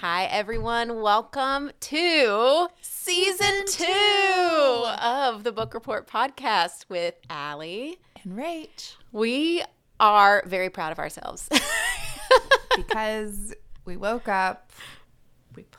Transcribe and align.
Hi, 0.00 0.24
everyone. 0.24 1.00
Welcome 1.00 1.70
to 1.80 2.68
season 2.82 3.66
two 3.66 4.84
of 5.02 5.44
the 5.44 5.52
Book 5.52 5.72
Report 5.74 6.06
podcast 6.06 6.84
with 6.88 7.14
Allie. 7.30 7.98
And 8.22 8.36
Rach. 8.36 8.96
We 9.12 9.62
are 9.98 10.42
very 10.46 10.68
proud 10.68 10.92
of 10.92 10.98
ourselves. 10.98 11.48
Because 12.76 13.54
we 13.84 13.96
woke 13.96 14.28
up, 14.28 14.70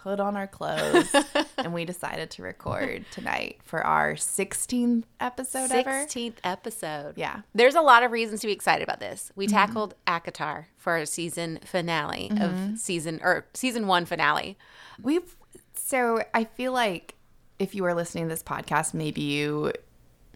put 0.02 0.20
on 0.20 0.36
our 0.36 0.48
clothes, 0.48 1.14
and 1.58 1.74
we 1.74 1.86
decided 1.86 2.32
to 2.32 2.42
record 2.42 3.06
tonight 3.12 3.60
for 3.64 3.86
our 3.86 4.14
16th 4.14 5.04
episode 5.20 5.72
ever. 5.72 5.90
16th 5.90 6.38
episode. 6.44 7.14
Yeah. 7.18 7.42
There's 7.54 7.76
a 7.76 7.82
lot 7.82 8.04
of 8.04 8.12
reasons 8.12 8.42
to 8.42 8.48
be 8.48 8.54
excited 8.54 8.84
about 8.84 9.00
this. 9.00 9.32
We 9.36 9.46
mm-hmm. 9.46 9.56
tackled 9.56 9.96
Akatar 10.08 10.66
for 10.78 10.94
our 10.94 11.06
season 11.06 11.60
finale 11.64 12.30
of 12.32 12.52
mm-hmm. 12.52 12.76
season 12.76 13.20
or 13.24 13.46
season 13.54 13.88
one 13.88 14.06
finale. 14.06 14.58
We've 15.02 15.36
so 15.76 16.24
I 16.34 16.46
feel 16.46 16.74
like 16.74 17.16
if 17.60 17.76
you 17.76 17.84
were 17.84 17.94
listening 17.94 18.26
to 18.26 18.30
this 18.30 18.44
podcast, 18.44 18.94
maybe 18.94 19.22
you 19.22 19.72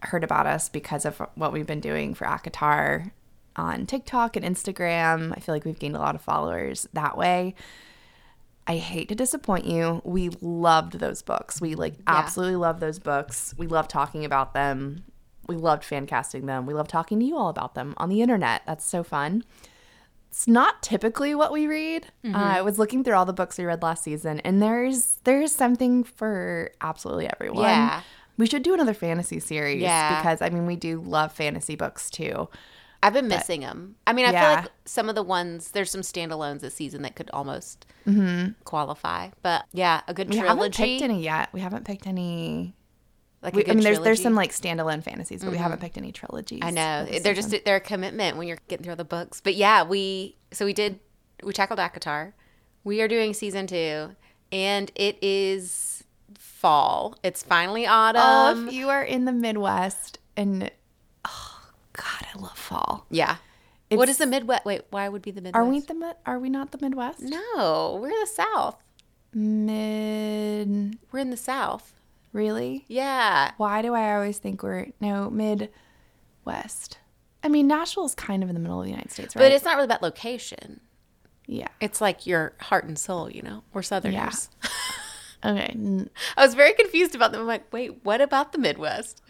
heard 0.02 0.22
about 0.22 0.46
us 0.46 0.68
because 0.68 1.04
of 1.04 1.20
what 1.34 1.52
we've 1.52 1.66
been 1.66 1.80
doing 1.80 2.14
for 2.14 2.24
Akatar 2.24 3.10
on 3.56 3.86
TikTok 3.86 4.36
and 4.36 4.44
Instagram. 4.44 5.32
I 5.36 5.40
feel 5.40 5.54
like 5.54 5.64
we've 5.64 5.78
gained 5.78 5.96
a 5.96 6.00
lot 6.00 6.14
of 6.14 6.20
followers 6.20 6.86
that 6.92 7.16
way. 7.16 7.54
I 8.66 8.76
hate 8.76 9.08
to 9.08 9.14
disappoint 9.14 9.66
you. 9.66 10.02
We 10.04 10.30
loved 10.40 10.98
those 10.98 11.22
books. 11.22 11.60
We 11.60 11.74
like 11.74 11.94
absolutely 12.06 12.56
love 12.56 12.80
those 12.80 12.98
books. 12.98 13.54
We 13.56 13.66
love 13.66 13.88
talking 13.88 14.24
about 14.24 14.54
them. 14.54 15.04
We 15.46 15.56
loved 15.56 15.84
fan 15.84 16.06
casting 16.06 16.46
them. 16.46 16.66
We 16.66 16.74
love 16.74 16.88
talking 16.88 17.20
to 17.20 17.24
you 17.24 17.36
all 17.36 17.48
about 17.48 17.74
them 17.74 17.94
on 17.98 18.08
the 18.08 18.22
internet. 18.22 18.62
That's 18.66 18.84
so 18.84 19.04
fun 19.04 19.44
it's 20.36 20.46
not 20.46 20.82
typically 20.82 21.34
what 21.34 21.50
we 21.50 21.66
read. 21.66 22.08
Mm-hmm. 22.22 22.36
Uh, 22.36 22.38
I 22.38 22.60
was 22.60 22.78
looking 22.78 23.02
through 23.02 23.14
all 23.14 23.24
the 23.24 23.32
books 23.32 23.56
we 23.56 23.64
read 23.64 23.82
last 23.82 24.04
season, 24.04 24.40
and 24.40 24.60
there's 24.60 25.18
there's 25.24 25.50
something 25.50 26.04
for 26.04 26.72
absolutely 26.82 27.26
everyone. 27.26 27.64
Yeah. 27.64 28.02
we 28.36 28.46
should 28.46 28.62
do 28.62 28.74
another 28.74 28.92
fantasy 28.92 29.40
series. 29.40 29.80
Yeah. 29.80 30.20
because 30.20 30.42
I 30.42 30.50
mean 30.50 30.66
we 30.66 30.76
do 30.76 31.00
love 31.00 31.32
fantasy 31.32 31.74
books 31.74 32.10
too. 32.10 32.50
I've 33.06 33.12
been 33.12 33.28
missing 33.28 33.60
them. 33.60 33.96
I 34.06 34.12
mean, 34.12 34.26
I 34.26 34.32
Yeah. 34.32 34.40
feel 34.40 34.62
like 34.62 34.72
some 34.84 35.08
of 35.08 35.14
the 35.14 35.22
ones, 35.22 35.70
there's 35.70 35.90
some 35.90 36.00
standalones 36.00 36.60
this 36.60 36.74
season 36.74 37.02
that 37.02 37.14
could 37.14 37.30
almost 37.32 37.86
mm-hmm. 38.06 38.52
qualify. 38.64 39.30
But 39.42 39.64
yeah, 39.72 40.00
a 40.08 40.14
good 40.14 40.30
We 40.30 40.36
haven't 40.36 40.74
picked 40.74 41.02
any 41.02 41.22
yet. 41.22 41.50
We 41.52 41.60
haven't 41.60 41.84
picked 41.84 42.06
any. 42.06 42.74
like 43.42 43.54
We, 43.54 43.64
I 43.64 43.74
mean, 43.74 43.84
there's 43.84 44.00
there's 44.00 44.22
some 44.22 44.34
like 44.34 44.50
standalone 44.50 45.02
fantasies, 45.02 45.42
but 45.42 45.52
we 45.52 45.58
haven't 45.58 45.78
mm-hmm. 45.78 45.84
picked 45.84 45.98
any 45.98 46.12
trilogies. 46.12 46.60
I 46.62 46.70
know 46.70 47.04
they're 47.04 47.34
season. 47.34 47.50
just 47.50 47.64
they're 47.64 47.76
a 47.76 47.80
commitment 47.80 48.36
when 48.36 48.48
you're 48.48 48.58
getting 48.68 48.84
through 48.84 48.92
all 48.92 48.96
the 48.96 49.04
books. 49.04 49.40
But 49.40 49.54
yeah, 49.54 49.84
we 49.84 50.36
so 50.52 50.64
we 50.64 50.72
did 50.72 51.00
we 51.42 51.52
tackled 51.52 51.78
Akatar. 51.78 52.32
We 52.84 53.02
are 53.02 53.08
doing 53.08 53.34
season 53.34 53.66
two, 53.66 54.16
and 54.52 54.90
it 54.94 55.18
is 55.22 56.04
fall. 56.38 57.16
It's 57.22 57.42
finally 57.42 57.86
Oh, 57.86 57.90
autumn. 57.90 58.68
if 58.68 58.74
you 58.74 58.88
are 58.88 59.02
in 59.02 59.24
the 59.24 59.32
Midwest 59.32 60.18
and 60.36 60.64
oh 60.64 60.68
god, 61.96 62.26
I 62.34 62.38
love 62.38 62.56
fall. 62.58 63.06
yeah. 63.10 63.36
what 63.88 64.04
It's- 64.04 64.10
is 64.10 64.18
the 64.18 64.26
Midwest? 64.26 64.64
Wait, 64.64 64.82
why 64.90 65.08
would 65.08 65.22
be 65.22 65.30
the 65.30 65.40
Midwest? 65.40 65.56
Are 65.60 65.64
we 65.68 65.80
the 65.80 66.16
are 66.26 66.38
we 66.38 66.48
not 66.50 66.70
the 66.72 66.78
Midwest? 66.80 67.20
No, 67.20 67.98
we're 68.00 68.10
the 68.20 68.26
South. 68.26 68.76
Mid 69.34 70.98
We're 71.12 71.18
in 71.20 71.30
the 71.30 71.36
South. 71.36 71.94
really? 72.32 72.84
Yeah. 72.88 73.52
Why 73.56 73.82
do 73.82 73.94
I 73.94 74.14
always 74.14 74.38
think 74.38 74.62
we're 74.62 74.88
no 75.00 75.30
Midwest? 75.30 76.98
I 77.42 77.48
mean, 77.48 77.66
Nashville's 77.68 78.14
kind 78.14 78.42
of 78.42 78.48
in 78.48 78.54
the 78.54 78.60
middle 78.60 78.80
of 78.80 78.84
the 78.84 78.90
United 78.90 79.12
States, 79.12 79.36
right? 79.36 79.42
But 79.42 79.52
it's 79.52 79.64
not 79.64 79.76
really 79.76 79.84
about 79.84 80.02
location. 80.02 80.80
yeah. 81.46 81.68
It's 81.80 82.00
like 82.00 82.26
your 82.26 82.54
heart 82.60 82.84
and 82.84 82.98
soul, 82.98 83.30
you 83.30 83.42
know? 83.42 83.62
We're 83.72 83.82
Southerners. 83.82 84.48
Yeah. 84.62 84.70
Okay. 85.44 85.76
I 86.36 86.44
was 86.44 86.54
very 86.54 86.72
confused 86.72 87.14
about 87.14 87.30
them. 87.30 87.42
I'm 87.42 87.46
like, 87.46 87.70
wait, 87.72 88.04
what 88.04 88.20
about 88.20 88.50
the 88.52 88.58
Midwest? 88.58 89.22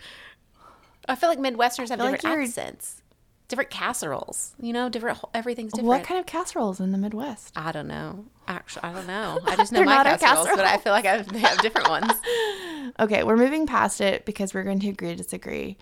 I 1.09 1.15
feel 1.15 1.29
like 1.29 1.39
Midwesterners 1.39 1.89
have 1.91 1.99
feel 2.01 2.11
like 2.11 2.21
different 2.21 2.49
accents, 2.49 3.03
different 3.49 3.71
casseroles. 3.71 4.55
You 4.61 4.73
know, 4.73 4.89
different. 4.89 5.19
Everything's 5.35 5.73
different. 5.73 5.89
What 5.89 6.05
kind 6.05 6.19
of 6.21 6.27
casseroles 6.27 6.81
in 6.81 6.93
the 6.93 6.99
Midwest? 6.99 7.53
I 7.57 7.73
don't 7.73 7.89
know. 7.89 8.25
Actually, 8.49 8.85
I 8.85 8.93
don't 8.93 9.07
know. 9.07 9.41
I 9.47 9.57
just 9.57 9.73
know 9.73 9.83
my 9.85 10.03
casseroles, 10.17 10.49
but 10.57 10.65
I 10.65 10.77
feel 10.79 10.93
like 10.93 11.07
I 11.07 11.23
they 11.23 11.39
have 11.41 11.59
different 11.61 11.89
ones. 11.89 12.13
Okay, 12.99 13.25
we're 13.25 13.37
moving 13.37 13.67
past 13.67 14.01
it 14.01 14.25
because 14.25 14.55
we're 14.55 14.63
going 14.63 14.79
to 14.79 14.89
agree 14.89 15.09
to 15.09 15.17
disagree. 15.17 15.77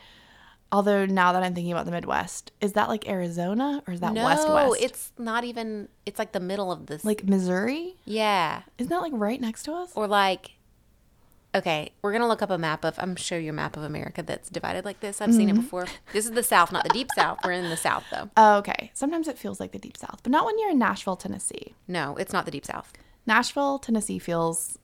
Although 0.72 1.06
now 1.06 1.32
that 1.32 1.42
I'm 1.44 1.54
thinking 1.54 1.70
about 1.70 1.84
the 1.84 1.92
Midwest, 1.92 2.50
is 2.60 2.72
that 2.72 2.88
like 2.88 3.08
Arizona 3.08 3.84
or 3.86 3.92
is 3.94 4.00
that 4.00 4.14
West 4.14 4.48
West? 4.48 4.48
no, 4.48 4.72
it's 4.72 5.12
not 5.16 5.44
even. 5.44 5.88
It's 6.06 6.18
like 6.18 6.32
the 6.32 6.41
middle 6.41 6.72
of 6.72 6.86
this. 6.86 7.04
like 7.04 7.22
Missouri. 7.24 7.94
yeah, 8.04 8.62
Isn't 8.78 8.88
that 8.91 9.00
like 9.02 9.12
right 9.14 9.41
next 9.41 9.62
to 9.64 9.74
us? 9.74 9.92
or 9.94 10.08
like. 10.08 10.52
Okay, 11.54 11.92
we're 12.03 12.12
gonna 12.12 12.26
look 12.26 12.42
up 12.42 12.50
a 12.50 12.59
map 12.59 12.84
of. 12.84 12.97
I'm 12.98 13.15
show 13.16 13.37
you 13.37 13.50
a 13.50 13.53
map 13.53 13.76
of 13.76 13.84
America 13.84 14.22
that's 14.22 14.48
divided 14.50 14.84
like 14.84 15.00
this. 15.00 15.20
I've 15.20 15.32
seen 15.32 15.48
Mm-hmm. 15.48 15.59
it 15.59 15.62
before. 15.62 15.87
This 16.12 16.25
is 16.25 16.32
the 16.32 16.42
South, 16.42 16.72
not 16.72 16.82
the 16.82 16.91
Deep 16.91 17.09
South. 17.15 17.38
We're 17.44 17.53
in 17.53 17.70
the 17.70 17.76
South 17.76 18.04
though. 18.10 18.28
Oh, 18.37 18.56
okay. 18.59 18.91
Sometimes 18.94 19.28
it 19.28 19.38
feels 19.38 19.60
like 19.60 19.70
the 19.72 19.78
Deep 19.78 19.97
South, 19.97 20.20
but 20.22 20.32
not 20.32 20.44
when 20.47 20.59
you're 20.59 20.70
in 20.70 20.78
Nashville, 20.78 21.16
Tennessee. 21.16 21.75
No, 21.87 22.16
it's 22.16 22.32
not 22.32 22.44
the 22.44 22.50
Deep 22.50 22.66
South. 22.66 22.92
Nashville, 23.26 23.78
Tennessee 23.78 24.19
feels 24.19 24.78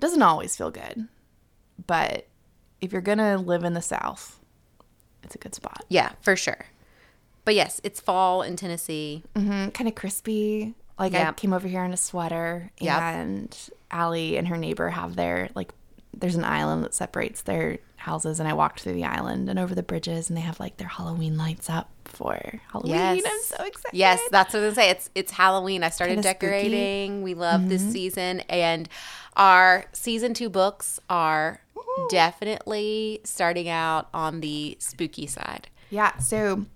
doesn't 0.00 0.22
always 0.22 0.56
feel 0.56 0.70
good, 0.70 1.08
but 1.86 2.26
if 2.80 2.92
you're 2.92 3.00
gonna 3.02 3.36
live 3.38 3.64
in 3.64 3.74
the 3.74 3.82
South, 3.82 4.40
it's 5.22 5.34
a 5.34 5.38
good 5.38 5.54
spot. 5.54 5.84
Yeah, 5.88 6.12
for 6.22 6.36
sure. 6.36 6.66
But 7.44 7.54
yes, 7.54 7.80
it's 7.84 8.00
fall 8.00 8.40
in 8.42 8.56
Tennessee. 8.56 9.22
hmm 9.36 9.68
kind 9.68 9.88
of 9.88 9.94
crispy. 9.94 10.74
Like 10.98 11.14
I 11.14 11.32
came 11.32 11.52
over 11.52 11.66
here 11.68 11.84
in 11.84 11.92
a 11.92 11.96
sweater, 11.96 12.70
Yep. 12.80 13.00
and 13.02 13.58
Allie 13.90 14.36
and 14.36 14.48
her 14.48 14.56
neighbor 14.56 14.90
have 14.90 15.16
their 15.16 15.48
like. 15.54 15.72
There's 16.16 16.36
an 16.36 16.44
island 16.44 16.84
that 16.84 16.94
separates 16.94 17.42
their 17.42 17.78
houses, 17.96 18.38
and 18.38 18.48
I 18.48 18.52
walked 18.52 18.80
through 18.80 18.92
the 18.92 19.04
island 19.04 19.48
and 19.48 19.58
over 19.58 19.74
the 19.74 19.82
bridges, 19.82 20.28
and 20.28 20.36
they 20.36 20.42
have 20.42 20.60
like 20.60 20.76
their 20.76 20.86
Halloween 20.86 21.36
lights 21.36 21.68
up 21.68 21.90
for 22.04 22.38
Halloween. 22.70 22.94
Yes. 22.94 23.24
I'm 23.26 23.58
so 23.58 23.64
excited. 23.64 23.96
Yes, 23.98 24.20
that's 24.30 24.54
what 24.54 24.62
I 24.62 24.66
was 24.66 24.74
gonna 24.76 24.86
say. 24.86 24.90
It's 24.90 25.10
it's 25.16 25.32
Halloween. 25.32 25.82
I 25.82 25.88
started 25.88 26.14
Kinda 26.22 26.28
spooky. 26.30 26.46
Mm-hmm. 26.46 26.52
decorating. 26.70 27.22
We 27.24 27.34
love 27.34 27.68
this 27.68 27.82
season, 27.82 28.40
and 28.48 28.88
our 29.36 29.86
season 29.92 30.34
two 30.34 30.48
books 30.48 31.00
are 31.10 31.60
definitely 32.10 33.20
starting 33.24 33.68
out 33.68 34.08
on 34.14 34.40
the 34.40 34.76
spooky 34.80 35.26
side. 35.26 35.68
Yeah, 35.90 36.16
so 36.18 36.66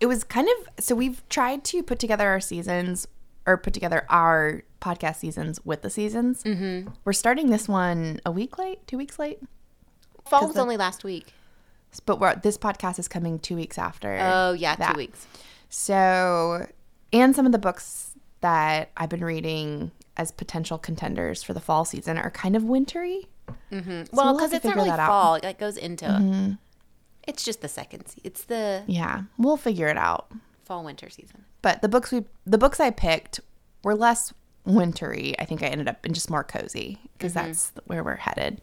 it 0.00 0.06
was 0.06 0.22
kind 0.24 0.48
of 0.48 0.84
so 0.84 0.94
we've 0.94 1.26
tried 1.30 1.64
to 1.64 1.82
put 1.82 1.98
together 1.98 2.28
our 2.28 2.40
seasons 2.40 3.06
or 3.46 3.56
put 3.56 3.74
together 3.74 4.06
our 4.08 4.62
podcast 4.80 5.16
seasons 5.16 5.60
with 5.64 5.82
the 5.82 5.90
seasons. 5.90 6.42
Mm-hmm. 6.44 6.90
We're 7.04 7.12
starting 7.12 7.50
this 7.50 7.68
one 7.68 8.20
a 8.24 8.30
week 8.30 8.58
late, 8.58 8.86
two 8.86 8.98
weeks 8.98 9.18
late, 9.18 9.40
Fall 10.28 10.46
was 10.48 10.56
only 10.56 10.76
last 10.76 11.04
week. 11.04 11.32
but 12.06 12.18
we're, 12.18 12.34
this 12.36 12.56
podcast 12.58 12.98
is 12.98 13.08
coming 13.08 13.38
two 13.38 13.56
weeks 13.56 13.76
after. 13.78 14.18
Oh 14.20 14.52
yeah, 14.52 14.74
that. 14.76 14.92
two 14.92 14.98
weeks. 14.98 15.26
So, 15.68 16.66
and 17.12 17.34
some 17.36 17.46
of 17.46 17.52
the 17.52 17.58
books 17.58 18.12
that 18.40 18.90
I've 18.96 19.08
been 19.10 19.24
reading 19.24 19.90
as 20.16 20.30
potential 20.30 20.78
contenders 20.78 21.42
for 21.42 21.52
the 21.54 21.60
fall 21.60 21.84
season 21.84 22.16
are 22.18 22.30
kind 22.30 22.56
of 22.56 22.64
wintry. 22.64 23.26
Well, 23.70 23.82
we'll 24.12 24.38
have 24.38 24.50
because 24.50 24.50
to 24.50 24.56
it's 24.56 24.64
not 24.64 24.76
really 24.76 24.88
that 24.90 25.00
out. 25.00 25.08
fall. 25.08 25.34
It 25.34 25.58
goes 25.58 25.76
into. 25.76 26.56
It's 27.26 27.42
just 27.44 27.60
the 27.62 27.68
second. 27.68 28.06
Se- 28.06 28.20
it's 28.24 28.44
the 28.44 28.84
Yeah, 28.86 29.22
we'll 29.38 29.56
figure 29.56 29.88
it 29.88 29.96
out. 29.96 30.30
Fall 30.64 30.84
winter 30.84 31.08
season. 31.10 31.44
but 31.62 31.82
the 31.82 31.88
books 31.88 32.10
we 32.12 32.24
the 32.46 32.58
books 32.58 32.80
I 32.80 32.90
picked 32.90 33.40
were 33.82 33.94
less 33.94 34.32
wintry. 34.64 35.34
I 35.38 35.44
think 35.44 35.62
I 35.62 35.66
ended 35.66 35.88
up 35.88 36.04
in 36.06 36.12
just 36.14 36.30
more 36.30 36.44
cozy 36.44 36.98
because 37.18 37.34
Mm-hmm. 37.34 37.46
that's 37.48 37.72
where 37.86 38.02
we're 38.02 38.16
headed. 38.16 38.62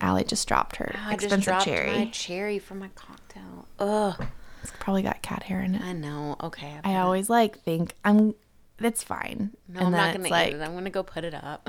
Allie 0.00 0.24
just 0.24 0.46
dropped 0.48 0.76
her 0.76 0.92
I 1.06 1.12
just 1.12 1.24
expensive 1.24 1.44
dropped 1.44 1.64
cherry. 1.64 1.90
my 1.90 2.04
cherry 2.06 2.58
for 2.58 2.74
my 2.74 2.88
cocktail. 2.94 3.66
Ugh, 3.78 4.26
It's 4.62 4.72
probably 4.80 5.02
got 5.02 5.22
cat 5.22 5.44
hair 5.44 5.60
in 5.60 5.76
it. 5.76 5.82
I 5.82 5.92
know. 5.92 6.36
Okay, 6.42 6.74
I 6.84 6.96
always 6.96 7.30
like 7.30 7.60
think 7.60 7.94
I'm. 8.04 8.34
It's 8.80 9.02
fine. 9.04 9.50
No, 9.68 9.80
I'm 9.80 9.92
not 9.92 10.12
gonna 10.14 10.28
like, 10.28 10.48
eat 10.48 10.54
it. 10.56 10.60
I'm 10.60 10.74
gonna 10.74 10.90
go 10.90 11.02
put 11.04 11.22
it 11.24 11.34
up. 11.34 11.68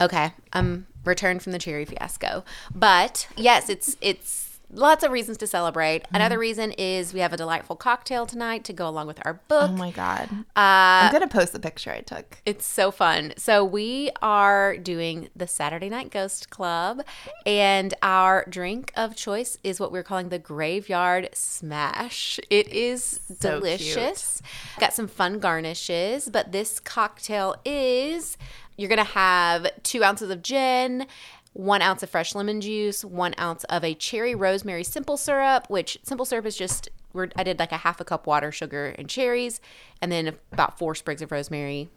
okay, 0.00 0.32
I'm 0.52 0.86
returned 1.04 1.42
from 1.42 1.52
the 1.52 1.58
cherry 1.58 1.84
fiasco, 1.84 2.44
but 2.74 3.26
yes, 3.36 3.68
it's 3.68 3.96
it's 4.00 4.49
lots 4.72 5.04
of 5.04 5.10
reasons 5.10 5.36
to 5.38 5.46
celebrate. 5.46 6.04
Another 6.12 6.38
reason 6.38 6.72
is 6.72 7.12
we 7.12 7.20
have 7.20 7.32
a 7.32 7.36
delightful 7.36 7.76
cocktail 7.76 8.26
tonight 8.26 8.64
to 8.64 8.72
go 8.72 8.88
along 8.88 9.06
with 9.06 9.20
our 9.24 9.34
book. 9.48 9.70
Oh 9.70 9.76
my 9.76 9.90
god! 9.90 10.28
Uh, 10.30 10.44
I'm 10.56 11.12
gonna 11.12 11.28
post 11.28 11.52
the 11.52 11.60
picture 11.60 11.90
I 11.90 12.00
took. 12.00 12.38
it's 12.46 12.66
so 12.66 12.90
fun. 12.90 13.32
So 13.36 13.64
we 13.64 14.10
are 14.22 14.76
doing 14.76 15.28
the 15.34 15.46
Saturday 15.46 15.88
Night 15.88 16.10
Ghost 16.10 16.50
Club, 16.50 17.02
and 17.46 17.94
our 18.02 18.44
drink 18.48 18.92
of 18.96 19.16
choice 19.16 19.58
is 19.64 19.80
what 19.80 19.92
we're 19.92 20.02
calling 20.02 20.28
the 20.28 20.38
Graveyard 20.38 21.28
Smash. 21.32 22.38
It 22.50 22.68
is 22.68 23.20
So 23.40 23.60
delicious. 23.60 24.42
Got 24.78 24.92
some 24.94 25.08
fun 25.08 25.38
garnishes, 25.38 26.28
but 26.28 26.52
this 26.52 26.80
cocktail 26.80 27.56
is 27.64 28.36
you're 28.76 28.88
gonna 28.88 29.04
have 29.04 29.66
two 29.82 30.02
ounces 30.02 30.30
of 30.30 30.42
gin. 30.42 31.06
One 31.52 31.82
ounce 31.82 32.02
of 32.02 32.10
fresh 32.10 32.34
lemon 32.34 32.60
juice, 32.60 33.04
one 33.04 33.34
ounce 33.38 33.64
of 33.64 33.82
a 33.84 33.94
cherry 33.94 34.34
rosemary 34.34 34.84
simple 34.84 35.16
syrup, 35.16 35.68
which 35.68 35.98
simple 36.02 36.24
syrup 36.24 36.46
is 36.46 36.56
just 36.56 36.88
we're, 37.12 37.28
I 37.36 37.42
did 37.42 37.58
like 37.58 37.72
a 37.72 37.78
half 37.78 38.00
a 38.00 38.04
cup 38.04 38.26
water, 38.26 38.52
sugar, 38.52 38.94
and 38.96 39.08
cherries, 39.08 39.60
and 40.00 40.12
then 40.12 40.36
about 40.52 40.78
four 40.78 40.94
sprigs 40.94 41.22
of 41.22 41.32
rosemary. 41.32 41.88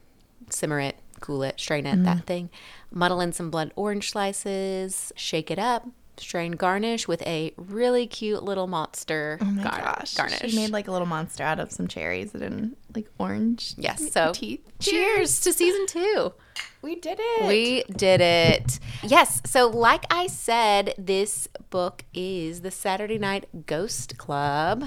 Simmer 0.50 0.80
it, 0.80 0.98
cool 1.22 1.44
it, 1.44 1.60
strain 1.60 1.86
it, 1.86 2.04
that 2.04 2.18
mm. 2.18 2.26
thing. 2.26 2.50
Muddle 2.92 3.22
in 3.22 3.32
some 3.32 3.50
blood 3.50 3.72
orange 3.76 4.10
slices, 4.10 5.14
shake 5.16 5.52
it 5.52 5.60
up, 5.60 5.88
strain 6.18 6.54
garnish 6.54 7.08
with 7.08 7.22
a 7.24 7.54
really 7.58 8.08
cute 8.08 8.44
little 8.44 8.68
monster 8.68 9.38
Oh 9.42 9.46
my 9.46 9.64
gar- 9.64 9.82
gosh. 9.82 10.16
garnish. 10.16 10.40
She 10.52 10.56
made 10.56 10.72
like 10.72 10.88
a 10.88 10.92
little 10.92 11.08
monster 11.08 11.44
out 11.44 11.60
of 11.60 11.72
some 11.72 11.88
cherries 11.88 12.34
and 12.36 12.76
like 12.96 13.08
orange 13.18 13.74
yes, 13.78 14.12
so 14.12 14.32
teeth. 14.34 14.62
cheers 14.80 15.40
to 15.42 15.54
season 15.54 15.86
two. 15.88 16.34
We 16.82 16.96
did 16.96 17.18
it. 17.22 17.48
We 17.48 17.84
did 17.96 18.22
it. 18.22 18.80
Yes. 19.04 19.42
So, 19.46 19.68
like 19.70 20.06
I 20.10 20.28
said, 20.28 20.94
this 20.98 21.48
book 21.70 22.04
is 22.14 22.62
The 22.62 22.72
Saturday 22.72 23.18
Night 23.18 23.66
Ghost 23.66 24.18
Club. 24.18 24.84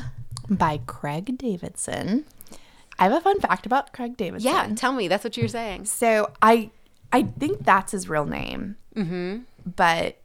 by 0.49 0.81
Craig 0.87 1.39
Davidson. 1.39 2.25
I 2.99 3.05
have 3.05 3.13
a 3.13 3.21
fun 3.21 3.41
fact 3.41 3.67
about 3.67 3.93
Craig 3.93 4.17
Davidson. 4.17 4.51
Yeah. 4.51 4.75
Tell 4.75 4.93
me. 4.93 5.09
That's 5.09 5.25
what 5.25 5.37
you're 5.37 5.49
saying. 5.49 5.85
So 5.87 6.31
I 6.41 6.71
I 7.13 7.23
think 7.23 7.65
that's 7.65 7.93
his 7.93 8.09
real 8.09 8.25
name. 8.27 8.77
Mm-hmm. 8.95 9.39
But 9.77 10.17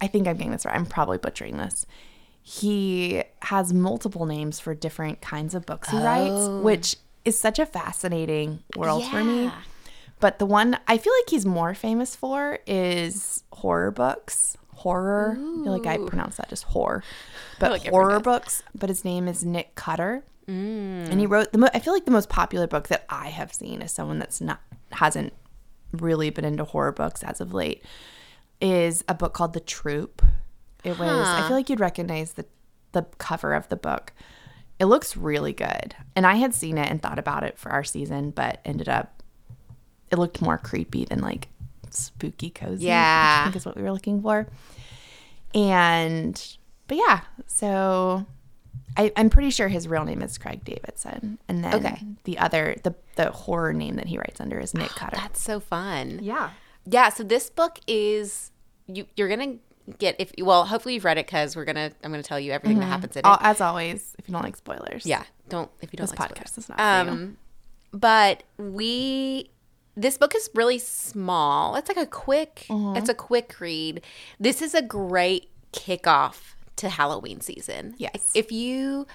I 0.00 0.06
think 0.06 0.26
I'm 0.26 0.36
getting 0.36 0.52
this 0.52 0.64
right. 0.64 0.74
I'm 0.74 0.86
probably 0.86 1.18
butchering 1.18 1.56
this. 1.56 1.86
He 2.42 3.22
has 3.42 3.72
multiple 3.72 4.26
names 4.26 4.58
for 4.58 4.74
different 4.74 5.20
kinds 5.20 5.54
of 5.54 5.66
books 5.66 5.90
he 5.90 5.98
writes, 5.98 6.48
which 6.64 6.96
is 7.24 7.38
such 7.38 7.58
a 7.58 7.66
fascinating 7.66 8.62
world 8.76 9.04
for 9.06 9.22
me. 9.22 9.52
But 10.20 10.38
the 10.38 10.46
one 10.46 10.78
I 10.86 10.98
feel 10.98 11.12
like 11.20 11.30
he's 11.30 11.46
more 11.46 11.74
famous 11.74 12.14
for 12.14 12.58
is 12.66 13.42
horror 13.52 13.90
books. 13.90 14.56
Horror. 14.74 15.32
I 15.32 15.64
feel 15.64 15.72
like 15.78 15.86
I 15.86 15.98
pronounce 16.06 16.36
that 16.36 16.48
just 16.48 16.64
horror. 16.64 17.02
But 17.58 17.70
like 17.72 17.86
horror 17.86 18.20
books. 18.20 18.62
But 18.74 18.88
his 18.88 19.04
name 19.04 19.28
is 19.28 19.44
Nick 19.44 19.74
Cutter. 19.74 20.24
And 20.46 21.20
he 21.20 21.26
wrote 21.26 21.52
the 21.52 21.58
mo- 21.58 21.68
I 21.72 21.78
feel 21.78 21.92
like 21.92 22.06
the 22.06 22.10
most 22.10 22.28
popular 22.28 22.66
book 22.66 22.88
that 22.88 23.04
I 23.08 23.28
have 23.28 23.52
seen 23.52 23.82
as 23.82 23.92
someone 23.92 24.18
that's 24.18 24.40
not 24.40 24.60
hasn't 24.92 25.32
really 25.92 26.30
been 26.30 26.44
into 26.44 26.64
horror 26.64 26.92
books 26.92 27.22
as 27.22 27.40
of 27.40 27.52
late 27.54 27.84
is 28.60 29.04
a 29.08 29.14
book 29.14 29.32
called 29.32 29.52
The 29.52 29.60
Troop. 29.60 30.22
It 30.82 30.98
was 30.98 31.28
I 31.28 31.46
feel 31.46 31.56
like 31.56 31.70
you'd 31.70 31.80
recognize 31.80 32.32
the 32.32 32.46
the 32.92 33.02
cover 33.18 33.54
of 33.54 33.68
the 33.68 33.76
book. 33.76 34.12
It 34.80 34.86
looks 34.86 35.16
really 35.16 35.52
good. 35.52 35.94
And 36.16 36.26
I 36.26 36.34
had 36.36 36.52
seen 36.54 36.78
it 36.78 36.90
and 36.90 37.00
thought 37.00 37.18
about 37.18 37.44
it 37.44 37.58
for 37.58 37.70
our 37.70 37.84
season, 37.84 38.30
but 38.30 38.60
ended 38.64 38.88
up 38.88 39.19
it 40.10 40.18
looked 40.18 40.40
more 40.42 40.58
creepy 40.58 41.04
than 41.04 41.20
like 41.20 41.48
spooky 41.90 42.50
cozy. 42.50 42.72
which 42.74 42.82
Yeah. 42.82 43.38
I 43.40 43.44
think 43.44 43.56
is 43.56 43.64
what 43.66 43.76
we 43.76 43.82
were 43.82 43.92
looking 43.92 44.20
for. 44.22 44.46
And 45.54 46.56
but 46.86 46.96
yeah, 46.96 47.20
so 47.46 48.26
I, 48.96 49.12
I'm 49.16 49.30
pretty 49.30 49.50
sure 49.50 49.68
his 49.68 49.86
real 49.88 50.04
name 50.04 50.22
is 50.22 50.38
Craig 50.38 50.64
Davidson. 50.64 51.38
And 51.48 51.64
then 51.64 51.74
Okay. 51.74 52.02
the 52.24 52.38
other 52.38 52.76
the 52.82 52.94
the 53.16 53.30
horror 53.30 53.72
name 53.72 53.96
that 53.96 54.06
he 54.06 54.18
writes 54.18 54.40
under 54.40 54.58
is 54.58 54.74
Nick 54.74 54.90
Cutter. 54.96 55.16
That's 55.16 55.40
so 55.42 55.60
fun. 55.60 56.20
yeah. 56.22 56.50
Yeah. 56.86 57.10
So, 57.10 57.22
this 57.24 57.50
book 57.50 57.78
is, 57.86 58.50
you, 58.86 59.06
you're 59.14 59.28
going 59.28 59.58
to 59.86 59.92
get, 59.98 60.16
if 60.18 60.32
well, 60.38 60.64
hopefully 60.64 60.94
you've 60.94 61.04
read 61.04 61.18
it 61.18 61.26
because 61.26 61.54
we're 61.54 61.66
going 61.66 61.76
to, 61.76 61.92
I'm 62.02 62.10
going 62.10 62.22
to 62.22 62.26
tell 62.26 62.40
you 62.40 62.52
everything 62.52 62.78
that 62.80 62.86
happens 62.86 63.16
in 63.16 63.20
it. 63.24 63.38
As 63.42 63.60
always, 63.60 64.14
if 64.18 64.26
you 64.26 64.32
don't 64.32 64.42
like 64.42 64.56
spoilers. 64.56 65.04
Yeah, 65.04 65.22
don't 65.50 65.70
if 65.82 65.92
you 65.92 65.98
don't 65.98 66.08
This 66.10 66.18
like 66.18 66.30
podcast 66.30 66.48
spoilers. 66.48 66.58
is 66.58 66.68
not 66.70 66.78
for 66.78 67.10
you. 67.12 67.12
Um, 67.22 67.36
but 67.92 68.44
we 68.56 69.50
this 69.96 70.16
book 70.16 70.34
is 70.34 70.48
really 70.54 70.78
small. 70.78 71.76
It's 71.76 71.88
like 71.88 71.98
a 71.98 72.06
quick. 72.06 72.66
Mm-hmm. 72.68 72.96
It's 72.96 73.08
a 73.08 73.14
quick 73.14 73.58
read. 73.60 74.02
This 74.38 74.62
is 74.62 74.74
a 74.74 74.82
great 74.82 75.50
kickoff 75.72 76.54
to 76.76 76.88
Halloween 76.88 77.40
season. 77.40 77.94
Yes. 77.98 78.30
if 78.34 78.50
you 78.50 79.06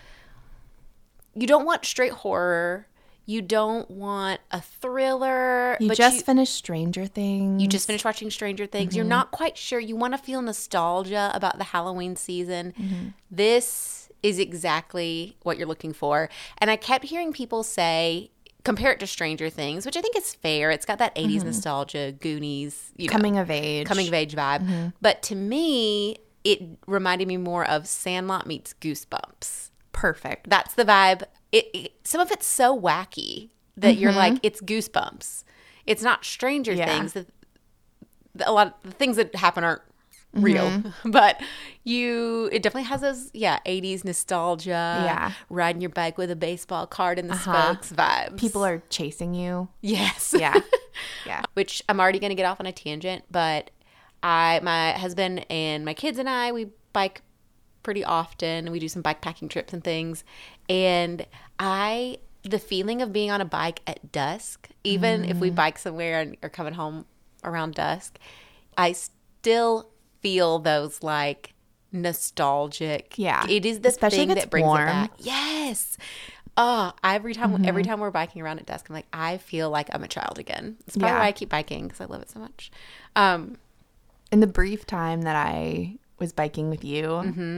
you 1.33 1.47
don't 1.47 1.65
want 1.65 1.85
straight 1.85 2.11
horror, 2.13 2.87
you 3.25 3.41
don't 3.41 3.89
want 3.89 4.39
a 4.51 4.61
thriller. 4.61 5.77
You 5.79 5.93
just 5.93 6.17
you, 6.17 6.21
finished 6.21 6.53
Stranger 6.53 7.07
Things. 7.07 7.61
you 7.61 7.67
just 7.67 7.87
finished 7.87 8.05
watching 8.05 8.29
Stranger 8.29 8.65
Things. 8.65 8.89
Mm-hmm. 8.89 8.97
You're 8.97 9.05
not 9.05 9.31
quite 9.31 9.57
sure. 9.57 9.79
You 9.79 9.95
want 9.95 10.13
to 10.13 10.17
feel 10.17 10.41
nostalgia 10.41 11.31
about 11.33 11.57
the 11.57 11.65
Halloween 11.65 12.15
season. 12.15 12.73
Mm-hmm. 12.79 13.07
This 13.31 14.09
is 14.21 14.39
exactly 14.39 15.37
what 15.43 15.57
you're 15.57 15.67
looking 15.67 15.93
for. 15.93 16.29
And 16.59 16.71
I 16.71 16.77
kept 16.77 17.05
hearing 17.05 17.33
people 17.33 17.63
say, 17.63 18.31
compare 18.65 18.91
it 18.91 18.99
to 18.99 19.07
Stranger 19.07 19.49
Things, 19.49 19.85
which 19.85 19.95
I 19.95 20.01
think 20.01 20.17
is 20.17 20.33
fair. 20.35 20.71
It's 20.71 20.85
got 20.85 20.97
that 20.99 21.15
80s 21.15 21.43
nostalgia, 21.45 22.11
Goonies, 22.19 22.91
you 22.97 23.05
know, 23.07 23.11
Mm-hmm. 23.11 23.17
coming 23.17 23.37
of 23.37 23.49
age. 23.49 23.87
coming 23.87 24.07
of 24.09 24.13
age 24.13 24.35
vibe. 24.35 24.59
Mm-hmm. 24.63 24.87
But 25.01 25.21
to 25.23 25.35
me, 25.35 26.17
it 26.43 26.61
reminded 26.87 27.27
me 27.29 27.37
more 27.37 27.65
of 27.65 27.87
Sandlot 27.87 28.45
meets 28.45 28.73
Goosebumps. 28.73 29.69
perfect. 29.93 30.49
That's 30.49 30.73
the 30.73 30.83
vibe. 30.83 31.23
It, 31.53 31.67
it 31.73 31.93
some 32.03 32.19
of 32.19 32.31
it's 32.31 32.45
so 32.45 32.77
wacky 32.77 33.49
that 33.77 33.95
you're 33.95 34.11
like 34.11 34.39
it's 34.43 34.59
goosebumps. 34.61 35.43
It's 35.85 36.01
not 36.01 36.25
Stranger 36.25 36.71
Mm-hmm. 36.73 36.79
Yeah. 36.79 36.97
Things. 36.99 37.13
The, 37.13 37.25
the- 38.35 38.49
a 38.49 38.51
lot 38.51 38.67
of 38.67 38.73
the 38.83 38.91
things 38.91 39.15
that 39.17 39.33
happen 39.35 39.63
aren't 39.63 39.81
real, 40.35 40.63
Mm-hmm. 40.69 41.11
but 41.11 41.41
you 41.83 42.49
it 42.51 42.61
definitely 42.63 42.87
has 42.89 43.01
those 43.01 43.29
yeah 43.33 43.59
80s 43.65 44.03
nostalgia. 44.03 44.69
Yeah. 45.05 45.31
riding 45.49 45.81
your 45.81 45.89
bike 45.91 46.17
with 46.17 46.29
a 46.31 46.35
baseball 46.35 46.87
card 46.87 47.17
in 47.19 47.27
the 47.27 47.35
spokes 47.37 47.91
vibes. 47.91 48.37
People 48.37 48.63
are 48.65 48.81
chasing 48.89 49.33
you. 49.33 49.69
yes, 49.81 50.33
Yeah. 50.37 50.59
yeah. 51.25 51.43
which 51.53 51.81
I'm 51.89 51.99
already 51.99 52.19
going 52.19 52.29
to 52.31 52.35
get 52.35 52.45
off 52.45 52.59
on 52.59 52.65
a 52.65 52.71
tangent, 52.71 53.23
but 53.31 53.71
I, 54.23 54.59
my 54.63 54.91
husband 54.93 55.45
and 55.49 55.85
my 55.85 55.93
kids 55.93 56.17
and 56.19 56.27
I, 56.29 56.51
we 56.51 56.69
bike 56.93 57.21
pretty 57.83 58.03
often. 58.03 58.71
We 58.71 58.79
do 58.79 58.87
some 58.89 59.01
bike 59.03 59.21
packing 59.21 59.47
trips 59.49 59.71
and 59.73 59.83
things. 59.83 60.23
And 60.67 61.27
I, 61.59 62.17
the 62.43 62.57
feeling 62.57 63.03
of 63.03 63.13
being 63.13 63.29
on 63.29 63.39
a 63.41 63.45
bike 63.45 63.81
at 63.85 64.11
dusk, 64.11 64.69
even 64.83 65.25
if 65.25 65.37
we 65.37 65.51
bike 65.51 65.77
somewhere 65.77 66.21
and 66.21 66.37
are 66.41 66.49
coming 66.49 66.73
home 66.73 67.05
around 67.43 67.75
dusk, 67.75 68.17
I 68.77 68.93
still 68.93 69.89
feel 70.25 70.57
those 70.59 71.03
like 71.03 71.53
nostalgic. 71.91 73.13
Yeah. 73.17 73.45
It 73.47 73.65
is 73.65 73.81
the 73.81 73.89
Especially 73.89 74.17
thing 74.25 74.29
that 74.29 74.49
brings 74.49 74.65
warm. 74.65 74.81
it 74.81 74.85
back. 74.91 75.11
Yes. 75.19 75.97
Oh, 76.57 76.93
every 77.03 77.33
time 77.33 77.65
every 77.65 77.83
time 77.83 77.99
we're 77.99 78.11
biking 78.11 78.41
around 78.41 78.59
at 78.59 78.65
dusk, 78.65 78.87
I'm 78.89 78.95
like, 78.95 79.05
I 79.13 79.37
feel 79.37 79.69
like 79.69 79.89
I'm 79.93 80.03
a 80.03 80.07
child 80.07 80.39
again. 80.39 80.77
It's 80.87 80.95
probably 80.97 81.13
Yeah. 81.13 81.19
why 81.19 81.27
I 81.27 81.31
keep 81.31 81.49
biking 81.49 81.83
because 81.87 82.01
I 82.01 82.05
love 82.05 82.21
it 82.21 82.29
so 82.31 82.39
much. 82.39 82.71
Um, 83.15 83.57
In 84.31 84.39
the 84.39 84.47
brief 84.47 84.85
time 84.87 85.21
that 85.23 85.35
I 85.35 85.97
was 86.17 86.31
biking 86.33 86.69
with 86.69 86.83
you, 86.83 87.07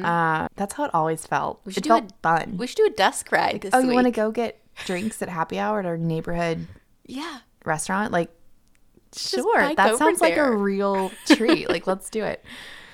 uh, 0.04 0.48
that's 0.56 0.74
how 0.74 0.84
it 0.86 0.92
always 0.94 1.26
felt. 1.26 1.62
We 1.64 1.72
should 1.74 1.86
It 1.86 1.90
do 1.90 1.90
felt 1.90 2.12
a- 2.12 2.16
fun. 2.24 2.58
we 2.58 2.68
should 2.68 2.78
do 2.78 2.86
a 2.88 2.90
dusk 2.90 3.32
ride 3.32 3.62
this 3.62 3.72
oh, 3.74 3.80
week. 3.82 3.88
you 3.90 3.94
want 3.94 4.06
to 4.06 4.12
go 4.12 4.32
get 4.32 4.60
drinks 4.86 5.22
at 5.22 5.30
happy 5.30 5.58
hour 5.60 5.80
at 5.80 5.86
our 5.86 5.98
neighborhood 5.98 6.68
Yeah. 7.06 7.40
restaurant? 7.66 8.12
Like, 8.12 8.30
sure. 9.16 9.74
That 9.76 9.98
sounds 9.98 10.22
like 10.22 10.38
a 10.38 10.52
real 10.52 11.12
treat. 11.26 11.70
like, 11.70 11.88
let's 11.88 12.10
do 12.10 12.24
it. 12.24 12.44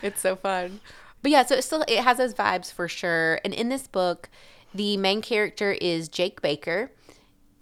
It's 0.02 0.20
so 0.22 0.36
fun. 0.36 0.82
But 1.22 1.32
yeah, 1.32 1.46
so 1.46 1.56
it 1.56 1.64
still 1.64 1.86
it 1.88 2.00
has 2.04 2.18
those 2.18 2.34
vibes 2.34 2.72
for 2.72 2.88
sure. 2.88 3.40
And 3.46 3.54
in 3.54 3.70
this 3.70 3.88
book, 3.88 4.30
the 4.74 4.98
main 4.98 5.22
character 5.22 5.72
is 5.72 6.10
Jake 6.10 6.42
Baker. 6.42 6.92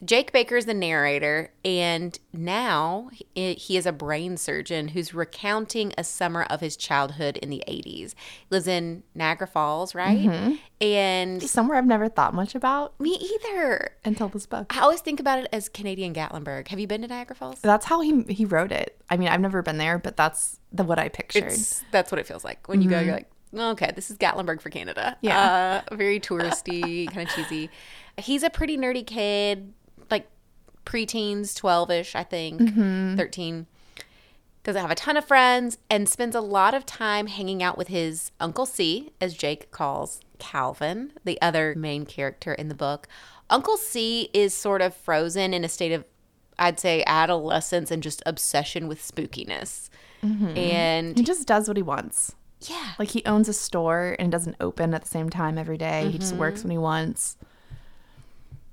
Jake 0.03 0.31
Baker 0.31 0.57
is 0.57 0.65
the 0.65 0.73
narrator, 0.73 1.51
and 1.63 2.17
now 2.33 3.09
he 3.35 3.77
is 3.77 3.85
a 3.85 3.91
brain 3.91 4.35
surgeon 4.35 4.89
who's 4.89 5.13
recounting 5.13 5.93
a 5.97 6.03
summer 6.03 6.43
of 6.43 6.59
his 6.59 6.75
childhood 6.75 7.37
in 7.37 7.49
the 7.51 7.63
80s. 7.67 7.85
He 8.13 8.15
lives 8.49 8.67
in 8.67 9.03
Niagara 9.13 9.45
Falls, 9.47 9.93
right? 9.93 10.57
And 10.79 11.43
Somewhere 11.43 11.77
I've 11.77 11.85
never 11.85 12.09
thought 12.09 12.33
much 12.33 12.55
about 12.55 12.99
me 12.99 13.11
either. 13.11 13.91
until 14.03 14.27
this 14.27 14.47
book. 14.47 14.75
I 14.75 14.81
always 14.81 15.01
think 15.01 15.19
about 15.19 15.37
it 15.39 15.47
as 15.53 15.69
Canadian 15.69 16.13
Gatlinburg. 16.13 16.67
Have 16.69 16.79
you 16.79 16.87
been 16.87 17.01
to 17.03 17.07
Niagara 17.07 17.35
Falls? 17.35 17.59
That's 17.61 17.85
how 17.85 18.01
he 18.01 18.23
he 18.23 18.45
wrote 18.45 18.71
it. 18.71 18.99
I 19.09 19.17
mean, 19.17 19.27
I've 19.27 19.41
never 19.41 19.61
been 19.61 19.77
there, 19.77 19.99
but 19.99 20.17
that's 20.17 20.59
the 20.71 20.83
what 20.83 20.97
I 20.97 21.09
pictured. 21.09 21.43
It's, 21.43 21.83
that's 21.91 22.11
what 22.11 22.17
it 22.17 22.25
feels 22.25 22.43
like 22.43 22.67
when 22.67 22.81
you 22.81 22.89
go. 22.89 22.99
You're 22.99 23.13
like, 23.13 23.29
okay, 23.53 23.91
this 23.95 24.09
is 24.09 24.17
Gatlinburg 24.17 24.61
for 24.61 24.69
Canada. 24.71 25.17
Yeah. 25.21 25.83
uh, 25.91 25.95
very 25.95 26.19
touristy, 26.19 27.07
kind 27.13 27.27
of 27.29 27.35
cheesy. 27.35 27.69
He's 28.17 28.43
a 28.43 28.49
pretty 28.49 28.77
nerdy 28.77 29.05
kid, 29.05 29.73
preteens, 30.85 31.55
twelve 31.55 31.89
ish, 31.91 32.15
I 32.15 32.23
think, 32.23 32.61
mm-hmm. 32.61 33.15
thirteen. 33.15 33.67
Doesn't 34.63 34.81
have 34.81 34.91
a 34.91 34.95
ton 34.95 35.17
of 35.17 35.25
friends 35.25 35.79
and 35.89 36.07
spends 36.07 36.35
a 36.35 36.41
lot 36.41 36.75
of 36.75 36.85
time 36.85 37.25
hanging 37.25 37.63
out 37.63 37.79
with 37.79 37.87
his 37.87 38.31
Uncle 38.39 38.67
C, 38.67 39.11
as 39.19 39.33
Jake 39.33 39.71
calls 39.71 40.21
Calvin, 40.37 41.13
the 41.23 41.41
other 41.41 41.73
main 41.75 42.05
character 42.05 42.53
in 42.53 42.67
the 42.67 42.75
book. 42.75 43.07
Uncle 43.49 43.75
C 43.75 44.29
is 44.33 44.53
sort 44.53 44.83
of 44.83 44.95
frozen 44.95 45.53
in 45.55 45.63
a 45.63 45.67
state 45.69 45.91
of, 45.91 46.05
I'd 46.59 46.79
say, 46.79 47.03
adolescence 47.07 47.89
and 47.89 48.03
just 48.03 48.21
obsession 48.27 48.87
with 48.87 49.01
spookiness. 49.01 49.89
Mm-hmm. 50.23 50.55
And 50.55 51.17
he 51.17 51.23
just 51.23 51.47
does 51.47 51.67
what 51.67 51.75
he 51.75 51.83
wants. 51.83 52.35
yeah. 52.61 52.93
Like 52.99 53.09
he 53.09 53.23
owns 53.25 53.49
a 53.49 53.53
store 53.53 54.15
and 54.19 54.27
it 54.27 54.31
doesn't 54.31 54.57
open 54.59 54.93
at 54.93 55.01
the 55.01 55.09
same 55.09 55.29
time 55.29 55.57
every 55.57 55.77
day. 55.77 56.09
He 56.11 56.19
just 56.19 56.35
works 56.35 56.59
mm-hmm. 56.59 56.67
when 56.67 56.71
he 56.71 56.77
wants. 56.77 57.37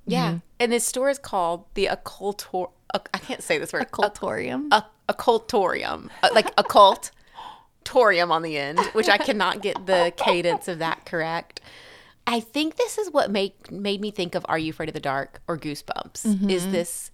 Yeah. 0.09 0.39
And 0.61 0.73
this 0.73 0.87
store 0.87 1.11
is 1.11 1.19
called 1.19 1.65
the 1.75 1.87
Occultor. 1.87 2.71
uh, 2.95 2.99
I 3.15 3.19
can't 3.19 3.43
say 3.43 3.59
this 3.59 3.73
word. 3.73 3.91
Occultorium. 3.91 4.69
A, 4.73 4.85
occultorium. 5.09 6.11
Uh, 6.23 6.29
like 6.35 6.53
occult 6.59 7.11
torium 7.85 8.31
on 8.31 8.43
the 8.43 8.59
end, 8.59 8.79
which 8.93 9.09
I 9.09 9.19
cannot 9.19 9.63
get 9.63 9.87
the 9.87 10.13
cadence 10.17 10.69
of 10.69 10.79
that 10.81 11.07
correct. 11.07 11.61
I 12.27 12.41
think 12.41 12.77
this 12.77 12.99
is 12.99 13.11
what 13.11 13.31
made 13.31 13.53
made 13.71 14.01
me 14.01 14.11
think 14.11 14.35
of 14.35 14.45
Are 14.49 14.59
You 14.59 14.71
Afraid 14.71 14.91
of 14.91 14.95
the 14.95 15.01
Dark 15.01 15.41
or 15.49 15.57
Goosebumps. 15.57 16.51
Is 16.51 16.71
this 16.71 17.11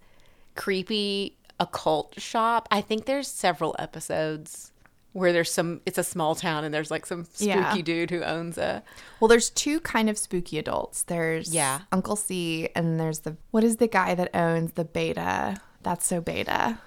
creepy 0.55 1.37
occult 1.59 2.19
shop? 2.19 2.67
I 2.69 2.81
think 2.81 3.05
there's 3.05 3.27
several 3.29 3.75
episodes 3.79 4.71
where 5.15 5.31
there's 5.31 5.51
some. 5.51 5.79
It's 5.85 5.97
a 5.97 6.03
small 6.03 6.35
town 6.35 6.63
and 6.65 6.73
there's 6.73 6.91
like 6.91 7.05
some 7.05 7.23
spooky 7.23 7.45
Yeah. 7.47 7.81
dude 7.81 8.09
who 8.11 8.21
owns 8.21 8.57
a. 8.57 8.83
Well, 9.19 9.29
there's 9.29 9.49
two 9.49 9.79
kind 9.79 10.09
of 10.09 10.17
spooky 10.17 10.59
adults. 10.59 11.03
There's 11.03 11.53
Yeah. 11.53 11.79
Uncle 11.91 12.15
C, 12.17 12.67
and 12.75 12.99
there's 12.99 13.19
the 13.19 13.37
what 13.51 13.63
is 13.63 13.77
the 13.77 13.87
guy 13.87 14.13
that 14.13 14.29
owns 14.35 14.73
the 14.73 14.83
beta? 14.83 15.57
That's 15.83 16.05
so 16.05 16.19
beta. 16.19 16.79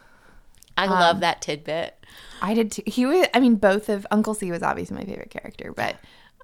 I 0.76 0.85
Um, 0.85 0.90
love 0.90 1.20
that 1.20 1.40
tidbit. 1.40 1.94
I 2.42 2.54
did 2.54 2.70
too. 2.73 2.82
He 2.87 3.06
was. 3.06 3.26
I 3.35 3.40
mean, 3.40 3.56
both 3.56 3.88
of 3.88 4.06
Uncle 4.11 4.35
C 4.35 4.50
was 4.50 4.62
obviously 4.62 4.97
my 4.97 5.04
favorite 5.04 5.30
character, 5.30 5.73
but 5.75 5.97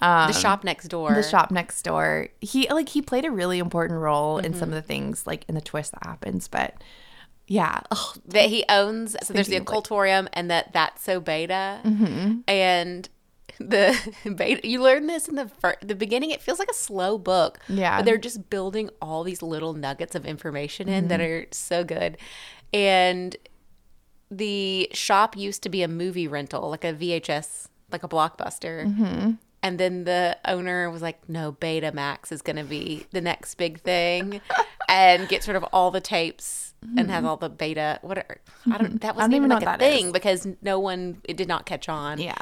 um, 0.03 0.27
The 0.29 0.33
shop 0.39 0.65
next 0.65 0.89
door. 0.89 1.13
the 1.15 1.23
shop 1.23 1.51
next 1.51 1.83
door. 1.83 2.29
He 2.41 2.67
like 2.71 2.89
he 2.89 3.03
played 3.03 3.25
a 3.27 3.31
really 3.31 3.59
important 3.59 4.01
role 4.01 4.39
in 4.39 4.53
Mm-hmm. 4.53 4.59
some 4.59 4.69
of 4.71 4.75
the 4.75 4.83
things 4.83 5.27
like 5.27 5.45
in 5.49 5.55
the 5.55 5.61
twist 5.61 5.93
that 5.93 6.05
happens. 6.07 6.49
But 6.49 6.75
yeah, 7.47 7.81
ugh, 7.91 8.19
that 8.27 8.49
he 8.49 8.65
owns. 8.69 9.17
So 9.23 9.35
there's 9.35 9.49
the 9.49 9.57
of, 9.57 9.69
like- 9.69 9.85
occultorium, 9.85 10.29
and 10.33 10.51
that 10.51 10.73
that's 10.73 11.03
so 11.03 11.21
beta, 11.21 11.81
and 12.49 13.09
the 13.59 13.97
beta. 14.37 14.67
You 14.67 14.83
learn 14.83 15.07
this 15.07 15.29
in 15.29 15.35
the 15.37 15.49
fir- 15.49 15.77
the 15.83 15.95
beginning. 15.95 16.31
It 16.31 16.43
feels 16.43 16.59
like 16.59 16.71
a 16.71 16.75
slow 16.75 17.19
book. 17.19 17.59
Yeah. 17.69 17.99
but 17.99 18.05
they're 18.07 18.19
just 18.19 18.49
building 18.51 18.91
all 19.03 19.23
these 19.25 19.43
little 19.43 19.75
nuggets 19.75 20.15
of 20.15 20.25
information 20.27 20.89
in 20.89 21.09
that 21.09 21.21
Mm-hmm. 21.21 21.45
are 21.45 21.47
so 21.53 21.85
good, 21.85 22.17
and 22.73 23.37
the 24.31 24.89
shop 24.93 25.37
used 25.37 25.63
to 25.63 25.69
be 25.69 25.83
a 25.83 25.89
movie 25.89 26.27
rental, 26.27 26.69
like 26.71 26.85
a 26.85 26.93
VHS, 26.93 27.69
like 27.93 28.03
a 28.03 28.09
blockbuster. 28.09 28.87
Mm-hmm. 28.87 29.31
And 29.63 29.79
then 29.81 30.05
the 30.05 30.37
owner 30.45 30.91
was 30.91 31.01
like, 31.01 31.27
"No, 31.29 31.53
Betamax 31.53 32.31
is 32.33 32.43
going 32.43 32.57
to 32.57 32.65
be 32.65 33.07
the 33.13 33.21
next 33.23 33.55
big 33.55 33.81
thing," 33.81 34.41
and 34.89 35.29
gets 35.29 35.47
rid 35.49 35.57
of 35.57 35.65
all 35.73 35.91
the 35.91 36.01
tapes 36.01 36.75
and 36.99 37.11
has 37.11 37.25
all 37.25 37.37
the 37.39 37.49
beta. 37.49 37.99
What 38.03 38.19
are, 38.19 38.39
I 38.71 38.79
don't. 38.79 39.01
That 39.01 39.17
wasn't 39.17 39.33
Mm-hmm. 39.35 39.45
even 39.45 39.51
even 39.51 39.51
like 39.51 39.63
a 39.63 39.65
that 39.79 39.83
is. 39.83 39.95
thing 40.03 40.13
because 40.13 40.47
no 40.63 40.79
one. 40.79 41.21
It 41.25 41.37
did 41.37 41.49
not 41.49 41.65
catch 41.67 41.89
on. 41.89 42.19
Yeah. 42.21 42.37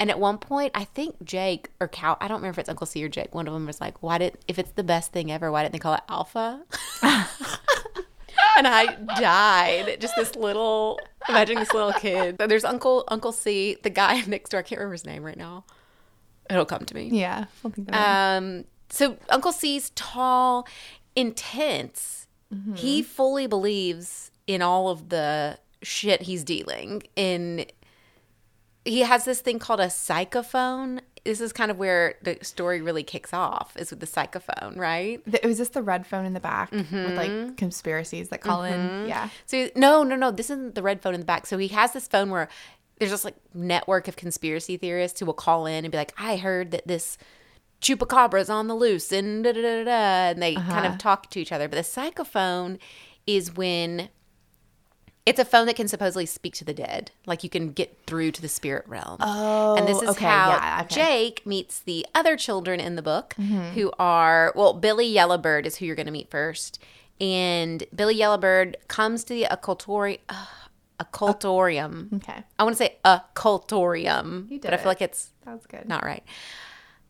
And 0.00 0.10
at 0.10 0.20
one 0.20 0.38
point, 0.38 0.70
I 0.76 0.84
think 0.84 1.16
Jake 1.24 1.70
or 1.80 1.88
Cal. 1.88 2.16
I 2.20 2.28
don't 2.28 2.36
remember 2.36 2.52
if 2.52 2.58
it's 2.60 2.68
Uncle 2.68 2.86
C 2.86 3.02
or 3.04 3.08
Jake. 3.08 3.34
One 3.34 3.48
of 3.48 3.52
them 3.54 3.66
was 3.66 3.80
like, 3.80 4.00
"Why 4.02 4.18
did? 4.18 4.38
If 4.46 4.58
it's 4.60 4.70
the 4.72 4.84
best 4.84 5.10
thing 5.12 5.32
ever, 5.32 5.50
why 5.50 5.62
didn't 5.64 5.72
they 5.72 5.80
call 5.80 5.94
it 5.94 6.02
Alpha?" 6.08 6.62
and 8.56 8.66
I 8.68 8.94
died. 9.20 10.00
Just 10.00 10.14
this 10.16 10.36
little, 10.36 11.00
imagine 11.28 11.56
this 11.58 11.72
little 11.72 11.92
kid. 11.92 12.38
There's 12.38 12.64
Uncle 12.64 13.04
Uncle 13.08 13.32
C, 13.32 13.76
the 13.82 13.90
guy 13.90 14.20
next 14.26 14.50
door. 14.50 14.60
I 14.60 14.62
can't 14.62 14.78
remember 14.78 14.92
his 14.94 15.04
name 15.06 15.22
right 15.24 15.36
now. 15.36 15.64
It'll 16.50 16.64
come 16.64 16.84
to 16.84 16.94
me. 16.94 17.10
yeah. 17.12 17.44
I'll 17.64 17.70
think. 17.70 17.92
Um, 17.94 18.64
so 18.90 19.18
Uncle 19.28 19.52
C's 19.52 19.90
tall, 19.90 20.66
intense. 21.22 22.26
He 22.76 23.02
fully 23.02 23.46
believes 23.46 24.30
in 24.46 24.62
all 24.62 24.88
of 24.88 25.10
the 25.10 25.58
shit 25.82 26.22
he's 26.22 26.44
dealing 26.44 27.02
in. 27.14 27.66
He 28.86 29.00
has 29.00 29.26
this 29.26 29.40
thing 29.42 29.58
called 29.58 29.80
a 29.80 29.86
psychophone. 29.88 31.00
This 31.24 31.42
is 31.42 31.52
kind 31.52 31.70
of 31.70 31.76
where 31.76 32.14
the 32.22 32.38
story 32.40 32.80
really 32.80 33.02
kicks 33.02 33.34
off, 33.34 33.76
is 33.76 33.90
with 33.90 34.00
the 34.00 34.06
psychophone, 34.06 34.78
right? 34.78 35.22
Th- 35.30 35.44
was 35.44 35.58
this 35.58 35.68
the 35.70 35.82
red 35.82 36.06
phone 36.06 36.24
in 36.24 36.32
the 36.32 36.40
back 36.40 36.70
with 36.70 36.90
Mm-hmm. 36.90 37.16
like 37.16 37.56
conspiracies 37.58 38.30
that 38.30 38.40
call 38.40 38.62
in? 38.64 39.06
Yeah. 39.06 39.28
So 39.44 39.68
no, 39.76 40.02
no, 40.02 40.16
no. 40.16 40.30
This 40.30 40.48
isn't 40.48 40.74
the 40.74 40.82
red 40.82 41.02
phone 41.02 41.12
in 41.12 41.20
the 41.20 41.26
back. 41.26 41.44
So 41.46 41.58
he 41.58 41.68
has 41.68 41.92
this 41.92 42.08
phone 42.08 42.30
where 42.30 42.48
there's 42.98 43.10
just 43.10 43.26
like 43.26 43.36
network 43.52 44.08
of 44.08 44.16
conspiracy 44.16 44.78
theorists 44.78 45.20
who 45.20 45.26
will 45.26 45.34
call 45.34 45.66
in 45.66 45.84
and 45.84 45.92
be 45.92 45.98
like, 45.98 46.14
"I 46.16 46.36
heard 46.38 46.70
that 46.70 46.86
this 46.86 47.18
chupacabra's 47.80 48.50
on 48.50 48.66
the 48.68 48.74
loose," 48.74 49.12
and 49.12 49.44
da 49.44 49.52
da 49.52 49.62
da 49.62 49.78
da, 49.78 49.84
da," 49.84 50.30
and 50.32 50.42
they 50.42 50.54
kind 50.54 50.70
Uh-huh. 50.86 50.88
of 50.94 50.98
talk 50.98 51.30
to 51.30 51.40
each 51.40 51.52
other. 51.52 51.68
But 51.68 51.76
the 51.76 51.82
psychophone 51.82 52.78
is 53.26 53.54
when 53.54 54.08
it's 55.26 55.38
a 55.38 55.44
phone 55.44 55.66
that 55.66 55.76
can 55.76 55.88
supposedly 55.88 56.24
speak 56.24 56.54
to 56.54 56.64
the 56.64 56.72
dead, 56.72 57.10
like 57.26 57.44
you 57.44 57.50
can 57.50 57.72
get 57.72 57.98
through 58.06 58.30
to 58.32 58.40
the 58.40 58.48
spirit 58.48 58.84
realm. 58.88 59.18
Oh, 59.20 59.76
and 59.76 59.86
this 59.86 60.00
is 60.00 60.08
okay, 60.10 60.24
how 60.24 60.48
yeah, 60.50 60.80
okay. 60.86 60.94
Jake 60.94 61.46
meets 61.46 61.80
the 61.80 62.06
other 62.14 62.34
children 62.36 62.80
in 62.80 62.96
the 62.96 63.02
book, 63.02 63.34
Mm-hmm. 63.38 63.72
who 63.74 63.92
are 63.98 64.52
well, 64.56 64.72
Billy 64.72 65.06
Yellowbird 65.06 65.66
is 65.66 65.76
who 65.76 65.84
you're 65.84 65.96
going 65.96 66.06
to 66.06 66.12
meet 66.12 66.30
first, 66.30 66.78
and 67.20 67.84
Billy 67.94 68.14
Yellowbird 68.14 68.78
comes 68.88 69.22
to 69.24 69.34
the 69.34 69.46
occultori- 69.50 70.20
uh, 70.30 70.46
occultorium. 70.98 72.12
Okay. 72.14 72.42
I 72.58 72.64
want 72.64 72.74
to 72.76 72.82
say 72.82 72.96
occultorium, 73.04 74.44
You 74.50 74.58
did 74.58 74.62
but 74.62 74.72
I 74.74 74.76
feel 74.78 74.86
it. 74.86 74.88
like 74.88 75.02
it's 75.02 75.30
That 75.44 75.54
was 75.54 75.66
good. 75.66 75.86
not 75.86 76.04
right. 76.04 76.24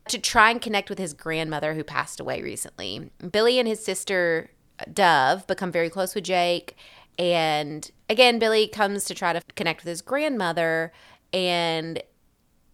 To 0.09 0.19
try 0.19 0.51
and 0.51 0.61
connect 0.61 0.89
with 0.89 0.99
his 0.99 1.13
grandmother 1.13 1.75
who 1.75 1.85
passed 1.85 2.19
away 2.19 2.41
recently. 2.41 3.11
Billy 3.31 3.59
and 3.59 3.69
his 3.69 3.85
sister 3.85 4.51
uh, 4.81 4.85
Dove 4.93 5.47
become 5.47 5.71
very 5.71 5.91
close 5.91 6.15
with 6.15 6.25
Jake. 6.25 6.77
And 7.19 7.91
again, 8.09 8.39
Billy 8.39 8.69
comes 8.69 9.05
to 9.05 9.15
try 9.15 9.33
to 9.33 9.43
connect 9.55 9.83
with 9.83 9.89
his 9.89 10.01
grandmother. 10.01 10.93
And 11.33 12.03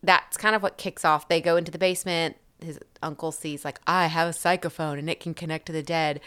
that's 0.02 0.36
kind 0.36 0.54
of 0.54 0.62
what 0.62 0.76
kicks 0.76 1.04
off. 1.04 1.28
They 1.28 1.40
go 1.40 1.56
into 1.56 1.72
the 1.72 1.78
basement. 1.78 2.36
His 2.60 2.78
uncle 3.02 3.32
sees, 3.32 3.64
like, 3.64 3.80
I 3.86 4.06
have 4.06 4.28
a 4.28 4.32
psychophone 4.32 4.98
and 4.98 5.10
it 5.10 5.18
can 5.18 5.34
connect 5.34 5.66
to 5.66 5.72
the 5.72 5.82
dead. 5.82 6.20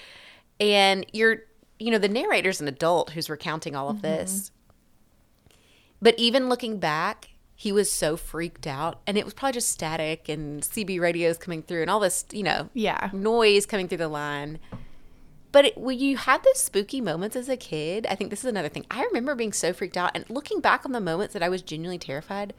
And 0.60 1.06
you're, 1.14 1.44
you 1.80 1.92
know, 1.92 2.00
the 2.00 2.10
narrator's 2.10 2.60
an 2.60 2.68
adult 2.68 3.12
who's 3.12 3.30
recounting 3.30 3.76
all 3.76 3.90
of 3.90 3.98
mm-hmm. 3.98 4.08
this. 4.08 4.52
But 6.02 6.16
even 6.18 6.50
looking 6.50 6.80
back, 6.80 7.30
he 7.60 7.72
was 7.72 7.92
so 7.92 8.16
freaked 8.16 8.68
out, 8.68 9.02
and 9.08 9.18
it 9.18 9.26
was 9.26 9.34
probably 9.34 9.54
just 9.54 9.70
static 9.70 10.30
and 10.30 10.62
CB 10.62 11.00
radios 11.02 11.38
coming 11.40 11.64
through 11.64 11.82
and 11.82 11.90
all 11.90 12.00
this, 12.00 12.24
you 12.32 12.44
know, 12.44 12.70
Yeah. 12.76 13.10
noise 13.12 13.66
coming 13.66 13.88
through 13.88 13.98
the 13.98 14.08
line. 14.08 14.60
But 15.52 15.66
it, 15.66 15.78
when 15.78 15.98
you 15.98 16.18
had 16.18 16.44
those 16.44 16.60
spooky 16.60 17.02
moments 17.02 17.36
as 17.36 17.50
a 17.50 17.58
kid, 17.58 18.06
I 18.12 18.16
think 18.16 18.30
this 18.30 18.40
is 18.44 18.46
another 18.50 18.70
thing. 18.70 18.86
I 18.92 19.04
remember 19.06 19.34
being 19.34 19.54
so 19.54 19.74
freaked 19.74 19.98
out, 19.98 20.12
and 20.14 20.24
looking 20.30 20.60
back 20.62 20.86
on 20.86 20.92
the 20.92 21.00
moments 21.02 21.34
that 21.34 21.42
I 21.42 21.50
was 21.50 21.64
genuinely 21.64 21.98
terrified. 21.98 22.54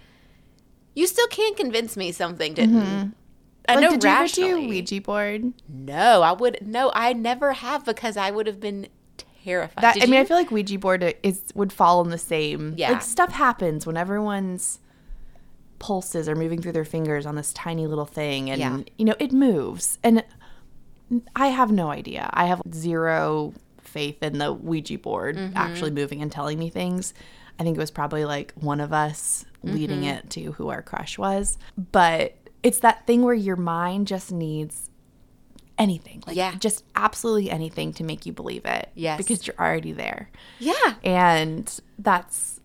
You 0.94 1.06
still 1.06 1.28
can't 1.28 1.56
convince 1.56 1.96
me 1.96 2.10
something 2.10 2.54
didn't. 2.54 2.74
Mm-hmm. 2.82 3.08
I 3.68 3.74
Like, 3.74 3.82
know 3.82 3.90
did 3.90 4.02
you 4.02 4.10
ever 4.10 4.20
rationally. 4.22 4.62
do 4.62 4.68
Ouija 4.68 5.00
board? 5.02 5.52
No, 5.68 6.22
I 6.22 6.32
would 6.32 6.58
no, 6.66 6.90
I 6.92 7.12
never 7.12 7.52
have 7.52 7.84
because 7.84 8.16
I 8.16 8.32
would 8.32 8.48
have 8.48 8.58
been 8.58 8.88
terrified. 9.44 9.80
That 9.82 9.96
I 9.98 10.06
mean, 10.06 10.14
you? 10.14 10.20
I 10.20 10.24
feel 10.24 10.36
like 10.38 10.50
Ouija 10.50 10.78
board 10.78 11.14
is 11.22 11.42
would 11.54 11.72
fall 11.72 12.00
in 12.02 12.10
the 12.10 12.18
same. 12.18 12.74
Yeah. 12.76 12.92
Like 12.92 13.02
stuff 13.02 13.30
happens 13.30 13.86
when 13.86 13.96
everyone's 13.96 14.80
pulses 15.78 16.28
are 16.28 16.34
moving 16.34 16.60
through 16.60 16.72
their 16.72 16.84
fingers 16.84 17.24
on 17.26 17.36
this 17.36 17.52
tiny 17.52 17.86
little 17.86 18.06
thing, 18.06 18.50
and 18.50 18.60
Yeah. 18.60 18.78
you 18.98 19.04
know 19.04 19.14
it 19.18 19.32
moves. 19.32 19.98
And 20.02 20.24
I 21.36 21.48
have 21.48 21.70
no 21.70 21.90
idea. 21.90 22.28
I 22.32 22.46
have 22.46 22.60
zero 22.72 23.54
faith 23.80 24.22
in 24.22 24.38
the 24.38 24.52
Ouija 24.52 24.98
board 24.98 25.36
Mm-hmm. 25.36 25.56
actually 25.56 25.90
moving 25.90 26.20
and 26.22 26.30
telling 26.30 26.58
me 26.58 26.68
things. 26.68 27.14
I 27.58 27.62
think 27.64 27.76
it 27.76 27.80
was 27.80 27.90
probably 27.90 28.24
like 28.24 28.52
one 28.54 28.80
of 28.80 28.92
us 28.92 29.44
leading 29.62 30.00
Mm-hmm. 30.02 30.08
it 30.26 30.30
to 30.30 30.52
who 30.52 30.68
our 30.68 30.82
crush 30.82 31.16
was. 31.18 31.58
But 31.76 32.36
it's 32.62 32.80
that 32.80 33.06
thing 33.06 33.22
where 33.22 33.34
your 33.34 33.56
mind 33.56 34.06
just 34.06 34.30
needs 34.32 34.90
anything. 35.78 36.22
Like 36.26 36.36
Yeah. 36.36 36.54
just 36.58 36.84
absolutely 36.96 37.50
anything 37.50 37.92
to 37.94 38.04
make 38.04 38.26
you 38.26 38.32
believe 38.32 38.64
it. 38.64 38.90
Yes. 38.94 39.16
Because 39.16 39.46
you're 39.46 39.56
already 39.58 39.92
there. 39.92 40.28
yeah, 40.58 40.94
And 41.04 41.72
that's 41.98 42.57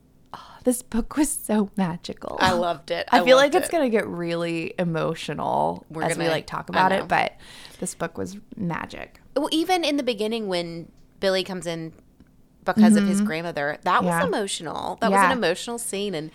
this 0.63 0.81
book 0.81 1.17
was 1.17 1.29
so 1.31 1.69
magical. 1.75 2.37
I 2.39 2.53
loved 2.53 2.89
it. 2.91 3.07
I, 3.11 3.23
feel 3.23 3.37
like 3.37 3.53
it's 3.53 3.67
it. 3.67 3.71
gonna 3.71 3.89
get 3.89 4.07
really 4.07 4.73
emotional 4.79 5.85
We're 5.89 6.03
as 6.03 6.17
we 6.17 6.23
gonna- 6.23 6.29
like 6.35 6.47
talk 6.47 6.69
about 6.69 6.91
it, 6.91 7.07
but 7.07 7.33
this 7.79 7.95
book 7.95 8.17
was 8.17 8.37
magic. 8.55 9.19
Well, 9.35 9.49
even 9.51 9.83
in 9.83 9.97
the 9.97 10.03
beginning 10.03 10.47
when 10.47 10.91
Billy 11.19 11.43
comes 11.43 11.67
in 11.67 11.93
because 12.65 12.95
of 12.95 13.05
his 13.07 13.19
grandmother, 13.21 13.77
that 13.83 14.03
was 14.03 14.13
Mm-hmm. 14.13 14.21
Yeah. 14.21 14.27
emotional. 14.27 14.97
That 15.01 15.11
was 15.11 15.19
an 15.19 15.31
emotional 15.31 15.77
scene, 15.77 16.15
and 16.15 16.31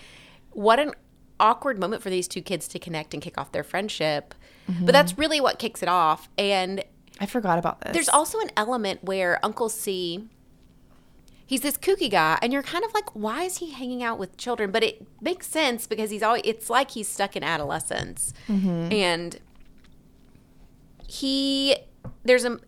what 0.50 0.78
an 0.78 0.92
awkward 1.40 1.78
moment 1.78 2.02
for 2.02 2.10
these 2.10 2.26
two 2.28 2.42
kids 2.42 2.66
to 2.68 2.78
connect 2.78 3.14
and 3.14 3.22
kick 3.22 3.38
off 3.38 3.52
their 3.52 3.62
friendship. 3.62 4.34
Mm-hmm. 4.70 4.84
But 4.86 4.92
that's 4.92 5.16
really 5.16 5.40
what 5.40 5.58
kicks 5.58 5.82
it 5.82 5.88
off. 5.88 6.28
And 6.36 6.84
I 7.20 7.26
forgot 7.26 7.58
about 7.58 7.80
this. 7.80 7.92
there's 7.94 8.08
also 8.08 8.40
an 8.40 8.50
element 8.56 9.02
where 9.04 9.38
Uncle 9.44 9.68
C. 9.70 10.28
He's 11.48 11.62
this 11.62 11.78
kooky 11.78 12.10
guy, 12.10 12.38
and 12.42 12.52
you're 12.52 12.62
kind 12.62 12.84
of 12.84 12.92
like, 12.92 13.08
why 13.14 13.44
is 13.44 13.56
he 13.56 13.70
hanging 13.70 14.02
out 14.02 14.18
with 14.18 14.36
children? 14.36 14.70
But 14.70 14.84
it 14.84 15.06
makes 15.20 15.46
sense 15.46 15.86
because 15.86 16.10
he's 16.10 16.22
always, 16.22 16.42
it's 16.44 16.68
like 16.68 16.90
he's 16.90 17.08
stuck 17.08 17.36
in 17.36 17.42
adolescence. 17.42 18.34
Mm-hmm. 18.48 18.92
And 18.92 19.40
he 21.08 21.74
there's 22.24 22.44
a 22.44 22.58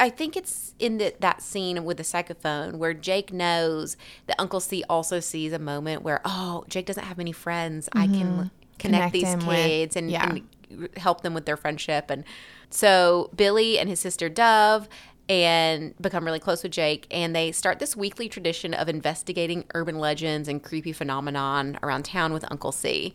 I 0.00 0.10
think 0.10 0.36
it's 0.36 0.74
in 0.78 0.98
the, 0.98 1.14
that 1.20 1.42
scene 1.42 1.84
with 1.84 1.98
the 1.98 2.02
psychophone 2.02 2.76
where 2.78 2.94
Jake 2.94 3.32
knows 3.32 3.96
that 4.26 4.40
Uncle 4.40 4.58
C 4.58 4.82
also 4.88 5.20
sees 5.20 5.52
a 5.52 5.58
moment 5.58 6.02
where 6.02 6.20
oh 6.24 6.64
Jake 6.68 6.86
doesn't 6.86 7.04
have 7.04 7.20
any 7.20 7.32
friends 7.32 7.88
I 7.92 8.06
can 8.06 8.14
mm-hmm. 8.14 8.42
connect, 8.78 8.78
Connect 8.78 9.12
these 9.12 9.28
him 9.28 9.46
with- 9.46 9.56
kids 9.56 9.96
and, 9.96 10.10
yeah. 10.10 10.30
and 10.70 10.88
help 10.96 11.20
them 11.20 11.34
with 11.34 11.44
their 11.46 11.56
friendship 11.56 12.10
and 12.10 12.24
so 12.70 13.30
Billy 13.36 13.78
and 13.78 13.88
his 13.88 14.00
sister 14.00 14.28
Dove 14.28 14.88
and 15.28 15.94
become 16.00 16.24
really 16.24 16.38
close 16.38 16.62
with 16.62 16.72
Jake 16.72 17.06
and 17.10 17.34
they 17.34 17.50
start 17.50 17.78
this 17.78 17.96
weekly 17.96 18.28
tradition 18.28 18.74
of 18.74 18.88
investigating 18.88 19.64
urban 19.74 19.98
legends 19.98 20.48
and 20.48 20.62
creepy 20.62 20.92
phenomenon 20.92 21.78
around 21.82 22.04
town 22.04 22.32
with 22.32 22.44
Uncle 22.50 22.72
C 22.72 23.14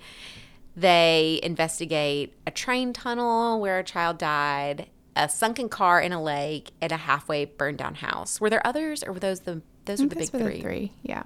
They 0.75 1.39
investigate 1.43 2.33
a 2.47 2.51
train 2.51 2.93
tunnel 2.93 3.59
where 3.59 3.79
a 3.79 3.83
child 3.83 4.17
died, 4.17 4.87
a 5.15 5.27
sunken 5.27 5.67
car 5.69 5.99
in 5.99 6.13
a 6.13 6.21
lake, 6.21 6.71
and 6.81 6.91
a 6.91 6.97
halfway 6.97 7.45
burned 7.45 7.77
down 7.77 7.95
house. 7.95 8.39
Were 8.39 8.49
there 8.49 8.65
others, 8.65 9.03
or 9.03 9.11
were 9.13 9.19
those 9.19 9.41
the 9.41 9.61
those 9.85 10.01
were 10.01 10.07
the 10.07 10.15
big 10.15 10.31
were 10.31 10.39
three? 10.39 10.55
the 10.55 10.61
three. 10.61 10.93
Yeah. 11.03 11.23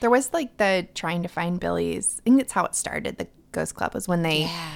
There 0.00 0.10
was 0.10 0.32
like 0.32 0.58
the 0.58 0.86
trying 0.94 1.22
to 1.22 1.28
find 1.28 1.58
Billy's. 1.58 2.20
I 2.20 2.22
think 2.24 2.36
that's 2.38 2.52
how 2.52 2.64
it 2.66 2.74
started. 2.74 3.16
The 3.16 3.28
Ghost 3.52 3.74
Club 3.74 3.94
was 3.94 4.06
when 4.06 4.22
they 4.22 4.42
Yeah. 4.42 4.70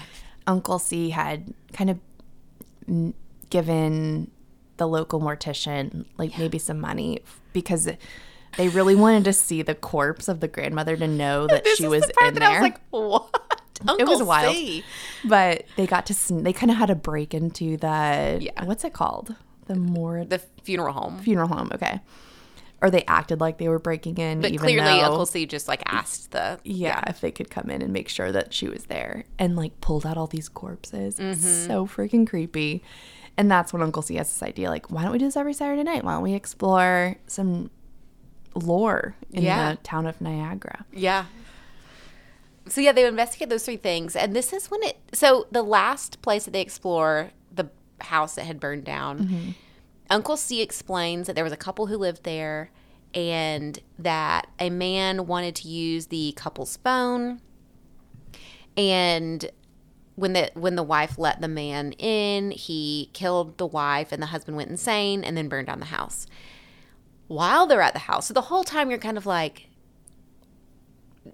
Uncle 0.47 0.78
C 0.78 1.11
had 1.11 1.52
kind 1.75 1.90
of 1.90 1.99
given 3.50 4.30
the 4.78 4.88
local 4.88 5.20
mortician 5.20 6.06
like 6.16 6.37
maybe 6.38 6.58
some 6.58 6.80
money 6.80 7.20
because 7.52 7.88
they 8.56 8.68
really 8.68 8.94
wanted 8.97 9.25
to 9.25 9.32
see 9.32 9.61
the 9.62 9.75
corpse 9.75 10.26
of 10.28 10.40
the 10.40 10.49
grandmother 10.49 10.97
to 10.97 11.06
know 11.06 11.47
that 11.47 11.64
This 11.64 11.78
she 11.78 11.87
was 11.87 12.02
the 12.06 12.12
part 12.14 12.28
in 12.28 12.35
that 12.35 12.40
there. 12.40 12.49
I 12.49 12.52
was 12.54 12.62
like, 12.62 12.80
what? 12.90 13.62
Uncle 13.87 14.06
was 14.06 14.23
wild. 14.23 14.54
C. 14.56 14.82
but 15.25 15.64
they 15.76 15.87
got 15.87 16.06
to 16.06 16.14
sn- 16.14 16.42
they 16.42 16.52
kind 16.52 16.70
of 16.70 16.76
had 16.78 16.87
to 16.87 16.94
break 16.97 17.35
into 17.35 17.76
the 17.76 18.38
Yeah. 18.40 18.64
what's 18.64 18.85
it 18.85 18.92
called 18.92 19.37
the 19.66 19.75
more 19.76 20.25
The 20.25 20.38
funeral 20.64 20.92
home. 20.94 21.18
funeral 21.18 21.49
home 21.49 21.70
okay 21.75 22.00
or 22.80 22.90
they 22.90 23.04
acted 23.06 23.40
like 23.40 23.58
they 23.58 23.68
were 23.68 23.78
breaking 23.80 24.18
in 24.18 24.40
But 24.40 24.52
even 24.52 24.61
clearly, 24.64 24.85
though 25.00 25.04
Uncle 25.06 25.26
C 25.26 25.47
just 25.47 25.66
like 25.68 25.82
asked 25.87 26.30
the 26.30 26.58
yeah, 26.64 27.02
if 27.08 27.20
they 27.20 27.30
could 27.32 27.50
come 27.50 27.70
in 27.70 27.82
and 27.82 27.92
make 27.92 28.08
sure 28.08 28.30
that 28.32 28.54
she 28.54 28.68
was 28.68 28.85
there 28.87 29.25
and 29.38 29.56
like 29.56 29.80
pulled 29.80 30.06
out 30.06 30.16
all 30.16 30.28
these 30.28 30.49
corpses. 30.49 31.18
It's 31.18 31.40
Mm-hmm. 31.44 31.66
so 31.66 31.87
freaking 31.87 32.25
creepy. 32.26 32.82
And 33.38 33.50
that's 33.50 33.73
when 33.73 33.80
Uncle 33.83 34.02
C 34.02 34.16
has 34.16 34.28
this 34.28 34.42
idea 34.42 34.68
like, 34.68 34.90
why 34.90 35.02
don't 35.02 35.12
we 35.12 35.18
do 35.18 35.25
this 35.25 35.37
every 35.37 35.54
Saturday 35.54 35.85
night? 35.85 36.02
Why 36.04 36.14
don't 36.14 36.23
we 36.23 36.35
explore 36.35 37.16
some 37.28 37.71
lore 38.54 39.14
in 39.33 39.45
Yeah. 39.45 39.71
the 39.71 39.76
town 39.78 40.07
of 40.07 40.21
Niagara? 40.21 40.85
Yeah. 40.92 41.26
So 42.66 42.80
yeah, 42.80 42.92
they 42.92 43.07
investigate 43.07 43.49
those 43.49 43.64
three 43.64 43.76
things, 43.76 44.14
and 44.16 44.35
this 44.37 44.52
is 44.52 44.71
when 44.71 44.83
it. 44.83 44.99
So 45.14 45.47
the 45.50 45.62
last 45.62 46.21
place 46.21 46.45
that 46.45 46.50
they 46.50 46.61
explore, 46.61 47.30
the 47.54 47.71
house 48.00 48.35
that 48.35 48.45
had 48.45 48.61
burned 48.61 48.85
down, 48.85 49.18
mm-hmm. 49.21 49.50
Uncle 50.11 50.37
C 50.37 50.61
explains 50.61 51.28
that 51.28 51.35
there 51.35 51.45
was 51.45 51.52
a 51.52 51.57
couple 51.57 51.87
who 51.87 51.97
lived 51.97 52.25
there, 52.25 52.71
and 53.14 53.78
that 53.99 54.49
a 54.59 54.68
man 54.68 55.26
wanted 55.26 55.54
to 55.57 55.68
use 55.68 56.07
the 56.09 56.33
couple's 56.37 56.76
phone, 56.78 57.40
and 58.76 59.49
when 60.18 60.32
the 60.32 60.50
when 60.54 60.75
the 60.75 60.82
wife 60.82 61.16
let 61.16 61.40
the 61.40 61.48
man 61.48 61.92
in, 61.92 62.50
he 62.50 63.10
killed 63.12 63.56
the 63.58 63.66
wife, 63.66 64.10
and 64.10 64.20
the 64.20 64.26
husband 64.26 64.56
went 64.56 64.68
insane, 64.70 65.22
and 65.22 65.37
then 65.37 65.48
burned 65.48 65.68
down 65.68 65.78
the 65.80 65.87
house. 65.87 66.26
While 67.28 67.66
they're 67.66 67.80
at 67.82 67.92
the 67.92 68.00
house, 68.00 68.26
so 68.26 68.34
the 68.34 68.42
whole 68.42 68.64
time 68.64 68.90
you're 68.90 68.98
kind 68.98 69.16
of 69.18 69.26
like, 69.26 69.68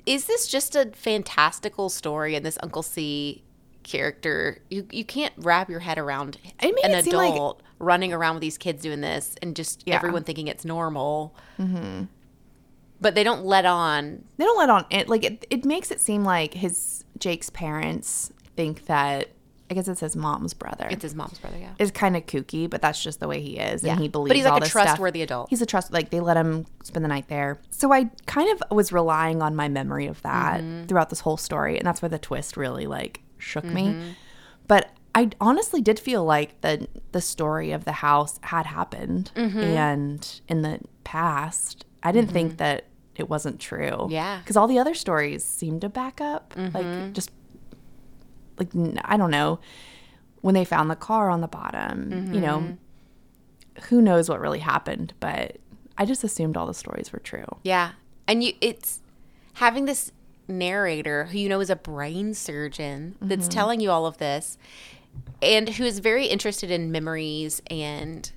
is 0.07 0.27
this 0.27 0.49
just 0.49 0.75
a 0.77 0.91
fantastical 0.95 1.89
story 1.89 2.35
and 2.35 2.45
this 2.45 2.59
Uncle 2.63 2.83
C 2.83 3.43
character? 3.85 4.59
You 4.69 4.87
you 4.91 5.05
can't 5.05 5.33
wrap 5.39 5.71
your 5.71 5.81
head 5.81 5.99
around 5.99 6.39
an 6.59 6.75
seem 7.03 7.15
like- 7.17 7.33
adult 7.33 7.63
running 7.79 8.13
around 8.13 8.35
with 8.37 8.41
these 8.43 8.57
kids 8.59 8.83
doing 8.83 9.01
this 9.01 9.35
and 9.43 9.55
just 9.57 9.83
Yeah. 9.87 9.97
everyone 9.97 10.25
thinking 10.25 10.47
it's 10.49 10.65
normal. 10.65 11.35
Mm-hmm. 11.59 12.05
But 13.01 13.15
they 13.15 13.25
don't 13.25 13.45
let 13.45 13.67
on. 13.67 14.25
They 14.39 14.45
don't 14.45 14.57
let 14.59 14.71
on 14.71 14.87
it. 14.91 15.09
Like 15.09 15.25
it, 15.25 15.47
it 15.51 15.65
makes 15.65 15.91
it 15.91 16.01
seem 16.01 16.25
like 16.25 16.55
his 16.55 17.05
Jake's 17.19 17.51
parents 17.51 18.33
think 18.57 18.87
that 18.87 19.29
I 19.71 19.75
guess 19.75 19.89
it's 19.89 20.01
his 20.01 20.15
mom's 20.15 20.53
brother. 20.53 20.87
It's 20.91 21.03
his 21.03 21.15
mom's 21.15 21.39
brother, 21.39 21.57
yeah. 21.59 21.73
is 21.79 21.91
kind 21.91 22.17
of 22.17 22.27
kooky, 22.27 22.69
but 22.69 22.83
that's 22.83 23.03
just 23.03 23.19
the 23.19 23.27
way 23.27 23.41
he 23.41 23.57
is, 23.59 23.83
Yeah. 23.83 23.93
and 23.93 24.01
he 24.01 24.09
believes. 24.09 24.29
But 24.31 24.37
he's 24.37 24.45
like 24.45 24.59
a 24.59 24.61
this 24.61 24.71
stuff. 24.71 24.85
trustworthy 24.85 25.23
adult. 25.23 25.49
He's 25.49 25.63
a 25.63 25.67
trust. 25.67 25.91
Like 25.93 26.11
they 26.11 26.21
let 26.21 26.37
him 26.37 26.67
spend 26.83 27.03
the 27.03 27.09
night 27.09 27.29
there. 27.29 27.59
So 27.71 27.91
I 27.93 28.11
kind 28.27 28.51
of 28.53 28.63
was 28.77 28.93
relying 28.93 29.41
on 29.41 29.57
my 29.57 29.69
memory 29.69 30.07
of 30.07 30.21
that 30.23 30.61
Mm-hmm. 30.61 30.85
throughout 30.87 31.09
this 31.11 31.21
whole 31.21 31.39
story, 31.39 31.79
and 31.79 31.87
that's 31.87 32.03
where 32.03 32.11
the 32.11 32.19
twist 32.19 32.57
really 32.59 32.87
like 32.87 33.23
shook 33.39 33.65
Mm-hmm. 33.65 33.75
me. 34.01 34.15
But 34.69 34.91
I 35.15 35.31
honestly 35.41 35.81
did 35.81 35.99
feel 35.99 36.25
like 36.25 36.61
the 36.61 36.87
the 37.13 37.21
story 37.23 37.73
of 37.73 37.85
the 37.87 37.93
house 37.93 38.39
had 38.43 38.67
happened, 38.67 39.31
Mm-hmm. 39.35 39.59
and 39.61 40.41
in 40.47 40.61
the 40.63 40.81
past, 41.05 41.87
I 42.03 42.13
didn't 42.13 42.33
think 42.33 42.59
that 42.59 42.85
it 43.17 43.31
wasn't 43.31 43.61
true. 43.61 44.09
Yeah. 44.11 44.41
because 44.41 44.57
all 44.59 44.67
the 44.69 44.79
other 44.79 44.93
stories 44.95 45.43
seemed 45.45 45.81
to 45.81 45.89
back 45.89 46.21
up, 46.21 46.53
Mm-hmm. 46.55 46.77
like 46.77 47.13
just 47.15 47.31
like 48.59 48.69
I 49.05 49.17
don't 49.17 49.31
know 49.31 49.61
when 50.41 50.55
they 50.55 50.65
found 50.65 50.91
the 50.91 50.97
car 50.97 51.31
on 51.31 51.41
the 51.41 51.49
bottom, 51.49 52.33
you 52.35 52.41
know, 52.41 52.59
Mm-hmm. 52.59 53.85
who 53.89 54.03
knows 54.03 54.29
what 54.29 54.41
really 54.41 54.59
happened, 54.61 55.15
but 55.21 55.57
I 55.99 56.05
just 56.05 56.23
assumed 56.25 56.57
all 56.57 56.67
the 56.67 56.75
stories 56.75 57.13
were 57.13 57.19
true. 57.21 57.47
Yeah. 57.63 57.93
And 58.29 58.43
you 58.45 58.53
it's 58.61 59.01
having 59.55 59.85
this 59.87 60.13
narrator 60.47 61.25
who 61.27 61.39
you 61.39 61.49
know 61.49 61.61
is 61.61 61.71
a 61.71 61.77
brain 61.77 62.35
surgeon 62.35 63.15
Mm-hmm. 63.17 63.29
that's 63.29 63.49
telling 63.49 63.81
you 63.81 63.91
all 63.91 64.05
of 64.07 64.19
this 64.19 64.59
and 65.41 65.69
who 65.71 65.85
is 65.85 66.01
very 66.01 66.27
interested 66.27 66.71
in 66.71 66.93
memories 66.93 67.63
and 67.71 68.31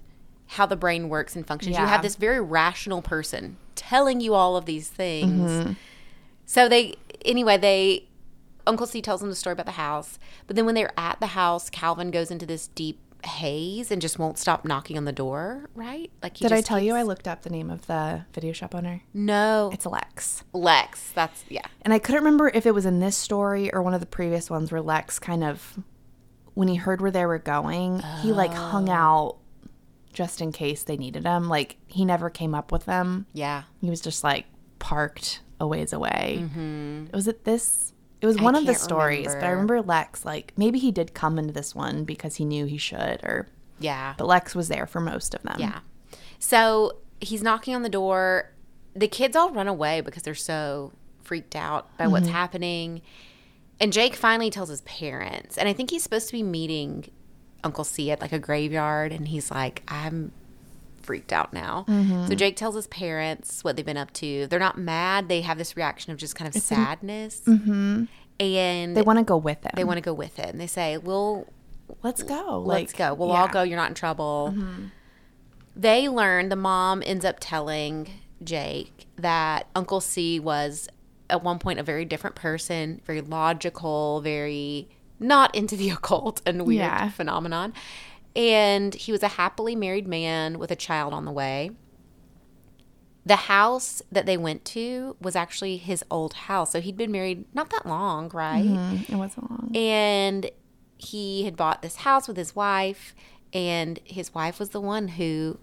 how 0.52 0.66
the 0.66 0.76
brain 0.78 1.10
works 1.10 1.36
and 1.36 1.46
functions. 1.46 1.78
You 1.78 1.86
have 1.86 2.02
this 2.02 2.16
very 2.16 2.40
rational 2.40 3.02
person 3.02 3.58
telling 3.76 4.22
you 4.22 4.34
all 4.34 4.56
of 4.56 4.66
these 4.66 4.88
things. 4.90 5.52
Mm-hmm. 5.52 5.72
So 6.46 6.70
they 6.70 6.96
anyway, 7.26 7.58
they 7.58 8.07
Uncle 8.68 8.86
C 8.86 9.02
tells 9.02 9.22
them 9.22 9.30
the 9.30 9.36
story 9.36 9.54
about 9.54 9.66
the 9.66 9.74
house, 9.74 10.20
but 10.46 10.56
then 10.56 10.66
when 10.66 10.76
they're 10.76 10.94
at 10.98 11.20
the 11.20 11.28
house, 11.28 11.70
Calvin 11.70 12.12
goes 12.12 12.32
into 12.32 12.46
this 12.46 12.68
deep 12.68 13.00
haze 13.26 13.92
and 13.92 14.02
just 14.02 14.20
won't 14.20 14.38
stop 14.38 14.66
knocking 14.66 14.98
on 14.98 15.06
the 15.06 15.12
door, 15.12 15.70
right? 15.76 16.12
Like 16.22 16.38
he 16.38 16.44
Did 16.44 16.52
I 16.52 16.62
tell 16.62 16.80
you 16.80 16.94
I 16.96 17.04
looked 17.04 17.28
up 17.28 17.42
the 17.42 17.50
name 17.50 17.70
of 17.70 17.88
the 17.88 18.26
video 18.34 18.54
shop 18.54 18.76
owner? 18.76 19.02
No. 19.14 19.72
It's 19.74 19.86
Lex. 19.86 20.44
Lex. 20.54 21.12
That's 21.12 21.44
yeah. 21.50 21.66
And 21.82 21.94
I 21.94 22.00
couldn't 22.00 22.22
remember 22.22 22.52
if 22.54 22.66
it 22.66 22.74
was 22.74 22.86
in 22.86 23.00
this 23.00 23.18
story 23.18 23.74
or 23.74 23.82
one 23.82 23.94
of 23.94 24.00
the 24.00 24.06
previous 24.06 24.50
ones 24.50 24.72
where 24.72 24.82
Lex 24.82 25.20
kind 25.20 25.44
of, 25.44 25.80
when 26.54 26.68
he 26.68 26.76
heard 26.76 27.02
where 27.02 27.12
they 27.12 27.26
were 27.26 27.40
going, 27.40 28.00
he 28.22 28.32
like 28.32 28.54
hung 28.54 28.90
out 28.90 29.38
just 30.14 30.42
in 30.42 30.52
case 30.52 30.84
they 30.84 30.98
needed 30.98 31.26
him. 31.26 31.48
Like 31.50 31.78
he 31.88 32.06
never 32.06 32.30
came 32.30 32.56
up 32.56 32.72
with 32.72 32.86
them. 32.86 33.26
Yeah. 33.34 33.64
He 33.82 33.90
was 33.90 34.02
just 34.02 34.24
like 34.24 34.46
parked 34.80 35.42
a 35.60 35.68
ways 35.68 35.94
away. 35.94 36.40
Mm-hmm. 36.42 37.06
Was 37.14 37.28
it 37.28 37.44
this? 37.44 37.94
It 38.20 38.26
was 38.26 38.40
one 38.40 38.56
of 38.56 38.66
the 38.66 38.74
stories, 38.74 39.28
but 39.28 39.44
I 39.44 39.50
remember. 39.52 39.76
remember 39.76 39.88
Lex 39.88 40.26
like 40.26 40.54
maybe 40.58 40.80
he 40.80 40.92
did 40.92 41.14
come 41.14 41.38
into 41.38 41.54
this 41.54 41.76
one 41.76 42.04
because 42.04 42.36
he 42.36 42.46
knew 42.46 42.66
he 42.66 42.78
should, 42.78 43.24
or 43.24 43.48
Yeah. 43.80 44.16
but 44.18 44.26
Lex 44.26 44.56
was 44.56 44.70
there 44.70 44.88
for 44.88 45.00
most 45.00 45.36
of 45.36 45.44
them. 45.44 45.58
Yeah. 45.60 45.80
So 46.40 46.98
he's 47.22 47.44
knocking 47.44 47.76
on 47.76 47.84
the 47.84 47.90
door. 47.90 48.52
The 48.96 49.08
kids 49.08 49.36
all 49.36 49.52
run 49.52 49.68
away 49.68 50.02
because 50.02 50.24
they're 50.24 50.36
so 50.36 50.94
freaked 51.22 51.56
out 51.56 51.96
by 51.98 52.08
what's 52.08 52.26
mm-hmm. 52.26 52.36
happening. 52.36 53.02
And 53.80 53.94
Jake 53.94 54.16
finally 54.16 54.50
tells 54.50 54.70
his 54.70 54.82
parents. 54.82 55.58
And 55.58 55.70
I 55.70 55.74
think 55.74 55.92
he's 55.92 56.02
supposed 56.02 56.28
to 56.28 56.34
be 56.34 56.42
meeting 56.42 57.10
Uncle 57.64 57.84
C 57.84 58.10
at 58.10 58.22
like 58.22 58.32
a 58.32 58.40
graveyard. 58.40 59.12
And 59.12 59.28
he's 59.28 59.52
like, 59.52 59.84
I'm 59.88 60.32
freaked 61.08 61.34
out 61.34 61.54
now. 61.54 61.86
So 61.88 61.94
mm-hmm. 61.94 62.36
Jake 62.36 62.58
tells 62.58 62.76
his 62.76 62.86
parents 62.88 63.64
what 63.64 63.76
they've 63.76 63.86
been 63.86 63.98
up 63.98 64.12
to. 64.14 64.46
They're 64.48 64.60
not 64.60 64.78
mad. 64.78 65.30
They 65.30 65.42
have 65.42 65.58
this 65.58 65.76
reaction 65.76 66.12
of 66.12 66.20
just 66.20 66.36
kind 66.36 66.54
of 66.54 66.62
sadness. 66.62 67.42
Mm-hmm. 67.48 68.04
And 68.40 68.96
they 68.96 69.02
want 69.02 69.18
to 69.18 69.26
go 69.26 69.38
with 69.38 69.64
him. 69.64 69.72
they 69.74 69.84
want 69.84 69.98
to 69.98 70.02
go 70.02 70.14
with 70.14 70.38
it. 70.38 70.50
And 70.50 70.62
they 70.62 70.68
say, 70.68 70.98
We'll 70.98 71.48
Let's 72.04 72.22
go. 72.22 72.62
let's 72.64 72.92
like, 72.94 72.98
go. 72.98 73.14
We'll 73.16 73.32
all 73.32 73.48
go. 73.48 73.64
You're 73.64 73.78
not 73.78 73.90
in 73.90 73.96
trouble. 73.96 74.54
Mm-hmm. 74.54 74.86
They 75.76 76.10
learn, 76.10 76.50
the 76.50 76.56
mom 76.56 77.02
ends 77.06 77.24
up 77.24 77.38
telling 77.40 78.10
Jake 78.44 79.08
that 79.16 79.68
Uncle 79.76 80.02
C 80.02 80.40
was 80.40 80.90
at 81.30 81.44
one 81.44 81.60
point 81.60 81.80
a 81.80 81.84
very 81.84 82.06
different 82.06 82.36
person, 82.36 83.02
very 83.06 83.22
logical, 83.22 84.22
very 84.22 84.90
not 85.20 85.56
into 85.56 85.76
the 85.76 85.90
occult 85.98 86.42
and 86.46 86.66
weird 86.66 86.82
Yeah. 86.82 87.10
phenomenon. 87.10 87.74
And 88.38 88.94
he 88.94 89.12
was 89.12 89.24
a 89.24 89.30
happily 89.30 89.76
married 89.76 90.08
man 90.08 90.60
with 90.60 90.72
a 90.72 90.76
child 90.76 91.12
on 91.14 91.26
the 91.26 91.32
way. 91.32 91.72
The 93.26 93.36
house 93.36 94.02
that 94.12 94.26
they 94.26 94.38
went 94.38 94.64
to 94.66 95.18
was 95.20 95.36
actually 95.36 95.78
his 95.78 96.04
old 96.10 96.34
house. 96.34 96.72
So 96.72 96.80
he'd 96.80 96.96
been 96.96 97.12
married 97.12 97.46
not 97.54 97.72
that 97.72 97.86
long, 97.86 98.30
right? 98.30 98.64
Mm, 98.66 99.10
It 99.10 99.16
wasn't 99.16 99.50
long. 99.52 99.72
and 99.76 100.50
he 101.00 101.44
had 101.46 101.56
bought 101.58 101.82
this 101.82 101.98
house 101.98 102.28
with 102.28 102.38
his 102.38 102.56
wife 102.56 103.14
and 103.54 104.00
his 104.04 104.34
wife 104.34 104.60
was 104.60 104.70
the 104.70 104.82
one 104.82 105.10
who 105.10 105.60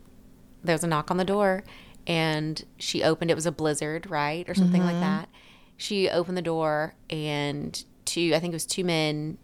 there 0.63 0.75
was 0.75 0.85
a 0.85 0.87
knock 0.87 1.11
on 1.11 1.17
the 1.17 1.25
door 1.25 1.65
and 2.07 2.65
she 2.79 3.03
opened 3.03 3.31
it 3.33 3.35
was 3.35 3.45
a 3.47 3.51
blizzard 3.51 4.09
right 4.09 4.49
or 4.49 4.55
something 4.55 4.85
like 4.85 5.01
that 5.01 5.29
she 5.77 6.09
opened 6.09 6.37
the 6.37 6.43
door 6.43 6.95
and 7.11 7.85
two 8.05 8.31
i 8.33 8.39
think 8.39 8.53
it 8.53 8.55
was 8.55 8.65
two 8.65 8.85
men 8.85 9.37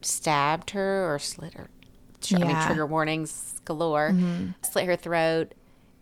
stabbed 0.00 0.70
her 0.70 1.12
or 1.14 1.18
slit 1.18 1.52
her 1.52 1.68
i 2.32 2.38
mean 2.38 2.56
trigger 2.66 2.86
warnings 2.86 3.56
galore. 3.66 4.10
Mm-hmm. 4.12 4.52
Slit 4.62 4.86
her 4.86 4.96
throat. 4.96 5.54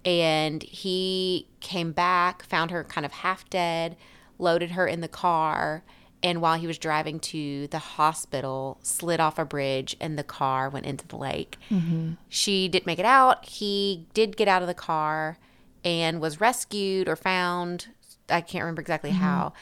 And 0.04 0.62
he 0.62 1.48
came 1.60 1.92
back 1.92 2.44
found 2.44 2.70
her 2.70 2.84
kind 2.84 3.04
of 3.04 3.12
half 3.12 3.48
dead 3.50 3.96
loaded 4.38 4.72
her 4.72 4.86
in 4.86 5.00
the 5.00 5.08
car 5.08 5.82
and 6.22 6.40
while 6.40 6.58
he 6.58 6.66
was 6.66 6.78
driving 6.78 7.20
to 7.20 7.66
the 7.68 7.78
hospital 7.78 8.78
slid 8.82 9.18
off 9.18 9.38
a 9.38 9.44
bridge 9.44 9.96
and 10.00 10.18
the 10.18 10.24
car 10.24 10.68
went 10.68 10.86
into 10.86 11.06
the 11.06 11.16
lake. 11.16 11.56
Mm-hmm. 11.70 12.12
She 12.28 12.68
didn't 12.68 12.86
make 12.86 12.98
it 12.98 13.04
out. 13.04 13.46
He 13.46 14.06
did 14.14 14.36
get 14.36 14.48
out 14.48 14.62
of 14.62 14.68
the 14.68 14.74
car 14.74 15.38
and 15.84 16.20
was 16.20 16.40
rescued 16.40 17.08
or 17.08 17.16
found. 17.16 17.88
I 18.28 18.40
can't 18.40 18.62
remember 18.62 18.80
exactly 18.80 19.10
mm-hmm. 19.10 19.20
how. 19.20 19.52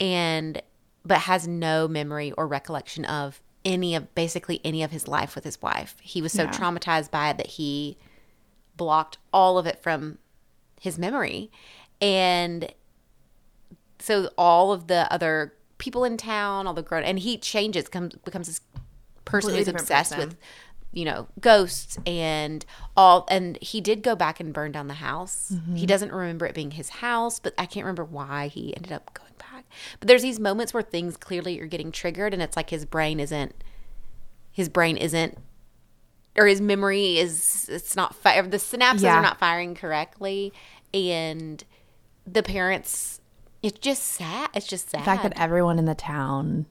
And 0.00 0.62
but 1.04 1.18
has 1.18 1.48
no 1.48 1.88
memory 1.88 2.32
or 2.32 2.46
recollection 2.46 3.04
of 3.04 3.40
any 3.64 3.94
of 3.94 4.14
basically 4.14 4.60
any 4.64 4.82
of 4.82 4.90
his 4.90 5.06
life 5.06 5.34
with 5.34 5.44
his 5.44 5.60
wife. 5.62 5.96
He 6.00 6.20
was 6.22 6.32
so 6.32 6.44
Yeah. 6.44 6.50
traumatized 6.50 7.10
by 7.10 7.30
it 7.30 7.36
that 7.38 7.46
he 7.46 7.96
blocked 8.76 9.18
all 9.32 9.58
of 9.58 9.66
it 9.66 9.82
from 9.82 10.18
his 10.80 10.98
memory. 10.98 11.50
And 12.00 12.72
so 13.98 14.30
all 14.36 14.72
of 14.72 14.88
the 14.88 15.10
other 15.12 15.54
people 15.78 16.04
in 16.04 16.16
town, 16.16 16.66
all 16.66 16.74
the 16.74 16.82
grown 16.82 17.04
and 17.04 17.18
he 17.18 17.38
changes, 17.38 17.88
comes 17.88 18.14
becomes 18.24 18.46
this 18.48 18.60
person 19.24 19.50
Completely 19.50 19.72
who's 19.72 19.80
obsessed 19.80 20.12
person. 20.12 20.28
with 20.30 20.38
you 20.94 21.04
know 21.06 21.26
ghosts 21.40 21.96
and 22.04 22.66
all 22.96 23.26
and 23.30 23.56
he 23.62 23.80
did 23.80 24.02
go 24.02 24.14
back 24.14 24.40
and 24.40 24.52
burn 24.52 24.72
down 24.72 24.88
the 24.88 24.94
house 24.94 25.50
Mm-hmm. 25.54 25.76
he 25.76 25.86
doesn't 25.86 26.12
remember 26.12 26.44
it 26.44 26.54
being 26.54 26.72
his 26.72 26.88
house 26.90 27.38
but 27.40 27.54
i 27.56 27.64
can't 27.64 27.86
remember 27.86 28.04
why 28.04 28.48
he 28.48 28.76
ended 28.76 28.92
up 28.92 29.14
going 29.14 29.31
but 29.98 30.08
there's 30.08 30.22
these 30.22 30.38
moments 30.40 30.72
where 30.74 30.82
things 30.82 31.16
clearly 31.16 31.60
are 31.60 31.66
getting 31.66 31.90
triggered 31.92 32.32
and 32.32 32.42
it's 32.42 32.56
like 32.56 32.70
his 32.70 32.84
brain 32.84 33.18
isn't 33.20 33.54
his 34.50 34.68
brain 34.68 34.96
isn't 34.96 35.38
or 36.36 36.46
his 36.46 36.60
memory 36.60 37.18
is 37.18 37.68
it's 37.70 37.94
not 37.96 38.14
fi- 38.14 38.40
the 38.42 38.56
synapses 38.56 39.02
Yeah. 39.02 39.18
are 39.18 39.22
not 39.22 39.38
firing 39.38 39.74
correctly 39.74 40.52
and 40.94 41.62
the 42.26 42.42
parents 42.42 43.20
it's 43.62 43.78
just 43.78 44.02
sad 44.04 44.50
it's 44.54 44.66
just 44.66 44.90
sad 44.90 45.00
The 45.00 45.04
fact 45.04 45.22
that 45.22 45.32
everyone 45.36 45.78
in 45.78 45.84
the 45.84 45.94
town 45.94 46.66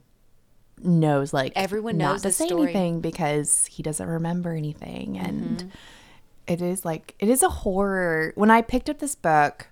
knows, 0.84 1.32
like, 1.32 1.52
Everyone 1.54 1.96
not 1.96 2.12
knows 2.14 2.22
to 2.22 2.28
the 2.28 2.32
say 2.32 2.46
story. 2.48 2.62
anything 2.64 3.00
because 3.00 3.66
he 3.66 3.84
doesn't 3.84 4.08
remember 4.08 4.52
anything. 4.52 5.16
And 5.16 5.58
Mm-hmm. 5.58 5.68
it 6.48 6.60
is 6.60 6.84
like, 6.84 7.14
it 7.20 7.28
is 7.28 7.44
a 7.44 7.48
horror. 7.48 8.32
When 8.34 8.50
I 8.50 8.62
picked 8.62 8.90
up 8.90 8.98
this 8.98 9.14
book, 9.14 9.68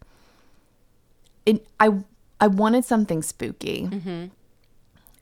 it, 1.45 1.67
I, 1.81 1.89
I 2.41 2.47
wanted 2.47 2.85
something 2.85 3.23
spooky. 3.23 3.89
Mm-hmm. 3.91 4.27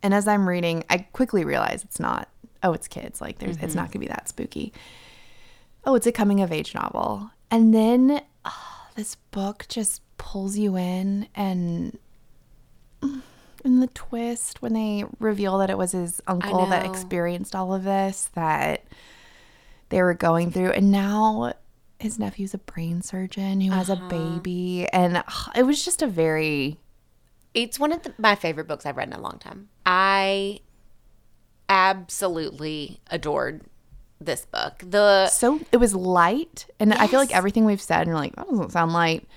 And 0.03 0.15
as 0.15 0.29
I'm 0.29 0.49
reading, 0.49 0.85
I 0.89 0.99
quickly 0.99 1.45
realize 1.45 1.83
it's 1.83 1.99
not, 1.99 2.29
oh, 2.63 2.73
it's 2.73 2.87
kids. 2.89 3.21
Like, 3.21 3.39
there's, 3.39 3.57
Mm-hmm. 3.57 3.65
it's 3.65 3.75
not 3.75 3.87
going 3.87 3.93
to 3.93 3.99
be 4.01 4.07
that 4.09 4.29
spooky. 4.29 4.73
Oh, 5.85 5.95
it's 5.97 6.07
a 6.07 6.13
coming 6.13 6.41
of 6.41 6.53
age 6.53 6.75
novel. 6.75 7.31
And 7.51 7.75
then 7.75 8.21
ah, 8.45 8.89
this 8.95 9.17
book 9.33 9.67
just 9.69 10.03
pulls 10.19 10.57
you 10.59 10.77
in 10.77 11.29
and 11.35 11.99
and 13.03 13.83
the 13.83 13.87
twist 13.89 14.61
when 14.63 14.73
they 14.73 15.05
reveal 15.21 15.59
that 15.59 15.71
it 15.71 15.79
was 15.79 15.93
his 15.93 16.21
uncle 16.27 16.67
that 16.67 16.85
experienced 16.85 17.55
all 17.55 17.73
of 17.75 17.85
this 17.85 18.29
that 18.35 18.85
they 19.91 20.03
were 20.03 20.15
going 20.15 20.51
through 20.51 20.71
and 20.71 20.91
now 20.91 21.53
his 22.01 22.19
nephew's 22.19 22.55
a 22.55 22.59
brain 22.59 23.01
surgeon 23.03 23.61
who 23.61 23.71
has 23.73 23.89
a 23.89 23.93
Uh-huh. 23.95 24.09
baby 24.09 24.87
and 24.93 25.23
ah, 25.29 25.51
it 25.57 25.63
was 25.65 25.85
just 25.85 26.03
a 26.03 26.07
very 26.07 26.79
It's 27.55 27.79
one 27.79 27.93
of 27.93 28.03
the, 28.03 28.15
my 28.19 28.35
favorite 28.35 28.69
books 28.69 28.87
I've 28.87 28.97
read 28.97 29.09
in 29.09 29.15
a 29.15 29.21
long 29.21 29.39
time. 29.39 29.69
I 29.85 30.61
absolutely 31.69 33.01
adored 33.11 33.63
this 34.21 34.47
book. 34.47 34.83
The 34.85 35.29
so 35.29 35.61
it 35.71 35.77
was 35.77 35.95
light 35.95 36.67
and 36.81 36.93
i 36.95 37.07
feel 37.07 37.21
like 37.21 37.35
everything 37.35 37.65
we've 37.65 37.81
said 37.81 38.01
and 38.01 38.09
you're 38.09 38.17
like 38.17 38.35
that 38.37 38.49
doesn't 38.49 38.73
sound 38.73 38.93
light. 38.93 39.29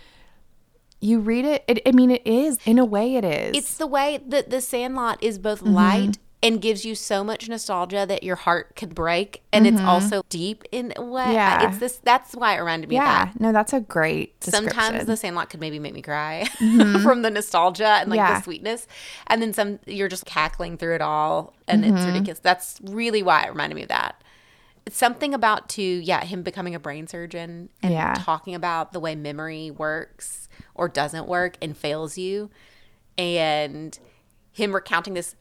You 1.00 1.20
read 1.20 1.46
it, 1.46 1.64
it 1.68 1.82
i 1.86 1.92
mean 1.92 2.12
it 2.12 2.26
is. 2.26 2.58
In 2.66 2.80
a 2.80 2.86
way 2.86 3.16
it 3.16 3.26
is. 3.26 3.58
It's 3.58 3.76
the 3.76 3.88
way 3.88 4.20
that 4.28 4.50
the 4.50 4.62
Sandlot 4.62 5.22
is 5.22 5.38
both 5.38 5.62
mm-hmm. 5.62 5.74
light 5.74 6.18
and 6.44 6.60
gives 6.60 6.84
you 6.84 6.96
so 6.96 7.24
much 7.24 7.48
nostalgia 7.48 8.06
that 8.08 8.24
your 8.24 8.36
heart 8.36 8.76
could 8.76 8.96
break, 8.96 9.44
and 9.54 9.68
it's 9.68 9.78
mm-hmm. 9.78 9.88
also 9.88 10.24
deep 10.30 10.64
in 10.72 10.92
a 10.96 11.04
way. 11.04 11.34
Yeah. 11.34 11.70
it's 11.70 11.78
this. 11.78 11.98
That's 12.04 12.34
why 12.36 12.56
it 12.56 12.60
reminded 12.60 12.90
me 12.90 12.98
of 12.98 13.04
yeah 13.04 13.26
that. 13.26 13.40
no 13.40 13.52
that's 13.52 13.74
a 13.74 13.80
great 13.80 14.44
Sometimes 14.44 15.06
the 15.06 15.16
Sandlot 15.16 15.50
could 15.50 15.60
maybe 15.60 15.78
make 15.78 15.94
me 15.94 16.02
cry 16.02 16.46
mm-hmm. 16.60 17.04
from 17.04 17.22
the 17.22 17.30
nostalgia 17.30 17.88
and 17.88 18.10
like 18.10 18.18
Yeah. 18.18 18.38
the 18.38 18.44
sweetness, 18.44 18.88
and 19.28 19.42
then 19.42 19.54
some. 19.54 19.80
You're 19.86 20.08
just 20.08 20.26
cackling 20.26 20.78
through 20.78 20.96
it 20.96 21.02
all, 21.02 21.54
and 21.68 21.86
it's 21.86 21.94
mm-hmm. 21.94 22.08
ridiculous. 22.08 22.40
That's 22.40 22.80
really 22.84 23.22
why 23.22 23.44
it 23.44 23.50
reminded 23.50 23.76
me 23.76 23.84
of 23.84 23.90
that. 23.90 24.24
It's 24.88 24.98
something 24.98 25.36
about 25.36 25.70
to 25.70 25.84
yeah 25.84 26.26
him 26.26 26.42
becoming 26.42 26.74
a 26.74 26.80
brain 26.80 27.06
surgeon 27.06 27.70
and 27.84 27.94
Yeah. 27.94 28.16
talking 28.18 28.56
about 28.56 28.94
the 28.94 29.00
way 29.00 29.14
memory 29.16 29.70
works 29.70 30.50
or 30.74 30.90
doesn't 30.90 31.28
work 31.28 31.56
and 31.62 31.78
fails 31.78 32.18
you, 32.18 32.50
and 33.16 33.98
him 34.52 34.74
recounting 34.74 35.14
this. 35.14 35.36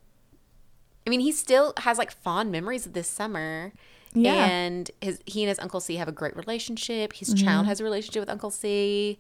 I 1.11 1.17
mean, 1.17 1.21
he 1.21 1.33
still 1.33 1.73
has 1.79 1.99
like 1.99 2.13
fond 2.13 2.53
memories 2.53 2.87
of 2.87 2.93
this 2.93 3.09
summer. 3.09 3.73
Yeah. 4.15 4.35
And 4.47 4.91
his 5.01 5.21
he 5.27 5.43
and 5.43 5.49
his 5.49 5.59
Uncle 5.59 5.81
C 5.81 5.97
have 5.97 6.07
a 6.07 6.13
great 6.13 6.37
relationship. 6.37 7.13
His 7.15 7.35
child 7.35 7.67
has 7.67 7.81
a 7.81 7.85
relationship 7.85 8.21
with 8.21 8.31
Uncle 8.31 8.51
C. 8.51 9.19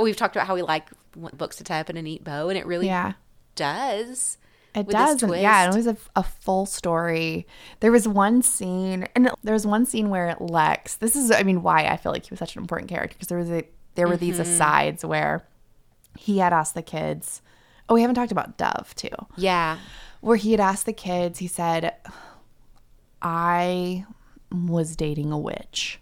We've 0.00 0.16
talked 0.16 0.36
about 0.36 0.46
how 0.46 0.54
we 0.54 0.62
like 0.62 0.86
books 1.16 1.56
to 1.56 1.64
tie 1.64 1.80
up 1.80 1.90
in 1.90 1.96
a 1.96 2.02
neat 2.02 2.22
bow, 2.22 2.48
and 2.48 2.56
it 2.56 2.64
really 2.66 2.86
yeah 2.86 3.14
does. 3.56 4.38
It 4.74 4.88
does. 4.88 5.22
and 5.22 5.34
yeah, 5.36 5.68
it 5.68 5.74
was 5.74 5.88
a, 5.88 5.96
a 6.14 6.22
full 6.22 6.64
story. 6.66 7.46
There 7.80 7.90
was 7.90 8.06
one 8.06 8.42
scene, 8.42 9.08
and 9.16 9.30
there 9.42 9.54
was 9.54 9.66
one 9.66 9.84
scene 9.86 10.10
where 10.10 10.36
Lex. 10.38 10.94
This 10.96 11.16
is, 11.16 11.32
I 11.32 11.42
mean, 11.42 11.62
why 11.62 11.86
I 11.86 11.96
feel 11.96 12.12
like 12.12 12.24
he 12.26 12.30
was 12.30 12.38
such 12.38 12.54
an 12.54 12.62
important 12.62 12.88
character 12.88 13.14
because 13.16 13.26
there 13.28 13.38
was 13.38 13.50
a 13.50 13.64
there 13.96 14.06
were 14.06 14.16
these 14.16 14.34
Mm-hmm. 14.38 14.42
asides 14.52 15.04
where 15.04 15.44
he 16.16 16.38
had 16.38 16.52
asked 16.52 16.74
the 16.74 16.82
kids. 16.82 17.42
Oh, 17.88 17.94
we 17.94 18.02
haven't 18.02 18.14
talked 18.16 18.30
about 18.32 18.56
Dove 18.58 18.94
too, 18.94 19.08
Yeah. 19.36 19.78
Where 20.20 20.36
he 20.36 20.50
had 20.52 20.60
asked 20.60 20.86
the 20.86 20.92
kids. 20.92 21.38
He 21.38 21.46
said, 21.46 21.94
"I 23.22 24.04
was 24.50 24.96
dating 24.96 25.32
a 25.32 25.38
witch, 25.38 26.00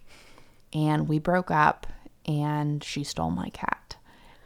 and 0.73 1.07
we 1.07 1.19
broke 1.19 1.51
up, 1.51 1.87
and 2.25 2.83
she 2.83 3.03
stole 3.03 3.31
my 3.31 3.49
cat." 3.49 3.95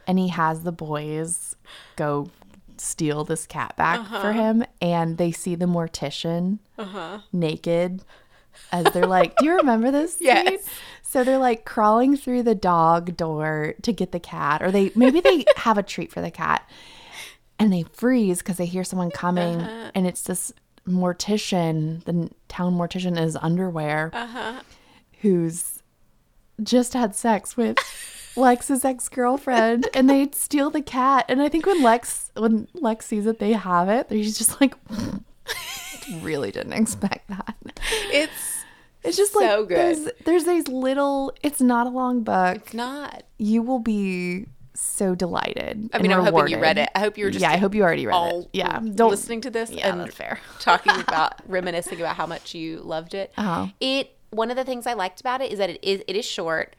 And 0.06 0.18
he 0.18 0.28
has 0.28 0.62
the 0.62 0.72
boys 0.72 1.56
go 1.96 2.30
steal 2.76 3.24
this 3.24 3.46
cat 3.46 3.76
back 3.76 4.00
Uh-huh. 4.00 4.20
for 4.20 4.32
him, 4.32 4.64
and 4.80 5.16
they 5.18 5.30
see 5.30 5.54
the 5.54 5.66
mortician 5.66 6.58
naked 7.32 8.02
as 8.72 8.84
they're 8.92 9.06
like, 9.06 9.36
"Do 9.36 9.44
you 9.44 9.56
remember 9.56 9.90
this?" 9.90 10.14
scene?" 10.18 10.26
Yes. 10.26 10.64
So 11.02 11.22
they're 11.22 11.38
like 11.38 11.64
crawling 11.64 12.16
through 12.16 12.42
the 12.42 12.54
dog 12.54 13.16
door 13.16 13.74
to 13.82 13.92
get 13.92 14.12
the 14.12 14.20
cat, 14.20 14.62
or 14.62 14.70
they 14.70 14.90
maybe 14.96 15.20
they 15.20 15.44
have 15.56 15.78
a 15.78 15.82
treat 15.82 16.10
for 16.10 16.20
the 16.22 16.30
cat, 16.30 16.66
and 17.62 17.72
they 17.72 17.84
freeze 17.92 18.38
because 18.38 18.56
they 18.56 18.66
hear 18.66 18.84
someone 18.84 19.10
coming, 19.10 19.60
Uh-huh. 19.60 19.90
and 19.94 20.06
it's 20.06 20.22
this 20.22 20.52
mortician, 20.88 22.04
the 22.04 22.30
town 22.48 22.74
mortician 22.74 23.18
is 23.20 23.36
underwear, 23.36 24.10
Uh-huh. 24.12 24.60
who's 25.20 25.82
just 26.62 26.92
had 26.94 27.14
sex 27.14 27.56
with 27.56 27.76
Lex's 28.36 28.84
ex 28.84 29.08
girlfriend, 29.08 29.88
and 29.94 30.08
they 30.08 30.28
steal 30.32 30.70
the 30.70 30.80
cat. 30.82 31.24
And 31.28 31.42
I 31.42 31.48
think 31.48 31.66
when 31.66 31.82
Lex 31.82 32.30
when 32.36 32.66
Lex 32.74 33.06
sees 33.06 33.24
that 33.26 33.38
they 33.38 33.52
have 33.52 33.88
it, 33.88 34.06
he's 34.10 34.38
just 34.38 34.60
like, 34.60 34.74
really 36.22 36.50
didn't 36.50 36.72
expect 36.72 37.28
that. 37.28 37.54
It's 38.10 38.64
It's 39.02 39.16
just 39.16 39.32
So 39.32 39.40
like 39.40 39.68
good. 39.68 39.76
there's 39.78 40.08
there's 40.24 40.44
these 40.44 40.68
little. 40.68 41.32
It's 41.42 41.60
not 41.60 41.86
a 41.86 41.90
long 41.90 42.22
book. 42.22 42.56
it's 42.56 42.74
not. 42.74 43.24
You 43.38 43.60
will 43.62 43.80
be 43.80 44.46
so 44.74 45.14
delighted. 45.14 45.90
I 45.92 45.98
mean, 45.98 46.12
I'm 46.12 46.24
hoping 46.24 46.48
you 46.48 46.58
read 46.60 46.78
it. 46.78 46.88
I 46.94 47.00
hope 47.00 47.18
you 47.18 47.24
were 47.24 47.30
just 47.30 47.42
yeah, 47.42 47.50
I 47.50 47.56
hope 47.56 47.74
you 47.74 47.82
already 47.82 48.06
read 48.06 48.14
all 48.14 48.42
it. 48.42 48.48
Yeah, 48.54 48.78
listening 48.80 49.40
to 49.42 49.50
this 49.50 49.70
Yeah, 49.70 49.94
and 49.94 50.12
fair. 50.12 50.40
talking 50.60 50.98
about 51.08 51.34
reminiscing 51.48 52.00
about 52.00 52.16
how 52.16 52.26
much 52.26 52.54
you 52.54 52.80
loved 52.80 53.14
it. 53.14 53.32
Uh-huh. 53.36 53.68
It 53.80 54.16
one 54.30 54.50
of 54.50 54.56
the 54.56 54.64
things 54.64 54.86
I 54.86 54.94
liked 54.94 55.20
about 55.20 55.40
it 55.42 55.52
is 55.52 55.58
that 55.58 55.68
it 55.70 55.78
is 55.82 56.02
it 56.08 56.16
is 56.16 56.24
short. 56.24 56.74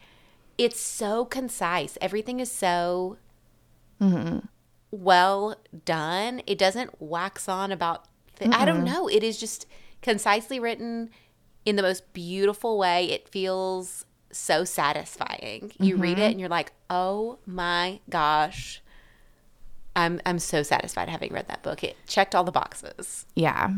It's 0.58 0.80
so 0.80 1.24
concise. 1.24 1.96
Everything 2.00 2.40
is 2.40 2.50
so 2.50 3.16
Mm-hmm. 4.00 4.38
well 4.90 5.56
done. 5.84 6.42
It 6.46 6.58
doesn't 6.58 7.00
wax 7.00 7.48
on 7.48 7.70
about. 7.72 8.06
Th- 8.38 8.50
I 8.52 8.64
don't 8.64 8.82
know. 8.84 9.08
It 9.08 9.22
is 9.22 9.38
just 9.38 9.66
concisely 10.02 10.58
written 10.58 11.10
in 11.64 11.76
the 11.76 11.82
most 11.82 12.12
beautiful 12.12 12.76
way. 12.76 13.04
It 13.10 13.28
feels 13.28 14.04
so 14.36 14.64
satisfying. 14.64 15.72
You 15.78 15.96
read 15.96 16.16
Mm-hmm. 16.16 16.22
it 16.22 16.30
and 16.32 16.40
you're 16.40 16.48
like, 16.48 16.72
oh 16.90 17.38
my 17.46 18.00
gosh. 18.10 18.80
I'm 19.96 20.20
I'm 20.26 20.38
so 20.40 20.62
satisfied 20.62 21.08
having 21.08 21.32
read 21.32 21.46
that 21.48 21.62
book. 21.62 21.84
It 21.84 21.96
checked 22.06 22.34
all 22.34 22.42
the 22.44 22.50
boxes. 22.52 23.26
Yeah. 23.36 23.70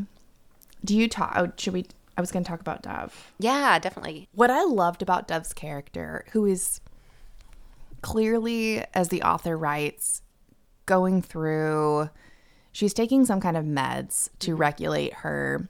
Do 0.85 0.97
you 0.97 1.09
talk? 1.09 1.33
Oh, 1.37 1.53
should 1.57 1.75
we? 1.75 1.87
I 2.17 2.23
was 2.23 2.33
going 2.33 2.43
to 2.45 2.49
talk 2.49 2.61
about 2.61 2.83
Dove. 2.83 3.33
Yeah, 3.39 3.79
definitely. 3.79 4.27
What 4.33 4.51
I 4.51 4.63
loved 4.65 5.03
about 5.03 5.29
Dove's 5.29 5.53
character, 5.53 6.25
who 6.33 6.47
is 6.47 6.81
clearly, 8.01 8.85
as 8.95 9.09
the 9.09 9.23
author 9.23 9.57
writes, 9.57 10.23
going 10.87 11.21
through, 11.21 12.09
she's 12.73 12.95
taking 12.95 13.25
some 13.27 13.41
kind 13.41 13.57
of 13.57 13.65
meds 13.67 14.31
to 14.41 14.55
regulate 14.55 15.13
her. 15.15 15.69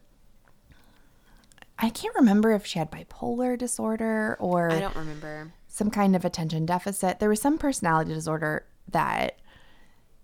I 1.78 1.90
can't 1.90 2.14
remember 2.14 2.52
if 2.52 2.64
she 2.64 2.78
had 2.78 2.90
bipolar 2.90 3.58
disorder 3.58 4.36
or 4.40 4.72
I 4.72 4.80
don't 4.80 4.96
remember. 4.96 5.52
some 5.68 5.90
kind 5.90 6.16
of 6.16 6.24
attention 6.24 6.64
deficit. 6.66 7.18
There 7.18 7.28
was 7.28 7.40
some 7.40 7.58
personality 7.58 8.14
disorder 8.14 8.64
that 8.88 9.38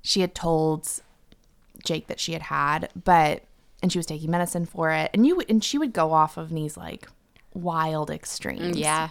she 0.01 0.21
had 0.23 0.35
told 0.35 0.89
Jake 1.85 2.07
that 2.07 2.21
she 2.21 2.33
had 2.33 2.43
had, 2.43 2.89
but 3.05 3.43
and 3.83 3.93
she 3.93 3.99
was 3.99 4.07
taking 4.07 4.31
medicine 4.31 4.65
for 4.65 4.91
it. 4.93 5.11
And 5.13 5.27
you 5.27 5.41
and 5.49 5.63
she 5.63 5.77
would 5.79 5.93
go 5.93 6.13
off 6.13 6.37
of 6.37 6.51
these 6.51 6.77
like 6.77 7.07
wild 7.53 8.11
extremes. 8.11 8.79
Yeah. 8.79 9.11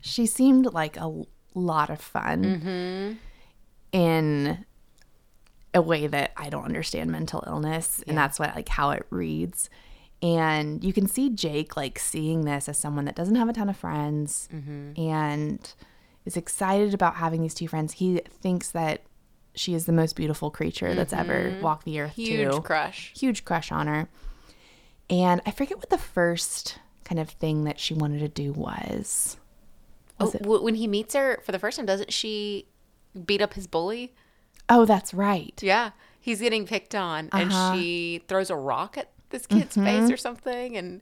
She 0.00 0.26
seemed 0.26 0.72
like 0.72 0.96
a 0.96 1.22
lot 1.54 1.90
of 1.90 2.00
fun. 2.00 2.44
Mm-hmm. 2.44 3.12
In 3.90 4.64
a 5.72 5.80
way 5.80 6.06
that 6.06 6.32
I 6.36 6.50
don't 6.50 6.64
understand 6.64 7.10
mental 7.10 7.42
illness, 7.46 8.02
and 8.06 8.18
that's 8.18 8.38
what 8.38 8.54
like 8.54 8.68
how 8.68 8.90
it 8.90 9.06
reads. 9.08 9.70
And 10.22 10.82
you 10.82 10.92
can 10.92 11.06
see 11.06 11.30
Jake 11.30 11.76
like 11.76 11.98
seeing 11.98 12.44
this 12.44 12.68
as 12.68 12.76
someone 12.78 13.04
that 13.04 13.14
doesn't 13.14 13.36
have 13.36 13.48
a 13.48 13.52
ton 13.52 13.68
of 13.68 13.76
friends 13.76 14.48
and 14.96 15.72
is 16.24 16.36
excited 16.36 16.92
about 16.94 17.14
having 17.16 17.40
these 17.42 17.54
two 17.54 17.68
friends. 17.68 17.94
He 17.94 18.20
thinks 18.28 18.70
that 18.72 19.02
she 19.54 19.74
is 19.74 19.86
the 19.86 19.92
most 19.92 20.16
beautiful 20.16 20.50
creature 20.50 20.94
that's 20.94 21.12
ever 21.12 21.56
walked 21.62 21.84
the 21.84 22.00
earth 22.00 22.14
Huge 22.16 22.52
too. 22.52 22.60
crush. 22.62 23.12
Huge 23.16 23.44
crush 23.44 23.70
on 23.70 23.86
her. 23.86 24.08
And 25.08 25.40
I 25.46 25.52
forget 25.52 25.78
what 25.78 25.90
the 25.90 25.98
first 25.98 26.78
kind 27.04 27.18
of 27.20 27.30
thing 27.30 27.64
that 27.64 27.78
she 27.80 27.94
wanted 27.94 28.18
to 28.18 28.28
do 28.28 28.52
was. 28.52 29.36
Oh, 30.20 30.30
w- 30.32 30.62
when 30.62 30.74
he 30.74 30.86
meets 30.88 31.14
her 31.14 31.40
for 31.46 31.52
the 31.52 31.58
first 31.58 31.76
time, 31.76 31.86
doesn't 31.86 32.12
she 32.12 32.66
beat 33.24 33.40
up 33.40 33.54
his 33.54 33.66
bully? 33.66 34.12
Oh, 34.68 34.84
that's 34.84 35.14
right. 35.14 35.58
Yeah. 35.62 35.92
He's 36.20 36.40
getting 36.40 36.66
picked 36.66 36.94
on 36.94 37.28
and 37.32 37.50
Uh-huh. 37.52 37.74
she 37.76 38.22
throws 38.28 38.50
a 38.50 38.56
rock 38.56 38.98
at 38.98 39.10
this 39.30 39.46
kid's 39.46 39.76
Mm-hmm. 39.76 39.84
face 39.84 40.10
or 40.10 40.16
something 40.16 40.76
and 40.76 41.00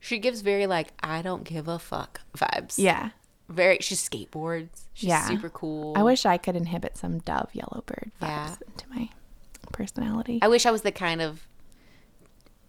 she 0.00 0.18
gives 0.18 0.40
very 0.42 0.66
like 0.66 0.88
I 1.02 1.22
don't 1.22 1.44
give 1.44 1.66
a 1.68 1.78
fuck 1.78 2.20
vibes. 2.36 2.74
Yeah. 2.78 3.10
Very 3.48 3.78
she 3.80 3.94
skateboards. 3.94 4.82
She's 4.94 5.08
Yeah. 5.08 5.26
super 5.26 5.48
cool. 5.50 5.94
I 5.96 6.02
wish 6.02 6.24
I 6.26 6.36
could 6.38 6.56
inhibit 6.56 6.96
some 6.96 7.18
Dove 7.20 7.50
Yellowbird 7.54 8.10
vibes 8.20 8.28
Yeah. 8.28 8.54
into 8.66 8.88
my 8.90 9.08
personality. 9.72 10.38
I 10.42 10.48
wish 10.48 10.66
I 10.66 10.70
was 10.70 10.82
the 10.82 10.92
kind 10.92 11.20
of 11.22 11.46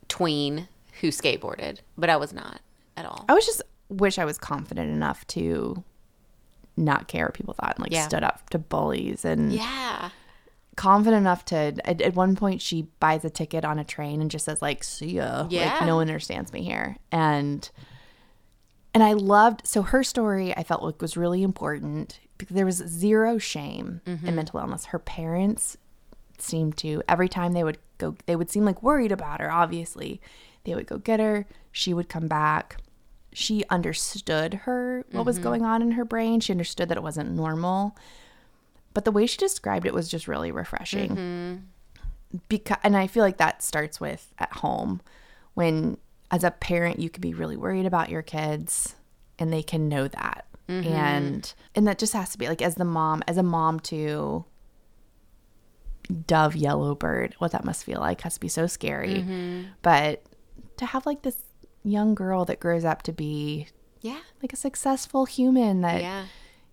tween 0.08 0.68
who 1.02 1.08
skateboarded, 1.10 1.80
but 1.98 2.10
I 2.10 2.18
was 2.18 2.34
not 2.34 2.62
at 2.98 3.06
all. 3.06 3.26
I 3.28 3.34
was 3.34 3.46
just 3.46 3.62
wish 3.90 4.18
I 4.18 4.26
was 4.26 4.38
confident 4.38 4.90
enough 4.92 5.26
to 5.28 5.84
not 6.78 7.08
care 7.08 7.26
what 7.26 7.34
people 7.34 7.54
thought 7.54 7.76
and 7.76 7.84
like 7.84 7.92
Yeah. 7.92 8.08
stood 8.08 8.24
up 8.24 8.50
to 8.50 8.58
bullies 8.60 9.24
and 9.26 9.54
Yeah. 9.54 10.10
Confident 10.76 11.22
enough 11.22 11.46
to 11.46 11.56
at, 11.86 12.02
at 12.02 12.16
one 12.16 12.36
point 12.36 12.62
she 12.62 12.88
buys 13.00 13.24
a 13.24 13.30
ticket 13.30 13.64
on 13.64 13.80
a 13.80 13.84
train 13.84 14.22
and 14.22 14.30
just 14.30 14.46
says 14.46 14.62
like 14.62 14.84
see 14.84 15.12
ya. 15.14 15.48
Yeah. 15.50 15.74
like 15.78 15.86
no 15.86 15.96
one 15.96 16.08
understands 16.08 16.52
me 16.52 16.64
here. 16.64 16.98
And 17.12 17.70
and 18.94 19.04
i 19.04 19.14
loved 19.14 19.66
so 19.68 19.82
her 19.82 20.04
story 20.04 20.56
i 20.56 20.64
felt 20.64 20.82
like 20.84 21.02
was 21.02 21.18
really 21.18 21.44
important 21.44 22.20
because 22.38 22.56
there 22.56 22.66
was 22.66 22.78
zero 22.78 23.38
shame 23.38 24.02
Mm-hmm. 24.06 24.28
in 24.28 24.36
mental 24.36 24.60
illness. 24.60 24.86
Her 24.86 25.00
parents 25.00 25.78
seemed 26.38 26.76
to 26.78 27.02
every 27.08 27.30
time 27.30 27.54
they 27.54 27.64
would 27.64 27.78
go 27.98 28.16
they 28.26 28.36
would 28.36 28.52
seem 28.52 28.66
like 28.66 28.84
worried 28.84 29.12
about 29.12 29.40
her 29.42 29.52
obviously. 29.52 30.20
They 30.66 30.76
would 30.76 30.88
go 30.88 30.98
get 30.98 31.20
her. 31.20 31.46
She 31.72 31.94
would 31.94 32.10
come 32.10 32.28
back. 32.28 32.78
She 33.34 33.64
understood 33.70 34.54
her 34.66 35.06
what 35.12 35.20
Mm-hmm. 35.20 35.26
was 35.26 35.40
going 35.40 35.64
on 35.64 35.82
in 35.82 35.92
her 35.92 36.04
brain. 36.06 36.40
She 36.40 36.52
understood 36.54 36.90
that 36.90 36.98
it 36.98 37.04
wasn't 37.04 37.32
normal 37.32 37.96
but 38.96 39.06
the 39.06 39.12
way 39.12 39.28
she 39.28 39.38
described 39.38 39.86
it 39.86 39.94
was 39.94 40.10
just 40.10 40.28
really 40.28 40.52
refreshing 40.52 41.12
Mm-hmm. 41.12 42.38
because 42.50 42.78
and 42.84 42.98
i 42.98 43.06
feel 43.06 43.24
like 43.24 43.38
that 43.38 43.62
starts 43.62 44.00
with 44.02 44.34
at 44.40 44.52
home 44.54 45.02
when 45.54 45.98
as 46.32 46.44
a 46.44 46.50
parent 46.52 47.00
you 47.00 47.10
can 47.12 47.22
be 47.22 47.34
really 47.36 47.56
worried 47.56 47.86
about 47.86 48.10
your 48.10 48.24
kids 48.24 48.96
and 49.38 49.54
they 49.54 49.62
can 49.64 49.88
know 49.88 50.08
that 50.08 50.46
Mm-hmm. 50.68 50.88
and 50.94 51.54
and 51.76 51.88
that 51.88 52.00
just 52.00 52.14
has 52.14 52.32
to 52.32 52.40
be 52.40 52.48
like 52.48 52.62
as 52.64 52.74
the 52.74 52.86
mom 52.86 53.22
as 53.28 53.38
a 53.38 53.44
mom 53.44 53.80
to 53.82 54.46
dove 56.28 56.56
yellowbird 56.56 57.34
what 57.40 57.52
that 57.52 57.66
must 57.66 57.84
feel 57.84 58.00
like 58.00 58.22
has 58.22 58.36
to 58.36 58.40
be 58.40 58.48
so 58.48 58.68
scary 58.68 59.16
Mm-hmm. 59.16 59.62
but 59.82 60.24
to 60.78 60.86
have 60.86 61.06
like 61.06 61.22
this 61.24 61.38
young 61.84 62.16
girl 62.16 62.46
that 62.46 62.60
grows 62.60 62.84
up 62.86 63.02
to 63.04 63.14
be 63.14 63.68
Yeah. 64.02 64.20
like 64.42 64.54
a 64.54 64.56
successful 64.58 65.26
human 65.26 65.82
that 65.82 66.02
Yeah. 66.02 66.26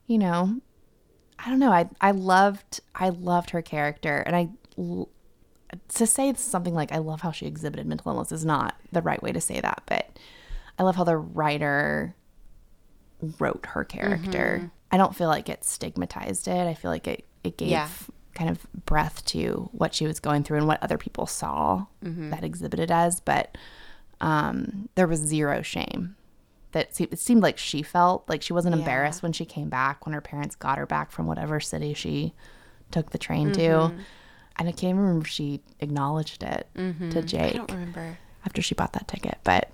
you 0.06 0.18
know 0.18 0.60
i 1.44 1.48
don't 1.50 1.58
know 1.58 1.72
i 1.72 1.88
i 2.00 2.10
loved 2.10 2.80
i 2.94 3.08
loved 3.08 3.50
her 3.50 3.62
character 3.62 4.18
and 4.26 4.36
I 4.36 4.48
to 5.88 6.06
say 6.06 6.32
something 6.34 6.74
like 6.74 6.92
i 6.92 6.98
love 6.98 7.20
how 7.22 7.30
she 7.32 7.46
exhibited 7.46 7.86
mental 7.86 8.12
illness 8.12 8.32
is 8.32 8.44
not 8.44 8.74
the 8.92 9.02
right 9.02 9.22
way 9.22 9.32
to 9.32 9.40
say 9.40 9.60
that 9.60 9.82
but 9.86 10.18
i 10.78 10.82
love 10.82 10.96
how 10.96 11.04
the 11.04 11.16
writer 11.16 12.14
wrote 13.38 13.66
her 13.70 13.84
character 13.84 14.56
Mm-hmm. 14.58 14.66
i 14.90 14.96
don't 14.96 15.14
feel 15.16 15.28
like 15.28 15.48
it 15.48 15.64
stigmatized 15.64 16.48
it 16.48 16.66
i 16.66 16.74
feel 16.74 16.90
like 16.90 17.06
it 17.06 17.24
it 17.44 17.56
gave 17.56 17.68
Yeah. 17.70 17.88
kind 18.34 18.50
of 18.50 18.66
breath 18.86 19.24
to 19.26 19.68
what 19.72 19.94
she 19.94 20.06
was 20.06 20.20
going 20.20 20.42
through 20.44 20.58
and 20.58 20.66
what 20.66 20.82
other 20.82 20.98
people 20.98 21.26
saw 21.26 21.86
Mm-hmm. 22.04 22.30
that 22.30 22.44
exhibited 22.44 22.90
as 22.90 23.20
but 23.20 23.56
um 24.20 24.88
there 24.94 25.06
was 25.06 25.20
zero 25.20 25.62
shame 25.62 26.16
that 26.72 26.98
it 27.00 27.18
seemed 27.18 27.42
like 27.42 27.58
she 27.58 27.82
felt 27.82 28.28
like 28.28 28.42
she 28.42 28.52
wasn't 28.52 28.74
Yeah. 28.74 28.80
embarrassed 28.80 29.22
when 29.22 29.32
she 29.32 29.44
came 29.44 29.68
back 29.68 30.04
when 30.06 30.12
her 30.14 30.20
parents 30.20 30.54
got 30.56 30.78
her 30.78 30.86
back 30.86 31.10
from 31.10 31.26
whatever 31.26 31.60
city 31.60 31.94
she 31.94 32.32
took 32.90 33.10
the 33.10 33.18
train 33.18 33.52
Mm-hmm. 33.52 33.60
to 33.96 34.04
and 34.58 34.68
i 34.68 34.72
can't 34.72 34.96
remember 34.98 35.22
if 35.22 35.28
she 35.28 35.60
acknowledged 35.80 36.42
it 36.42 36.66
to 36.74 36.80
Mm-hmm. 36.80 37.18
I 37.18 37.20
jake 37.22 37.54
don't 37.54 37.70
remember. 37.72 38.18
after 38.44 38.60
she 38.62 38.74
bought 38.74 38.92
that 38.94 39.08
ticket 39.08 39.38
but 39.44 39.70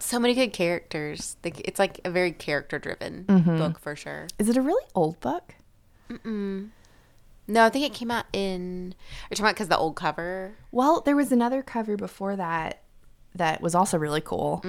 So 0.00 0.18
many 0.20 0.34
good 0.34 0.52
characters. 0.52 1.36
Like, 1.44 1.60
It's 1.66 1.78
like 1.78 2.00
a 2.04 2.10
very 2.10 2.32
character 2.32 2.78
driven 2.78 3.24
Mm-hmm. 3.28 3.58
book 3.58 3.78
for 3.78 3.94
sure. 3.96 4.26
is 4.38 4.48
it 4.48 4.56
a 4.56 4.62
really 4.62 4.84
old 4.94 5.18
book 5.20 5.54
No, 6.24 7.64
I 7.64 7.70
think 7.70 7.86
it 7.86 7.94
came 7.94 8.10
out 8.10 8.26
in. 8.32 8.94
Are 8.96 9.26
you 9.30 9.36
talking 9.36 9.44
about 9.46 9.54
because 9.54 9.68
the 9.68 9.78
old 9.78 9.96
cover? 9.96 10.54
well 10.72 11.00
there 11.00 11.16
was 11.16 11.32
another 11.32 11.62
cover 11.62 11.96
before 11.96 12.36
that 12.36 12.82
that 13.34 13.60
was 13.62 13.74
also 13.74 13.96
really 13.98 14.20
cool 14.20 14.62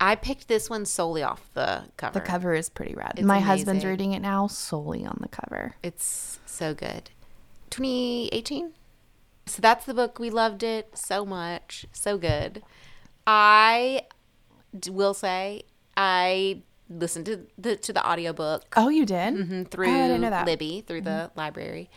I 0.00 0.16
picked 0.16 0.48
this 0.48 0.68
one 0.68 0.84
solely 0.86 1.22
off 1.22 1.48
the 1.54 1.84
cover. 1.96 2.14
the 2.18 2.20
cover 2.24 2.54
is 2.54 2.68
pretty 2.68 2.94
rad 2.94 3.22
my 3.24 3.40
husband's 3.40 3.84
reading 3.84 4.12
it 4.12 4.20
now 4.20 4.46
solely 4.46 5.04
on 5.04 5.18
the 5.20 5.28
cover 5.28 5.76
It's 5.82 6.38
so 6.46 6.74
good. 6.74 7.10
2018. 7.70 8.72
So 9.46 9.60
that's 9.60 9.84
the 9.84 9.94
book. 9.94 10.18
We 10.18 10.30
loved 10.30 10.62
it 10.62 10.96
so 10.96 11.24
much. 11.24 11.86
So 11.92 12.16
good. 12.18 12.62
I 13.26 14.06
will 14.88 15.14
say 15.14 15.62
I 15.96 16.62
listened 16.90 17.26
to 17.26 17.46
the 17.56 17.76
to 17.76 17.92
the 17.92 18.06
audiobook 18.06 18.62
oh 18.76 18.88
you 18.90 19.06
did 19.06 19.34
Mm-hmm, 19.34 19.62
through 19.64 19.86
oh, 19.86 19.90
i 19.90 20.06
didn't 20.06 20.20
know 20.20 20.30
that 20.30 20.40
Mm-hmm. 20.40 20.46
Libby 20.46 20.84
through 20.86 21.00
the 21.02 21.30
library. 21.36 21.88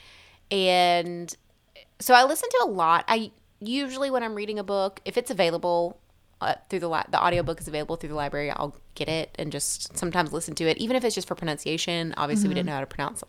And 0.49 1.36
so 1.99 2.13
I 2.13 2.23
listen 2.23 2.49
to 2.49 2.60
a 2.63 2.67
lot. 2.67 3.03
I 3.07 3.31
usually 3.60 4.10
when 4.12 4.23
I'm 4.23 4.36
reading 4.36 4.60
a 4.60 4.63
book, 4.63 5.01
if 5.05 5.17
it's 5.17 5.29
available 5.31 5.99
uh, 6.41 6.56
through 6.69 6.80
the 6.80 6.89
li- 6.89 7.04
the 7.10 7.21
audiobook 7.23 7.60
is 7.60 7.67
available 7.67 7.95
through 7.95 8.10
the 8.10 8.15
library, 8.15 8.52
I'll 8.52 8.76
get 8.95 9.10
it 9.10 9.36
and 9.39 9.52
just 9.52 9.97
sometimes 9.97 10.32
listen 10.34 10.54
to 10.56 10.65
it, 10.69 10.78
even 10.78 10.95
if 10.95 11.04
it's 11.04 11.15
just 11.15 11.28
for 11.28 11.36
pronunciation. 11.36 12.13
Obviously, 12.17 12.47
we 12.47 12.54
didn't 12.54 12.67
know 12.67 12.73
how 12.73 12.80
to 12.82 12.86
pronounce 12.86 13.23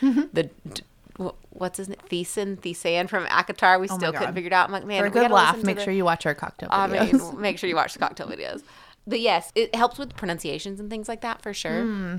the 0.00 0.44
d- 0.72 0.82
wh- 1.20 1.32
what's 1.50 1.76
his 1.78 1.88
name, 1.88 1.98
Thesan, 2.10 2.56
Thesan 2.58 3.08
from 3.08 3.26
Akatar. 3.26 3.78
We 3.80 3.86
still 3.88 4.12
couldn't 4.12 4.30
Oh 4.30 4.32
figure 4.32 4.48
it 4.48 4.52
out. 4.52 4.66
I'm 4.66 4.72
like, 4.72 4.84
man, 4.86 5.00
for 5.00 5.06
a 5.06 5.10
good 5.10 5.30
laugh 5.30 5.62
make 5.62 5.76
the- 5.76 5.84
sure 5.84 5.92
you 5.92 6.04
watch 6.04 6.24
our 6.26 6.34
cocktail 6.34 6.68
I 6.72 6.88
videos 6.88 7.32
mean, 7.32 7.40
make 7.40 7.58
sure 7.58 7.68
you 7.68 7.76
watch 7.76 7.92
the 7.92 7.98
cocktail 7.98 8.26
videos. 8.28 8.62
But 9.06 9.20
yes, 9.20 9.50
it 9.54 9.74
helps 9.74 9.98
with 9.98 10.14
pronunciations 10.16 10.80
and 10.80 10.90
things 10.90 11.08
like 11.08 11.22
that 11.22 11.42
for 11.42 11.52
sure. 11.54 11.82
Hmm. 11.82 12.16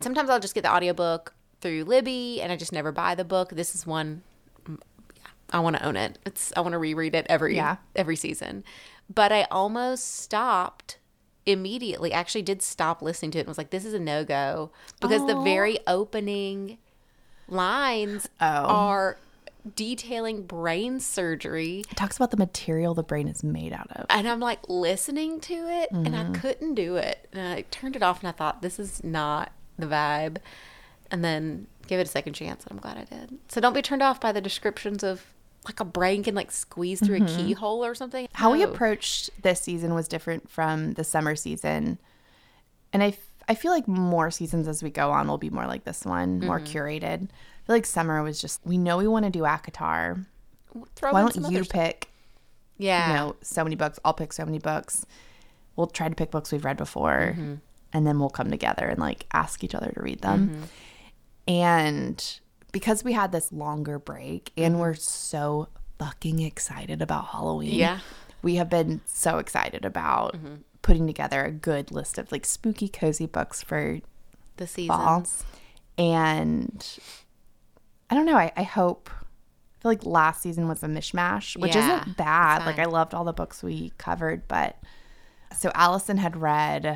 Sometimes 0.00 0.28
I'll 0.30 0.40
just 0.40 0.54
get 0.54 0.62
the 0.62 0.72
audiobook 0.72 1.34
through 1.62 1.84
Libby 1.84 2.40
and 2.42 2.52
I 2.52 2.56
just 2.56 2.72
never 2.72 2.92
buy 2.92 3.14
the 3.14 3.24
book. 3.24 3.50
This 3.50 3.74
is 3.74 3.86
one 3.86 4.22
mm, 4.68 4.78
yeah, 5.16 5.22
I 5.52 5.60
want 5.60 5.76
to 5.76 5.84
own 5.86 5.96
it. 5.96 6.18
It's 6.26 6.52
I 6.54 6.60
want 6.60 6.72
to 6.72 6.78
reread 6.78 7.14
it 7.14 7.26
every 7.30 7.56
Yeah. 7.56 7.76
every 7.94 8.16
season. 8.16 8.62
But 9.12 9.32
I 9.32 9.46
almost 9.50 10.16
stopped 10.16 10.98
immediately. 11.44 12.12
Actually 12.12 12.42
did 12.42 12.60
stop 12.62 13.00
listening 13.02 13.30
to 13.32 13.38
it 13.38 13.42
and 13.42 13.48
was 13.48 13.58
like 13.58 13.70
this 13.70 13.84
is 13.84 13.94
a 13.94 14.00
no-go 14.00 14.70
because 15.00 15.24
the 15.26 15.36
Oh. 15.36 15.42
very 15.42 15.78
opening 15.86 16.78
lines 17.48 18.28
Oh. 18.40 18.46
are 18.46 19.18
detailing 19.74 20.42
brain 20.46 21.00
surgery 21.00 21.80
it 21.90 21.96
talks 21.96 22.14
about 22.16 22.30
the 22.30 22.36
material 22.36 22.94
the 22.94 23.02
brain 23.02 23.26
is 23.26 23.42
made 23.42 23.72
out 23.72 23.90
of 23.96 24.06
and 24.10 24.28
I'm 24.28 24.38
like 24.38 24.60
listening 24.68 25.40
to 25.40 25.54
it 25.54 25.90
and 25.90 26.06
Mm-hmm. 26.06 26.34
I 26.36 26.38
couldn't 26.38 26.74
do 26.74 26.94
it. 26.96 27.28
And 27.32 27.48
I 27.48 27.62
turned 27.70 27.96
it 27.96 28.02
off 28.02 28.20
and 28.20 28.28
I 28.28 28.32
thought, 28.32 28.62
this 28.62 28.78
is 28.78 29.02
not 29.02 29.50
the 29.78 29.86
vibe. 29.86 30.36
And 31.10 31.24
then 31.24 31.66
give 31.88 31.98
it 32.00 32.06
a 32.06 32.10
second 32.10 32.34
chance 32.34 32.64
and 32.64 32.72
I'm 32.72 32.80
glad 32.80 32.96
I 32.96 33.04
did. 33.04 33.38
So 33.48 33.60
don't 33.60 33.72
be 33.74 33.82
turned 33.82 34.02
off 34.02 34.20
by 34.20 34.30
the 34.32 34.40
descriptions 34.40 35.02
of 35.04 35.26
like 35.66 35.80
a 35.80 35.84
brain 35.84 36.22
can 36.22 36.34
like 36.34 36.50
squeeze 36.50 37.00
through 37.04 37.16
a 37.22 37.26
keyhole 37.26 37.84
or 37.84 37.94
something. 37.94 38.26
Mm-hmm. 38.26 38.36
how 38.42 38.52
we 38.52 38.62
approached 38.62 39.30
this 39.42 39.60
season 39.60 39.94
was 39.94 40.08
different 40.08 40.48
from 40.48 40.92
the 40.94 41.04
summer 41.04 41.34
season 41.36 41.98
and 42.92 43.02
i, 43.02 43.08
f- 43.08 43.18
I 43.48 43.54
feel 43.54 43.72
like 43.72 43.86
more 43.88 44.30
seasons 44.30 44.66
as 44.68 44.82
we 44.82 44.90
go 44.90 45.10
on 45.10 45.28
will 45.28 45.38
be 45.38 45.50
more 45.50 45.66
like 45.66 45.84
this 45.84 46.04
one 46.04 46.40
more 46.40 46.60
Mm-hmm. 46.60 46.76
curated 46.76 47.22
i 47.24 47.66
feel 47.66 47.76
like 47.76 47.86
summer 47.86 48.22
was 48.22 48.40
just 48.40 48.60
we 48.64 48.78
know 48.78 48.96
we 48.98 49.08
want 49.08 49.24
to 49.24 49.30
do 49.30 49.40
akatar 49.42 50.24
Throw 50.94 51.12
why 51.12 51.20
don't 51.22 51.36
you 51.50 51.64
stuff. 51.64 51.68
pick 51.72 52.08
Yeah. 52.78 53.08
you 53.08 53.14
know 53.16 53.36
so 53.42 53.64
many 53.64 53.76
books 53.76 53.98
i'll 54.04 54.14
pick 54.14 54.32
so 54.32 54.44
many 54.44 54.58
books 54.58 55.04
we'll 55.74 55.86
try 55.88 56.08
to 56.08 56.14
pick 56.14 56.30
books 56.30 56.52
we've 56.52 56.64
read 56.64 56.76
before 56.76 57.34
Mm-hmm. 57.36 57.54
and 57.92 58.06
then 58.06 58.18
we'll 58.20 58.30
come 58.30 58.50
together 58.50 58.86
and 58.86 58.98
like 59.00 59.26
ask 59.32 59.64
each 59.64 59.74
other 59.74 59.90
to 59.94 60.00
read 60.02 60.20
them 60.22 60.48
Mm-hmm. 60.48 60.62
and 61.48 62.40
because 62.78 63.02
we 63.02 63.12
had 63.14 63.32
this 63.32 63.50
longer 63.52 63.98
break 63.98 64.52
and 64.56 64.74
Mm-hmm. 64.74 64.80
we're 64.82 64.94
so 64.94 65.68
fucking 65.98 66.40
excited 66.42 67.00
about 67.00 67.26
halloween 67.28 67.74
Yeah. 67.74 68.00
we 68.42 68.56
have 68.56 68.68
been 68.68 69.00
so 69.06 69.38
excited 69.38 69.84
about 69.86 70.34
Mm-hmm. 70.34 70.56
putting 70.82 71.06
together 71.06 71.42
a 71.44 71.50
good 71.50 71.90
list 71.90 72.18
of 72.18 72.30
like 72.30 72.44
spooky 72.44 72.88
cozy 72.88 73.24
books 73.26 73.62
for 73.62 74.00
The 74.58 74.66
fall 74.66 75.24
and 75.96 76.98
i 78.10 78.14
don't 78.14 78.26
know 78.26 78.36
i, 78.36 78.52
I 78.56 78.62
hope 78.62 79.08
I 79.10 79.82
feel 79.82 79.90
like 79.90 80.04
last 80.06 80.42
season 80.42 80.68
was 80.68 80.82
a 80.82 80.86
mishmash, 80.88 81.56
which 81.60 81.74
Yeah, 81.76 82.00
isn't 82.00 82.16
bad. 82.16 82.64
Like 82.64 82.78
I 82.78 82.86
loved 82.86 83.12
all 83.14 83.24
the 83.24 83.32
books 83.34 83.62
we 83.62 83.92
covered, 83.98 84.48
but 84.48 84.76
so 85.56 85.70
Allison 85.74 86.16
had 86.16 86.34
read. 86.34 86.86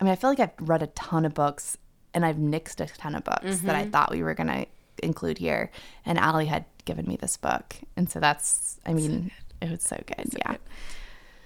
I 0.00 0.04
mean, 0.04 0.12
I 0.12 0.16
feel 0.16 0.28
like 0.28 0.40
I've 0.40 0.50
read 0.60 0.82
a 0.82 0.88
ton 0.88 1.24
of 1.24 1.34
books, 1.34 1.78
and 2.12 2.26
I've 2.26 2.36
nixed 2.36 2.80
a 2.80 2.86
ton 2.98 3.14
of 3.14 3.22
books 3.22 3.42
that 3.44 3.52
Mm-hmm. 3.60 3.70
I 3.70 3.84
thought 3.90 4.10
we 4.10 4.24
were 4.24 4.34
gonna 4.34 4.66
include 5.04 5.38
here. 5.38 5.70
And 6.04 6.18
Allie 6.18 6.46
had 6.46 6.64
given 6.84 7.06
me 7.06 7.16
this 7.16 7.36
book, 7.36 7.76
and 7.96 8.10
so 8.10 8.20
that's. 8.20 8.80
I 8.86 8.92
mean, 8.92 9.30
it 9.60 9.70
was 9.70 9.82
so 9.82 10.02
good. 10.06 10.32
yeah. 10.38 10.56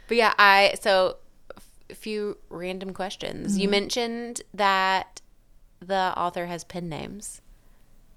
But 0.07 0.17
yeah, 0.17 0.35
I 0.39 0.75
so 0.81 1.17
a 1.91 1.95
few 1.95 2.39
random 2.49 2.93
questions. 2.93 3.53
Mm-hmm. 3.53 3.61
You 3.61 3.69
mentioned 3.69 4.43
that 4.55 5.21
the 5.81 6.13
author 6.17 6.47
has 6.47 6.65
pen 6.65 6.89
names. 6.89 7.41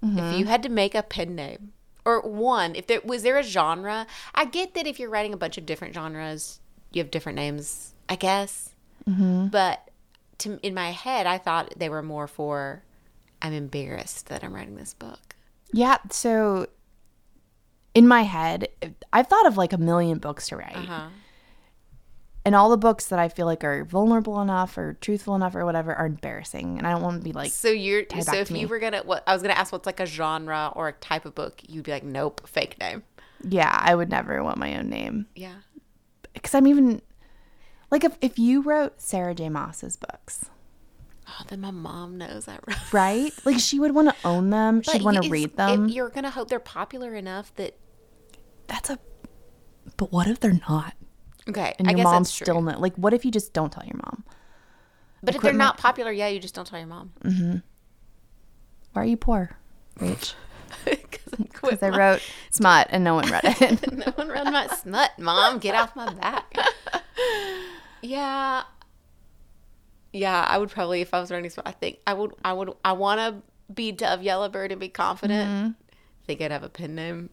Mm-hmm. 0.03 0.17
If 0.17 0.39
you 0.39 0.45
had 0.45 0.63
to 0.63 0.69
make 0.69 0.95
a 0.95 1.03
pen 1.03 1.35
name 1.35 1.73
or 2.05 2.21
one, 2.21 2.75
if 2.75 2.87
there 2.87 3.01
was 3.03 3.23
there 3.23 3.37
a 3.37 3.43
genre, 3.43 4.07
I 4.33 4.45
get 4.45 4.73
that 4.73 4.87
if 4.87 4.99
you're 4.99 5.09
writing 5.09 5.33
a 5.33 5.37
bunch 5.37 5.57
of 5.57 5.65
different 5.65 5.93
genres, 5.93 6.59
you 6.91 7.01
have 7.01 7.11
different 7.11 7.35
names, 7.35 7.93
I 8.09 8.15
guess. 8.15 8.73
Mm-hmm. 9.07 9.47
But 9.47 9.89
to 10.39 10.59
in 10.63 10.73
my 10.73 10.91
head, 10.91 11.27
I 11.27 11.37
thought 11.37 11.73
they 11.77 11.89
were 11.89 12.01
more 12.01 12.27
for 12.27 12.83
I'm 13.41 13.53
embarrassed 13.53 14.27
that 14.27 14.43
I'm 14.43 14.53
writing 14.53 14.75
this 14.75 14.93
book. 14.93 15.35
Yeah. 15.73 15.97
So 16.09 16.67
in 17.93 18.07
my 18.07 18.21
head, 18.23 18.67
I've 19.11 19.27
thought 19.27 19.47
of 19.47 19.57
like 19.57 19.73
a 19.73 19.77
million 19.77 20.17
books 20.19 20.47
to 20.49 20.57
write. 20.57 20.75
Uh-huh. 20.75 21.07
And 22.43 22.55
all 22.55 22.69
the 22.71 22.77
books 22.77 23.05
that 23.07 23.19
I 23.19 23.29
feel 23.29 23.45
like 23.45 23.63
are 23.63 23.85
vulnerable 23.85 24.41
enough 24.41 24.75
or 24.77 24.93
truthful 24.99 25.35
enough 25.35 25.53
or 25.55 25.63
whatever 25.63 25.93
are 25.93 26.07
embarrassing. 26.07 26.79
And 26.79 26.87
I 26.87 26.91
don't 26.91 27.03
want 27.03 27.19
to 27.19 27.23
be 27.23 27.33
like, 27.33 27.51
So 27.51 27.69
you're 27.69 28.03
so 28.21 28.33
if 28.33 28.47
to 28.47 28.53
you 28.55 28.61
me. 28.61 28.65
were 28.65 28.79
gonna 28.79 29.01
what 29.05 29.23
I 29.27 29.33
was 29.33 29.43
gonna 29.43 29.53
ask 29.53 29.71
what's 29.71 29.85
like 29.85 29.99
a 29.99 30.07
genre 30.07 30.71
or 30.75 30.87
a 30.87 30.93
type 30.93 31.25
of 31.25 31.35
book, 31.35 31.61
you'd 31.67 31.83
be 31.83 31.91
like, 31.91 32.03
nope, 32.03 32.41
fake 32.47 32.79
name. 32.79 33.03
yeah, 33.47 33.77
I 33.79 33.93
would 33.93 34.09
never 34.09 34.43
want 34.43 34.57
my 34.57 34.75
own 34.77 34.89
name. 34.89 35.27
Yeah. 35.35 35.53
Because 36.33 36.55
I'm 36.55 36.65
even, 36.65 37.01
like, 37.91 38.03
if, 38.05 38.17
if 38.21 38.39
you 38.39 38.61
wrote 38.61 38.99
Sarah 39.01 39.35
J. 39.35 39.49
Maas's 39.49 39.97
books, 39.97 40.45
Oh, 41.39 41.43
then 41.47 41.61
my 41.61 41.71
mom 41.71 42.17
knows 42.17 42.47
I 42.47 42.53
wrote. 42.67 42.77
right? 42.93 43.31
Like, 43.45 43.59
she 43.59 43.79
would 43.79 43.93
want 43.95 44.09
to 44.09 44.15
own 44.25 44.49
them. 44.49 44.81
She'd 44.81 45.01
want 45.01 45.21
to 45.23 45.29
read 45.29 45.55
them. 45.55 45.85
If 45.85 45.91
you're 45.95 46.09
gonna 46.09 46.29
hope 46.29 46.49
they're 46.49 46.59
popular 46.59 47.15
enough 47.15 47.53
that 47.55 47.77
That's 48.67 48.89
a, 48.89 48.99
but 49.97 50.11
what 50.11 50.27
if 50.27 50.39
they're 50.39 50.59
not? 50.69 50.93
okay, 51.49 51.73
And 51.79 51.87
I 51.87 51.91
your 51.91 51.97
guess 51.97 52.03
mom 52.05 52.23
that's 52.23 52.35
true. 52.35 52.45
still 52.45 52.61
know. 52.61 52.77
Like, 52.79 52.95
what 52.95 53.13
if 53.13 53.23
you 53.25 53.31
just 53.31 53.53
don't 53.53 53.71
tell 53.71 53.85
your 53.85 53.97
mom? 53.97 54.23
But 55.23 55.35
if 55.35 55.41
they're 55.41 55.53
not 55.53 55.77
popular, 55.77 56.11
yeah, 56.11 56.27
you 56.27 56.39
just 56.39 56.53
don't 56.55 56.65
tell 56.67 56.79
your 56.79 56.87
mom. 56.87 57.13
Mm-hmm. 57.23 57.57
Why 58.93 59.01
are 59.01 59.05
you 59.05 59.17
poor? 59.17 59.51
Rach. 59.99 60.33
Because 60.85 61.49
Because 61.61 61.83
I 61.83 61.89
wrote 61.89 62.21
smut 62.49 62.87
and 62.89 63.03
no 63.03 63.13
one 63.15 63.29
read 63.29 63.41
it. 63.45 63.93
no 63.93 64.11
one 64.15 64.29
read 64.29 64.45
my 64.45 64.67
smut, 64.67 65.11
mom. 65.19 65.59
Get 65.59 65.75
off 65.75 65.95
my 65.95 66.11
back. 66.13 66.53
yeah, 68.01 68.63
yeah. 70.13 70.45
I 70.47 70.57
would 70.57 70.69
probably 70.69 71.01
if 71.01 71.13
I 71.13 71.19
was 71.19 71.29
smut. 71.29 71.51
I 71.65 71.71
think 71.71 71.99
I 72.07 72.13
would. 72.13 72.33
I 72.43 72.53
would. 72.53 72.73
I 72.83 72.93
want 72.93 73.19
to 73.19 73.73
be 73.73 73.91
Dove 73.91 74.21
Yellowbird 74.23 74.71
and 74.71 74.79
be 74.81 74.89
confident. 74.89 75.49
Mm-hmm. 75.49 75.71
think 76.25 76.41
I'd 76.41 76.51
have 76.51 76.63
a 76.63 76.69
pen 76.69 76.95
name. 76.95 77.29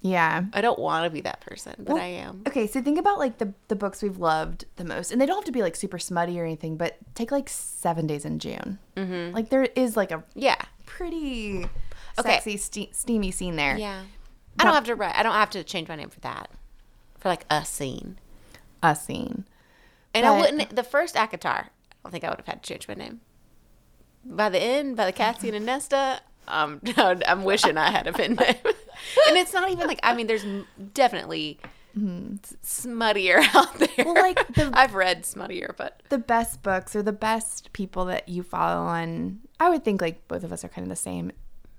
yeah. 0.00 0.44
I 0.52 0.60
don't 0.60 0.78
want 0.78 1.04
to 1.04 1.10
be 1.10 1.20
that 1.22 1.40
person, 1.40 1.74
but 1.78 1.96
I 1.96 2.06
am. 2.06 2.42
Okay, 2.46 2.66
so 2.66 2.80
think 2.82 2.98
about 2.98 3.18
like 3.18 3.38
the 3.38 3.52
the 3.68 3.76
books 3.76 4.02
we've 4.02 4.18
loved 4.18 4.64
the 4.76 4.84
most, 4.84 5.10
and 5.10 5.20
they 5.20 5.26
don't 5.26 5.36
have 5.36 5.44
to 5.44 5.52
be 5.52 5.62
like 5.62 5.76
super 5.76 5.98
smutty 5.98 6.38
or 6.40 6.44
anything. 6.44 6.76
But 6.76 6.96
take 7.14 7.30
like 7.32 7.48
Seven 7.48 8.06
Days 8.06 8.24
in 8.24 8.38
June. 8.38 8.78
Mm-hmm. 8.96 9.34
Like 9.34 9.48
there 9.50 9.64
is 9.64 9.96
like 9.96 10.10
a 10.12 10.22
Yeah, 10.34 10.60
pretty 10.84 11.66
Okay. 12.18 12.40
sexy, 12.40 12.56
ste- 12.56 12.94
steamy 12.94 13.30
scene 13.30 13.56
there. 13.56 13.76
yeah. 13.76 14.02
I 14.58 14.64
don't 14.64 14.72
have 14.74 14.84
to 14.84 14.94
write. 14.94 15.14
I 15.14 15.22
don't 15.22 15.34
have 15.34 15.50
to 15.50 15.62
change 15.62 15.86
my 15.88 15.96
name 15.96 16.08
for 16.08 16.20
that. 16.20 16.50
For 17.18 17.28
like 17.28 17.44
a 17.50 17.62
scene. 17.64 18.18
A 18.82 18.96
scene. 18.96 19.44
And 20.14 20.24
I 20.24 20.38
wouldn't. 20.40 20.74
The 20.74 20.82
first 20.82 21.14
ACOTAR, 21.14 21.66
I 22.06 22.08
don't 22.08 22.12
think 22.12 22.24
I 22.24 22.28
would 22.30 22.38
have 22.38 22.46
had 22.46 22.62
to 22.62 22.68
change 22.68 22.86
my 22.86 22.94
name. 22.94 23.20
By 24.24 24.48
the 24.48 24.60
end, 24.62 24.96
by 24.96 25.06
the 25.06 25.12
Cassian 25.12 25.56
and 25.56 25.66
Nesta, 25.66 26.20
um, 26.46 26.80
I'm 26.96 27.42
wishing 27.42 27.76
I 27.76 27.90
had 27.90 28.06
a 28.06 28.12
pen 28.12 28.34
name. 28.36 28.54
and 29.28 29.36
it's 29.36 29.52
not 29.52 29.70
even 29.70 29.88
like 29.88 29.98
I 30.04 30.14
mean, 30.14 30.28
there's 30.28 30.44
definitely 30.94 31.58
s- 31.96 32.54
smuttier 32.64 33.38
out 33.54 33.74
there. 33.78 33.88
Mm-hmm. 33.88 34.04
Well, 34.12 34.22
like, 34.22 34.46
the- 34.54 34.70
I've 34.72 34.94
read 34.94 35.24
smuttier, 35.24 35.76
but 35.76 36.00
The 36.10 36.18
best 36.18 36.62
books 36.62 36.94
or 36.94 37.02
the 37.02 37.12
best 37.12 37.72
people 37.72 38.04
that 38.04 38.28
you 38.28 38.44
follow 38.44 38.82
on. 38.86 39.40
I 39.58 39.68
would 39.70 39.84
think 39.84 40.00
like 40.00 40.28
both 40.28 40.44
of 40.44 40.52
us 40.52 40.64
are 40.64 40.68
kind 40.68 40.84
of 40.84 40.90
the 40.90 40.94
same. 40.96 41.32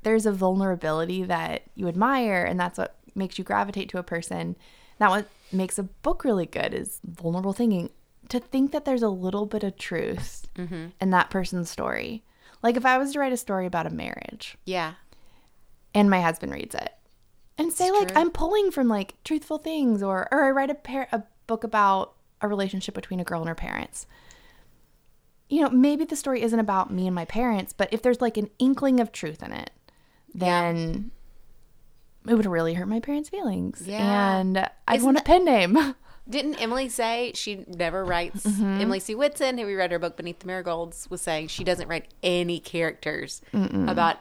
There's 0.03 0.25
a 0.25 0.31
vulnerability 0.33 1.23
that 1.23 1.63
you 1.75 1.87
admire, 1.87 2.43
and 2.43 2.59
that's 2.59 2.77
what 2.77 2.95
makes 3.15 3.37
you 3.37 3.43
gravitate 3.45 3.87
to 3.89 3.97
a 3.97 4.03
person. 4.03 4.57
That 4.99 5.09
what 5.09 5.27
makes 5.53 5.79
a 5.79 5.83
book 5.83 6.23
really 6.25 6.45
good 6.45 6.73
is 6.73 6.99
vulnerable 7.05 7.53
thinking. 7.53 7.91
To 8.29 8.39
think 8.39 8.71
that 8.71 8.85
there's 8.85 9.03
a 9.03 9.09
little 9.09 9.45
bit 9.45 9.63
of 9.63 9.77
truth 9.77 10.47
mm-hmm. 10.55 10.87
in 10.99 11.09
that 11.11 11.29
person's 11.29 11.69
story. 11.69 12.23
Like 12.61 12.75
if 12.75 12.85
I 12.85 12.97
was 12.97 13.13
to 13.13 13.19
write 13.19 13.33
a 13.33 13.37
story 13.37 13.65
about 13.65 13.87
a 13.87 13.91
marriage 13.91 14.57
yeah, 14.65 14.95
and 15.93 16.09
my 16.09 16.21
husband 16.21 16.51
reads 16.51 16.75
it 16.75 16.93
and 17.57 17.71
say 17.71 17.91
like 17.91 18.09
true. 18.09 18.17
I'm 18.17 18.31
pulling 18.31 18.71
from 18.71 18.87
like 18.87 19.15
truthful 19.23 19.57
things 19.57 20.03
or 20.03 20.27
or 20.31 20.43
I 20.43 20.51
write 20.51 20.69
a 20.69 20.75
par- 20.75 21.07
a 21.11 21.23
book 21.47 21.63
about 21.63 22.13
a 22.41 22.47
relationship 22.47 22.93
between 22.93 23.19
a 23.19 23.23
girl 23.23 23.41
and 23.41 23.49
her 23.49 23.55
parents. 23.55 24.05
You 25.49 25.61
know, 25.61 25.69
maybe 25.69 26.03
the 26.03 26.15
story 26.15 26.41
isn't 26.41 26.59
about 26.59 26.91
me 26.91 27.07
and 27.07 27.15
my 27.15 27.25
parents, 27.25 27.73
but 27.73 27.87
if 27.91 28.01
there's 28.01 28.21
like 28.21 28.37
an 28.37 28.49
inkling 28.59 28.99
of 28.99 29.11
truth 29.11 29.41
in 29.41 29.53
it, 29.53 29.71
then 30.33 31.11
it 32.27 32.35
would 32.35 32.45
really 32.45 32.73
hurt 32.73 32.87
my 32.87 32.99
parents' 32.99 33.29
feelings. 33.29 33.83
Yeah. 33.85 34.37
And 34.37 34.69
I'd 34.87 34.97
Isn't 34.97 35.05
want 35.05 35.19
a 35.19 35.23
pen 35.23 35.45
name. 35.45 35.95
Didn't 36.29 36.55
Emily 36.55 36.89
say 36.89 37.31
she 37.35 37.63
never 37.67 38.03
writes? 38.03 38.43
Mm-hmm. 38.43 38.81
Emily 38.81 38.99
C. 38.99 39.15
Whitson, 39.15 39.57
who 39.57 39.65
we 39.65 39.75
read 39.75 39.91
her 39.91 39.99
book 39.99 40.17
Beneath 40.17 40.39
the 40.39 40.47
Marigolds, 40.47 41.09
was 41.09 41.21
saying 41.21 41.47
she 41.47 41.63
doesn't 41.63 41.87
write 41.87 42.07
any 42.21 42.59
characters 42.59 43.41
about 43.53 44.17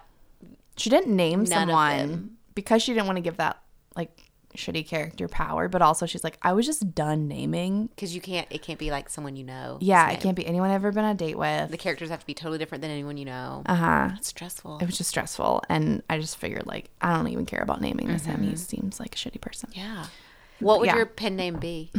she 0.77 0.91
didn't 0.91 1.15
name 1.15 1.47
someone 1.47 2.37
because 2.55 2.83
she 2.83 2.93
didn't 2.93 3.07
want 3.07 3.17
to 3.17 3.23
give 3.23 3.39
that 3.39 3.59
like 3.97 4.23
shitty 4.57 4.87
character 4.87 5.29
power, 5.29 5.69
but 5.69 5.83
also 5.83 6.07
she's 6.07 6.25
like, 6.25 6.39
I 6.43 6.53
was 6.53 6.65
just 6.65 6.95
done 6.95 7.29
naming. 7.29 7.89
because 7.89 8.15
you 8.15 8.21
can't. 8.21 8.47
It 8.51 8.63
can't 8.63 8.79
be 8.79 8.91
like 8.91 9.09
someone 9.11 9.37
you 9.37 9.45
know. 9.45 9.79
Yeah, 9.81 10.11
it 10.11 10.21
can't 10.21 10.37
be 10.37 10.47
anyone 10.47 10.71
I've 10.71 10.77
ever 10.77 10.93
been 10.93 11.05
on 11.05 11.11
a 11.11 11.15
date 11.15 11.37
with. 11.37 11.71
The 11.71 11.77
characters 11.77 12.09
have 12.11 12.21
to 12.21 12.27
be 12.27 12.35
totally 12.35 12.59
different 12.59 12.83
than 12.83 12.91
anyone 12.91 13.17
you 13.17 13.25
know. 13.27 13.63
Uh 13.67 13.75
huh. 13.75 14.11
It's 14.17 14.29
stressful. 14.29 14.79
It 14.79 14.87
was 14.87 14.97
just 14.97 15.11
stressful, 15.11 15.63
and 15.69 16.03
I 16.09 16.19
just 16.19 16.37
figured 16.39 16.67
like 16.67 16.91
I 17.01 17.15
don't 17.15 17.29
even 17.29 17.47
care 17.47 17.61
about 17.63 17.81
naming 17.81 18.09
this 18.09 18.25
him. 18.25 18.43
He 18.43 18.57
seems 18.57 18.99
like 19.01 19.15
a 19.15 19.19
shitty 19.19 19.41
person. 19.41 19.71
yeah. 19.75 20.07
What 20.61 20.81
would 20.81 20.87
Yeah. 20.87 20.97
your 20.97 21.07
pen 21.07 21.37
name 21.37 21.57
be? 21.57 21.91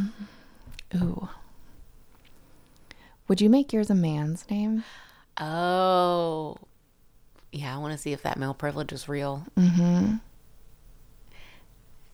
Ooh. 0.96 1.30
Would 3.28 3.41
you 3.41 3.50
make 3.50 3.74
yours 3.74 3.89
a 3.89 3.96
man's 3.96 4.50
name? 4.50 4.84
Oh, 5.39 6.58
yeah. 7.52 7.76
I 7.76 7.80
want 7.80 7.91
to 7.91 7.98
see 7.98 8.13
if 8.13 8.24
that 8.24 8.38
male 8.38 8.54
privilege 8.54 8.91
is 8.93 9.08
real. 9.10 9.46
Mm-hmm. 9.58 10.15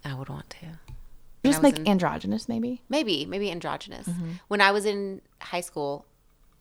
I 0.06 0.14
would 0.16 0.30
want 0.30 0.50
to. 0.50 0.66
Just 1.46 1.60
was 1.60 1.62
make 1.62 1.78
in- 1.80 1.88
androgynous, 1.88 2.48
maybe. 2.50 2.82
Maybe, 2.90 3.26
maybe 3.26 3.52
androgynous. 3.52 4.10
When 4.48 4.60
I 4.62 4.72
was 4.72 4.86
in 4.86 5.22
high 5.42 5.62
school, 5.62 6.06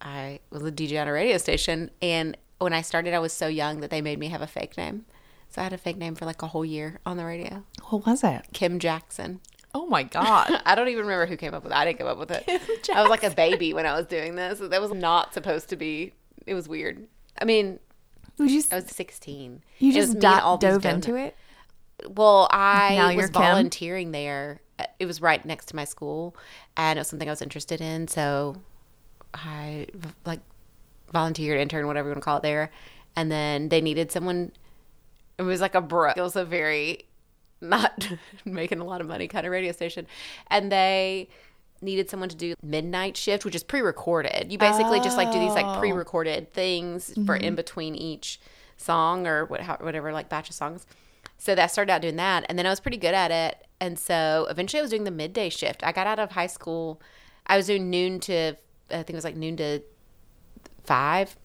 I 0.01 0.41
was 0.51 0.63
a 0.63 0.73
DJ 0.73 1.01
on 1.01 1.09
a 1.09 1.13
radio 1.13 1.39
station, 1.39 1.91
and 2.01 2.37
when 2.59 2.73
I 2.73 2.83
started, 2.83 3.15
I 3.15 3.19
was 3.21 3.33
so 3.33 3.47
young 3.47 3.81
that 3.81 3.91
they 3.91 4.01
made 4.01 4.19
me 4.19 4.29
have 4.29 4.43
a 4.43 4.47
fake 4.47 4.77
name. 4.77 5.07
So 5.51 5.61
I 5.61 5.65
had 5.65 5.73
a 5.73 5.79
fake 5.79 5.97
name 5.99 6.15
for 6.15 6.25
like 6.25 6.43
a 6.43 6.49
whole 6.49 6.65
year 6.65 6.99
on 7.07 7.17
the 7.17 7.25
radio. 7.25 7.63
What 7.91 8.07
was 8.07 8.25
it? 8.25 8.43
Kim 8.53 8.79
Jackson. 8.79 9.41
Oh 9.75 9.87
my 9.87 10.03
god. 10.03 10.61
I 10.67 10.75
don't 10.75 10.89
even 10.89 11.03
remember 11.07 11.27
who 11.27 11.37
came 11.37 11.55
up 11.55 11.63
with 11.65 11.73
it. 11.73 11.77
I 11.77 11.85
didn't 11.85 11.99
come 11.99 12.09
up 12.09 12.19
with 12.19 12.31
it. 12.31 12.45
I 12.95 13.01
was 13.01 13.11
like 13.11 13.25
a 13.25 13.31
baby 13.31 13.73
when 13.73 13.87
I 13.87 13.95
was 13.97 14.07
doing 14.07 14.35
this. 14.35 14.59
That 14.59 14.81
was 14.81 14.93
not 14.93 15.33
supposed 15.35 15.69
to 15.71 15.77
be. 15.77 16.13
It 16.47 16.55
was 16.55 16.69
weird. 16.69 17.07
I 17.41 17.45
mean, 17.45 17.79
you? 18.39 18.63
I 18.71 18.77
was 18.77 18.87
16. 18.87 19.63
You 19.79 19.93
just 19.93 20.15
me 20.15 20.27
all 20.27 20.59
dove 20.59 20.85
into 20.85 21.15
it. 21.17 21.37
Well, 22.09 22.49
I 22.51 22.97
Now 22.97 23.07
was 23.09 23.17
you're 23.17 23.29
Kim? 23.29 23.43
volunteering 23.43 24.11
there. 24.13 24.61
It 24.99 25.07
was 25.07 25.21
right 25.21 25.45
next 25.45 25.67
to 25.67 25.77
my 25.77 25.85
school, 25.85 26.37
and 26.77 26.99
it 26.99 27.01
was 27.01 27.09
something 27.09 27.29
I 27.29 27.33
was 27.33 27.43
interested 27.43 27.81
in. 27.81 28.09
So 28.09 28.57
I 29.33 29.87
like 30.25 30.41
volunteered, 31.13 31.61
intern, 31.61 31.87
whatever 31.87 32.09
you 32.09 32.13
want 32.13 32.23
to 32.23 32.25
call 32.25 32.37
it 32.39 32.43
there. 32.43 32.71
And 33.15 33.31
then 33.31 33.69
they 33.69 33.81
needed 33.81 34.11
someone. 34.11 34.53
It 35.39 35.43
was 35.43 35.61
like 35.61 35.75
a 35.75 35.81
bro. 35.81 36.13
It 36.17 36.21
was 36.21 36.37
a 36.37 36.45
very 36.45 37.05
not 37.63 38.09
making 38.45 38.81
a 38.81 38.85
lot 38.85 39.01
of 39.01 39.07
money 39.07 39.29
kind 39.29 39.47
of 39.47 39.53
radio 39.53 39.73
station, 39.73 40.07
and 40.49 40.71
they 40.71 41.29
needed 41.81 42.09
someone 42.09 42.29
to 42.29 42.37
do 42.37 42.55
midnight 42.63 43.17
shift, 43.17 43.45
which 43.45 43.55
is 43.55 43.63
pre-recorded. 43.63 44.53
You 44.53 44.59
basically 44.59 45.01
just 45.01 45.17
like 45.17 45.33
do 45.33 45.39
these 45.39 45.55
like 45.55 45.67
oh. 45.67 45.79
pre-recorded 45.79 46.53
things 46.53 47.13
for 47.27 47.37
mm-hmm. 47.37 47.45
in 47.45 47.55
between 47.57 47.95
each 47.97 48.41
song 48.77 49.27
or 49.27 49.47
what, 49.47 49.61
how, 49.63 49.77
whatever 49.81 50.13
like 50.13 50.29
batch 50.29 50.49
of 50.49 50.55
songs. 50.55 50.87
So 51.39 51.57
that 51.57 51.73
started 51.73 51.93
out 51.93 52.03
doing 52.03 52.17
that, 52.17 52.47
and 52.49 52.59
then 52.59 52.67
I 52.67 52.71
was 52.71 52.81
pretty 52.81 52.99
good 52.99 53.15
at 53.15 53.31
it. 53.31 53.67
And 53.81 53.99
so 53.99 54.47
eventually, 54.49 54.79
I 54.79 54.83
was 54.83 54.91
doing 54.91 55.05
the 55.05 55.11
midday 55.11 55.49
shift. 55.49 55.83
I 55.85 55.91
got 55.91 56.07
out 56.07 56.21
of 56.21 56.33
high 56.33 56.47
school. 56.47 57.01
I 57.47 57.57
was 57.57 57.67
doing 57.67 57.91
noon 57.91 58.21
to 58.21 58.57
I 58.93 58.97
think 58.97 59.11
it 59.11 59.15
was 59.17 59.25
like 59.25 59.37
noon 59.37 59.57
to 59.57 59.83
five. 60.85 61.37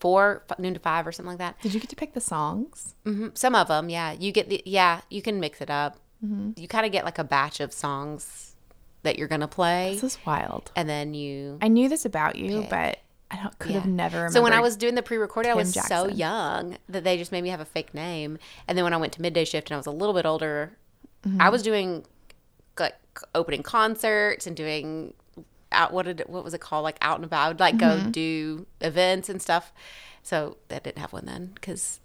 Four, 0.00 0.44
f- 0.50 0.58
noon 0.58 0.74
to 0.74 0.80
five, 0.80 1.06
or 1.06 1.12
something 1.12 1.30
like 1.30 1.38
that. 1.38 1.60
Did 1.62 1.74
you 1.74 1.80
get 1.80 1.90
to 1.90 1.96
pick 1.96 2.14
the 2.14 2.20
songs? 2.20 2.94
hmm 3.04 3.28
Some 3.34 3.54
of 3.54 3.68
them, 3.68 3.88
yeah. 3.88 4.12
You 4.12 4.32
get 4.32 4.48
the 4.48 4.62
yeah. 4.64 5.00
You 5.10 5.22
can 5.22 5.40
mix 5.40 5.60
it 5.60 5.70
up. 5.70 5.98
You 6.20 6.66
kind 6.68 6.84
of 6.84 6.90
get 6.90 7.04
like 7.04 7.18
a 7.18 7.24
batch 7.24 7.60
of 7.60 7.72
songs 7.72 8.56
that 9.04 9.18
you're 9.18 9.28
gonna 9.28 9.46
play, 9.46 9.92
This 9.94 10.02
is 10.02 10.18
wild. 10.26 10.72
and 10.74 10.88
then 10.88 11.14
you. 11.14 11.58
I 11.62 11.68
knew 11.68 11.88
this 11.88 12.04
about 12.04 12.34
you, 12.34 12.58
Okay. 12.58 12.68
but 12.68 12.98
I 13.30 13.40
don't, 13.42 13.56
could 13.60 13.70
Yeah. 13.70 13.78
have 13.80 13.86
never 13.88 14.16
remembered. 14.16 14.32
So 14.32 14.42
when 14.42 14.52
I 14.52 14.60
was 14.60 14.76
doing 14.76 14.96
the 14.96 15.02
pre-recorded, 15.02 15.50
I 15.50 15.54
was 15.54 15.72
so 15.74 16.08
young 16.08 16.76
that 16.88 17.04
they 17.04 17.16
just 17.16 17.30
made 17.30 17.42
me 17.42 17.50
have 17.50 17.60
a 17.60 17.64
fake 17.64 17.94
name. 17.94 18.38
And 18.66 18.76
then 18.76 18.82
when 18.84 18.92
I 18.92 18.96
went 18.96 19.12
to 19.12 19.22
midday 19.22 19.44
shift 19.44 19.70
and 19.70 19.74
I 19.74 19.78
was 19.78 19.86
a 19.86 19.92
little 19.92 20.14
bit 20.14 20.26
older, 20.26 20.72
Mm-hmm. 21.24 21.40
I 21.40 21.48
was 21.50 21.62
doing 21.62 22.04
like 22.78 22.94
opening 23.34 23.62
concerts 23.62 24.46
and 24.46 24.56
doing 24.56 25.14
out 25.72 25.92
what 25.92 26.06
did 26.06 26.20
it, 26.20 26.30
what 26.30 26.44
was 26.44 26.54
it 26.54 26.60
called 26.60 26.82
like 26.84 26.96
out 27.02 27.16
and 27.16 27.24
about. 27.24 27.44
I 27.44 27.48
would 27.48 27.60
like 27.60 27.76
Mm-hmm. 27.76 28.04
go 28.06 28.10
do 28.10 28.66
events 28.80 29.28
and 29.28 29.40
stuff. 29.42 29.72
So 30.22 30.56
I 30.70 30.78
didn't 30.78 30.98
have 30.98 31.12
one 31.12 31.26
then 31.26 31.52
because 31.54 32.00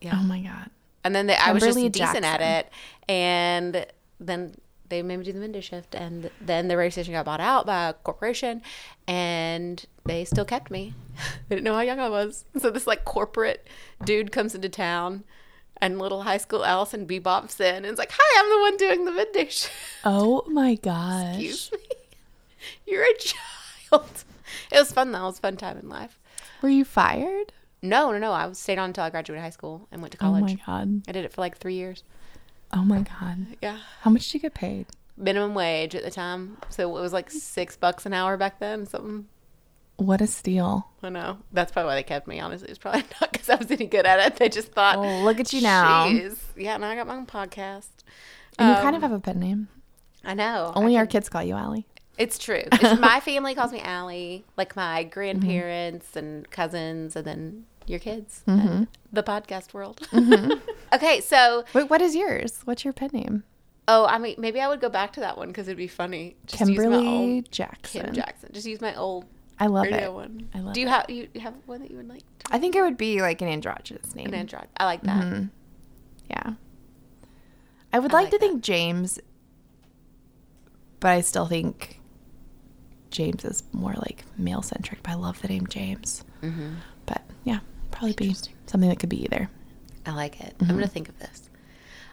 yeah. 0.00 0.16
oh 0.18 0.22
my 0.22 0.40
god, 0.40 0.70
And 1.04 1.14
then 1.14 1.26
they, 1.26 1.36
I 1.36 1.52
was 1.52 1.62
just 1.62 1.76
decent 1.92 2.24
at 2.24 2.40
it, 2.40 2.70
and 3.08 3.86
then 4.20 4.54
they 4.88 5.02
made 5.02 5.18
me 5.18 5.24
do 5.24 5.32
the 5.32 5.38
midday 5.40 5.60
shift, 5.60 5.94
and 5.94 6.30
then 6.40 6.68
the 6.68 6.76
radio 6.76 6.90
station 6.90 7.12
got 7.14 7.24
bought 7.26 7.40
out 7.40 7.66
by 7.66 7.88
a 7.90 7.92
corporation, 7.92 8.62
and 9.06 9.84
they 10.04 10.24
still 10.24 10.44
kept 10.44 10.70
me. 10.70 10.94
they 11.48 11.56
didn't 11.56 11.64
know 11.64 11.74
how 11.74 11.80
young 11.82 12.00
I 12.00 12.08
was, 12.08 12.44
so 12.58 12.70
this 12.70 12.86
like 12.86 13.04
corporate 13.04 13.66
dude 14.04 14.32
comes 14.32 14.54
into 14.54 14.68
town, 14.68 15.24
and 15.80 15.98
little 15.98 16.22
high 16.22 16.38
school 16.38 16.64
Allison 16.64 17.06
bebops 17.06 17.60
in, 17.60 17.76
and 17.76 17.86
is 17.86 17.98
like, 17.98 18.12
"Hi, 18.16 18.40
I'm 18.42 18.50
the 18.50 18.60
one 18.60 18.76
doing 18.76 19.04
the 19.04 19.12
midday 19.12 19.48
shift." 19.48 19.72
oh 20.04 20.44
my 20.48 20.74
gosh. 20.82 21.34
Excuse 21.34 21.70
me, 21.72 21.87
you're 22.86 23.04
a 23.04 23.14
child. 23.18 24.24
It 24.72 24.78
was 24.78 24.92
fun 24.92 25.12
though. 25.12 25.22
It 25.22 25.26
was 25.26 25.38
a 25.38 25.42
fun 25.42 25.56
time 25.56 25.78
in 25.78 25.88
life. 25.88 26.18
Were 26.62 26.68
you 26.68 26.84
fired? 26.84 27.52
No, 27.80 28.10
no, 28.10 28.18
no. 28.18 28.32
I 28.32 28.50
stayed 28.52 28.78
on 28.78 28.90
until 28.90 29.04
I 29.04 29.10
graduated 29.10 29.42
high 29.42 29.50
school 29.50 29.86
and 29.92 30.00
went 30.02 30.12
to 30.12 30.18
college. 30.18 30.42
Oh 30.42 30.46
my 30.46 30.58
god. 30.66 31.02
I 31.08 31.12
did 31.12 31.24
it 31.24 31.32
for 31.32 31.40
like 31.40 31.58
three 31.58 31.74
years. 31.74 32.02
Oh 32.72 32.82
my 32.82 33.02
god. 33.02 33.46
Yeah. 33.62 33.78
How 34.00 34.10
much 34.10 34.24
did 34.26 34.34
you 34.34 34.40
get 34.40 34.54
paid? 34.54 34.86
minimum 35.20 35.52
wage 35.52 35.96
at 35.96 36.04
the 36.04 36.10
time. 36.12 36.56
So 36.68 36.88
it 36.96 37.00
was 37.00 37.12
like 37.12 37.28
six 37.28 37.76
bucks 37.76 38.06
an 38.06 38.12
hour 38.14 38.36
back 38.36 38.60
then. 38.60 38.86
Something. 38.86 39.26
What 39.96 40.20
a 40.20 40.28
steal. 40.28 40.86
I 41.02 41.08
know. 41.08 41.38
That's 41.52 41.72
probably 41.72 41.88
why 41.88 41.94
they 41.96 42.04
kept 42.04 42.28
me. 42.28 42.38
Honestly, 42.38 42.68
it's 42.68 42.78
probably 42.78 43.00
not 43.20 43.32
because 43.32 43.50
I 43.50 43.56
was 43.56 43.68
any 43.70 43.86
good 43.86 44.06
at 44.06 44.24
it. 44.24 44.36
They 44.38 44.48
just 44.48 44.70
thought, 44.70 44.94
Oh, 44.96 45.22
look 45.24 45.40
at 45.40 45.52
you 45.52 45.60
now. 45.60 46.06
Jeez. 46.06 46.36
Yeah, 46.56 46.76
now 46.76 46.88
I 46.90 46.94
got 46.94 47.08
my 47.08 47.16
own 47.16 47.26
podcast. 47.26 47.88
And 48.60 48.68
you 48.68 48.74
Um, 48.76 48.82
kind 48.82 48.94
of 48.94 49.02
have 49.02 49.10
a 49.10 49.18
pen 49.18 49.40
name. 49.40 49.66
I 50.24 50.34
know. 50.34 50.72
Only 50.76 50.96
I 50.96 51.00
our 51.00 51.06
kids 51.06 51.28
call 51.28 51.42
you 51.42 51.54
Allie. 51.56 51.86
It's 52.18 52.38
true. 52.38 52.62
It's, 52.72 53.00
my 53.00 53.20
family 53.20 53.54
calls 53.54 53.72
me 53.72 53.80
Allie, 53.80 54.44
like 54.56 54.74
my 54.76 55.02
Mm-hmm. 55.04 55.10
grandparents 55.10 56.16
and 56.16 56.50
cousins, 56.50 57.14
and 57.16 57.24
then 57.26 57.64
your 57.86 57.98
kids. 58.00 58.42
Mm-hmm. 58.46 58.84
The 59.12 59.22
podcast 59.22 59.72
world. 59.72 60.06
okay, 60.92 61.20
so 61.20 61.64
Wait, 61.72 61.88
what 61.88 62.02
is 62.02 62.14
yours? 62.16 62.60
What's 62.64 62.84
your 62.84 62.92
pen 62.92 63.10
name? 63.12 63.44
oh, 63.90 64.04
I 64.04 64.18
mean, 64.18 64.34
maybe 64.36 64.60
I 64.60 64.68
would 64.68 64.80
go 64.82 64.90
back 64.90 65.14
to 65.14 65.20
that 65.20 65.38
one 65.38 65.48
because 65.48 65.66
it'd 65.66 65.78
be 65.78 65.86
funny. 65.88 66.36
Just 66.44 66.60
use 66.60 66.68
my 66.68 66.74
Kimberly 66.84 67.06
old 67.06 67.50
Jackson. 67.50 68.04
Kim 68.04 68.14
Jackson. 68.14 68.50
Just 68.52 68.66
use 68.66 68.82
my 68.82 68.94
old 68.94 69.24
I 69.58 69.66
love 69.66 69.84
radio 69.84 70.10
it. 70.10 70.12
one. 70.12 70.48
I 70.54 70.60
love 70.60 70.74
Do 70.74 70.80
you 70.82 70.86
it. 70.86 70.90
have 70.90 71.08
you 71.08 71.28
have 71.40 71.54
one 71.64 71.80
that 71.80 71.90
you 71.90 71.96
would 71.96 72.08
like? 72.08 72.20
To 72.40 72.46
I 72.54 72.58
think 72.58 72.76
it 72.76 72.82
would 72.82 72.98
be 72.98 73.22
like 73.22 73.40
an 73.40 73.48
androgynous 73.48 74.14
name. 74.14 74.26
an 74.26 74.34
Android. 74.34 74.66
I 74.76 74.84
like 74.84 75.00
that. 75.04 75.24
Mm-hmm. 75.24 75.44
Yeah. 76.28 76.52
I 77.92 77.98
would 77.98 78.12
I 78.12 78.14
like, 78.18 78.24
like 78.24 78.30
to 78.32 78.38
that. 78.38 78.40
think 78.46 78.62
James, 78.62 79.18
but 81.00 81.08
I 81.12 81.22
still 81.22 81.46
think 81.46 81.97
James 83.10 83.44
is 83.44 83.62
more 83.72 83.94
like 83.94 84.24
male 84.36 84.62
centric. 84.62 85.02
But 85.02 85.12
I 85.12 85.14
love 85.14 85.40
the 85.40 85.48
name 85.48 85.66
James. 85.66 86.24
Mm-hmm. 86.42 86.74
But 87.06 87.22
yeah, 87.44 87.60
probably 87.90 88.12
be 88.12 88.34
something 88.66 88.88
that 88.88 88.98
could 88.98 89.08
be 89.08 89.24
either. 89.24 89.48
I 90.06 90.12
like 90.12 90.40
it. 90.40 90.56
Mm-hmm. 90.58 90.70
I'm 90.70 90.76
gonna 90.76 90.88
think 90.88 91.08
of 91.08 91.18
this. 91.18 91.50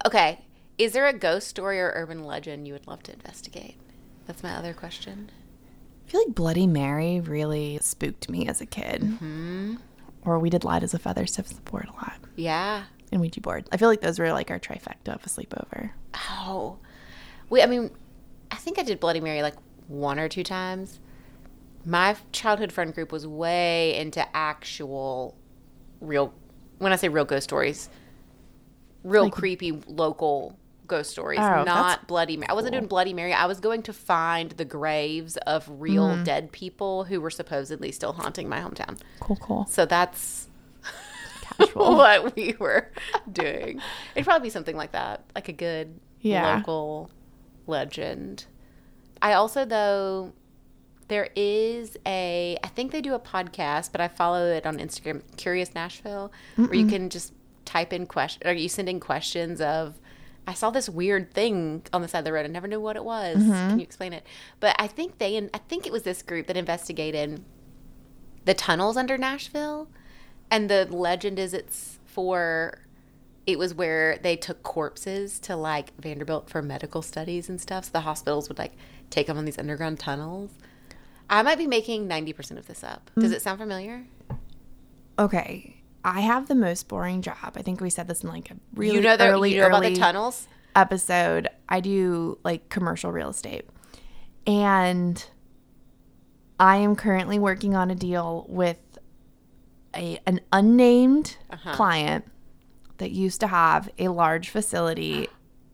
Okay, 0.06 0.46
is 0.78 0.94
there 0.94 1.08
a 1.08 1.14
ghost 1.14 1.48
story 1.48 1.80
or 1.80 1.92
urban 1.96 2.24
legend 2.24 2.68
you 2.68 2.74
would 2.74 2.88
love 2.88 3.04
to 3.04 3.14
investigate? 3.14 3.78
That's 4.28 4.44
my 4.44 4.56
other 4.56 4.74
question. 4.74 5.32
I 6.06 6.12
feel 6.12 6.22
like 6.26 6.36
Bloody 6.36 6.68
Mary 6.68 7.20
really 7.20 7.80
spooked 7.82 8.30
me 8.30 8.48
as 8.48 8.62
a 8.62 8.66
kid. 8.66 9.02
Hmm. 9.04 9.76
Or 10.24 10.40
we 10.40 10.50
did 10.50 10.64
Light 10.64 10.84
as 10.84 10.94
a 10.94 11.00
Feather, 11.00 11.26
Stiff 11.26 11.52
as 11.52 11.58
a 11.58 11.62
Board 11.62 11.88
a 11.88 11.94
lot. 11.94 12.18
Yeah. 12.36 12.86
And 13.12 13.22
Ouija 13.22 13.42
board. 13.42 13.68
I 13.72 13.78
feel 13.78 13.88
like 13.88 14.02
those 14.02 14.20
were 14.20 14.32
like 14.32 14.50
our 14.50 14.60
trifecta 14.60 15.10
of 15.10 15.24
a 15.24 15.30
sleepover. 15.30 15.92
Oh, 16.30 16.78
we. 17.50 17.62
I 17.62 17.68
mean, 17.68 17.92
I 18.52 18.56
think 18.56 18.80
I 18.80 18.84
did 18.84 19.00
Bloody 19.00 19.22
Mary 19.22 19.42
like 19.42 19.56
one 19.88 20.20
or 20.20 20.28
two 20.30 20.44
times. 20.44 21.00
My 21.86 22.16
childhood 22.32 22.72
friend 22.72 22.94
group 22.94 23.12
was 23.12 23.28
way 23.28 23.96
into 23.98 24.26
actual, 24.36 25.38
real. 26.02 26.34
When 26.80 26.92
I 26.92 26.96
say 26.96 27.10
real 27.10 27.26
ghost 27.26 27.44
stories, 27.44 27.90
real 29.04 29.26
Like- 29.26 29.34
creepy 29.34 29.72
local 29.88 30.58
ghost 30.88 31.12
stories, 31.12 31.40
Oh, 31.40 31.64
not 31.64 32.08
Bloody 32.08 32.38
Mary. 32.38 32.50
I 32.50 32.54
wasn't 32.54 32.74
doing 32.74 32.88
Bloody 32.88 33.14
Mary. 33.14 33.34
I 33.34 33.46
was 33.46 33.60
going 33.60 33.82
to 33.84 33.94
find 33.94 34.52
the 34.52 34.66
graves 34.66 35.38
of 35.48 35.68
real 35.70 36.08
Mm-hmm. 36.10 36.24
dead 36.24 36.52
people 36.52 37.04
who 37.06 37.22
were 37.22 37.30
supposedly 37.32 37.92
still 37.92 38.14
haunting 38.14 38.50
my 38.50 38.60
hometown. 38.60 39.00
Cool, 39.20 39.36
cool. 39.38 39.66
So 39.68 39.86
that's 39.86 40.48
Casual. 41.58 41.96
what 41.98 42.36
we 42.36 42.56
were 42.60 42.92
doing. 43.32 43.80
It'd 44.16 44.26
probably 44.26 44.48
be 44.48 44.52
something 44.52 44.76
like 44.76 44.92
that, 44.94 45.24
like 45.36 45.50
a 45.50 45.54
good 45.54 46.00
Yeah. 46.20 46.58
local 46.58 47.10
legend. 47.68 48.46
I 49.22 49.34
also, 49.34 49.66
though, 49.66 50.34
there 51.08 51.30
is 51.36 51.98
a, 52.06 52.58
I 52.64 52.68
think 52.68 52.92
they 52.92 53.02
do 53.02 53.14
a 53.14 53.20
podcast, 53.20 53.92
but 53.92 54.02
I 54.02 54.08
follow 54.08 54.46
it 54.48 54.66
on 54.66 54.78
Instagram, 54.78 55.22
Curious 55.38 55.74
Nashville, 55.76 56.32
where 56.56 56.74
you 56.74 56.88
can 56.88 57.10
just 57.10 57.34
type 57.64 57.94
in 57.94 58.08
question, 58.08 58.48
or 58.48 58.54
you 58.54 58.70
send 58.70 58.90
in 58.90 59.00
questions 59.00 59.62
of, 59.62 60.00
I 60.48 60.54
saw 60.54 60.70
this 60.70 60.88
weird 60.88 61.34
thing 61.34 61.84
on 61.92 62.02
the 62.02 62.08
side 62.08 62.20
of 62.20 62.26
the 62.26 62.34
road. 62.34 62.46
I 62.46 62.50
never 62.50 62.68
knew 62.68 62.80
what 62.80 62.96
it 62.96 63.04
was. 63.04 63.38
Can 63.38 63.52
mm-hmm. 63.52 63.78
you 63.80 63.84
explain 63.84 64.14
it? 64.14 64.26
But 64.60 64.76
I 64.78 64.88
think 64.88 65.18
they, 65.18 65.36
and 65.38 65.50
I 65.54 65.58
think 65.58 65.88
it 65.88 65.92
was 65.92 66.04
this 66.04 66.22
group 66.22 66.48
that 66.48 66.58
investigated 66.58 67.44
the 68.46 68.54
tunnels 68.54 68.96
under 68.96 69.18
Nashville, 69.18 69.90
and 70.52 70.70
the 70.70 70.86
legend 70.86 71.40
is 71.40 71.54
it's 71.54 72.00
for 72.06 72.85
it 73.46 73.60
was 73.60 73.74
where 73.74 74.18
they 74.18 74.36
took 74.36 74.64
corpses 74.64 75.40
to 75.42 75.56
like 75.56 75.94
Vanderbilt 76.02 76.50
for 76.50 76.62
medical 76.62 77.02
studies 77.02 77.48
and 77.50 77.62
stuff. 77.62 77.86
So 77.86 77.92
the 77.94 78.02
hospitals 78.02 78.50
would 78.50 78.58
like 78.58 78.74
take 79.10 79.28
them 79.28 79.38
on 79.38 79.46
these 79.46 79.60
underground 79.60 80.00
tunnels. 80.00 80.52
I 81.30 81.42
might 81.44 81.58
be 81.58 81.68
making 81.68 82.08
ninety 82.08 82.34
percent 82.34 82.60
of 82.60 82.68
this 82.68 82.84
up. 82.84 83.10
Does 83.18 83.32
it 83.32 83.42
sound 83.42 83.60
familiar? 83.60 84.06
Okay. 85.18 85.78
I 86.04 86.22
have 86.22 86.48
the 86.48 86.56
most 86.56 86.88
boring 86.88 87.22
job. 87.24 87.54
I 87.56 87.62
think 87.64 87.82
we 87.82 87.90
said 87.90 88.08
this 88.08 88.24
in 88.24 88.30
like 88.30 88.52
a 88.52 88.56
really 88.76 88.96
you 88.98 89.02
know, 89.02 89.18
the, 89.18 89.28
early, 89.28 89.56
you 89.56 89.62
know 89.62 89.68
about 89.68 89.82
the 89.84 89.96
tunnels. 89.96 90.48
episode. 90.76 91.48
I 91.68 91.80
do 91.80 92.38
like 92.44 92.70
commercial 92.70 93.12
real 93.12 93.30
estate. 93.30 93.68
And 94.46 95.24
I 96.60 96.78
am 96.78 96.96
currently 96.96 97.40
working 97.40 97.76
on 97.76 97.90
a 97.90 97.96
deal 97.96 98.46
with 98.48 98.78
a 99.96 100.20
an 100.28 100.42
unnamed 100.54 101.38
Uh-huh. 101.50 101.74
client 101.74 102.26
that 102.98 103.12
used 103.12 103.40
to 103.42 103.48
have 103.48 103.90
a 104.00 104.08
large 104.08 104.50
facility 104.50 105.28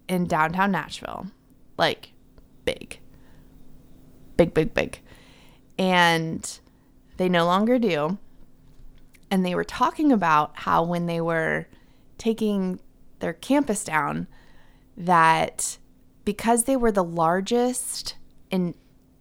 in 0.07 0.27
downtown 0.27 0.71
Nashville. 0.71 1.27
Like 1.77 2.13
big. 2.65 2.99
Big, 4.37 4.53
big, 4.53 4.73
big. 4.73 4.99
And 5.77 6.59
they 7.17 7.29
no 7.29 7.45
longer 7.45 7.79
do. 7.79 8.17
And 9.29 9.45
they 9.45 9.55
were 9.55 9.63
talking 9.63 10.11
about 10.11 10.51
how 10.55 10.83
when 10.83 11.05
they 11.05 11.21
were 11.21 11.67
taking 12.17 12.79
their 13.19 13.33
campus 13.33 13.83
down, 13.83 14.27
that 14.97 15.77
because 16.25 16.65
they 16.65 16.75
were 16.75 16.91
the 16.91 17.03
largest 17.03 18.15
in 18.49 18.75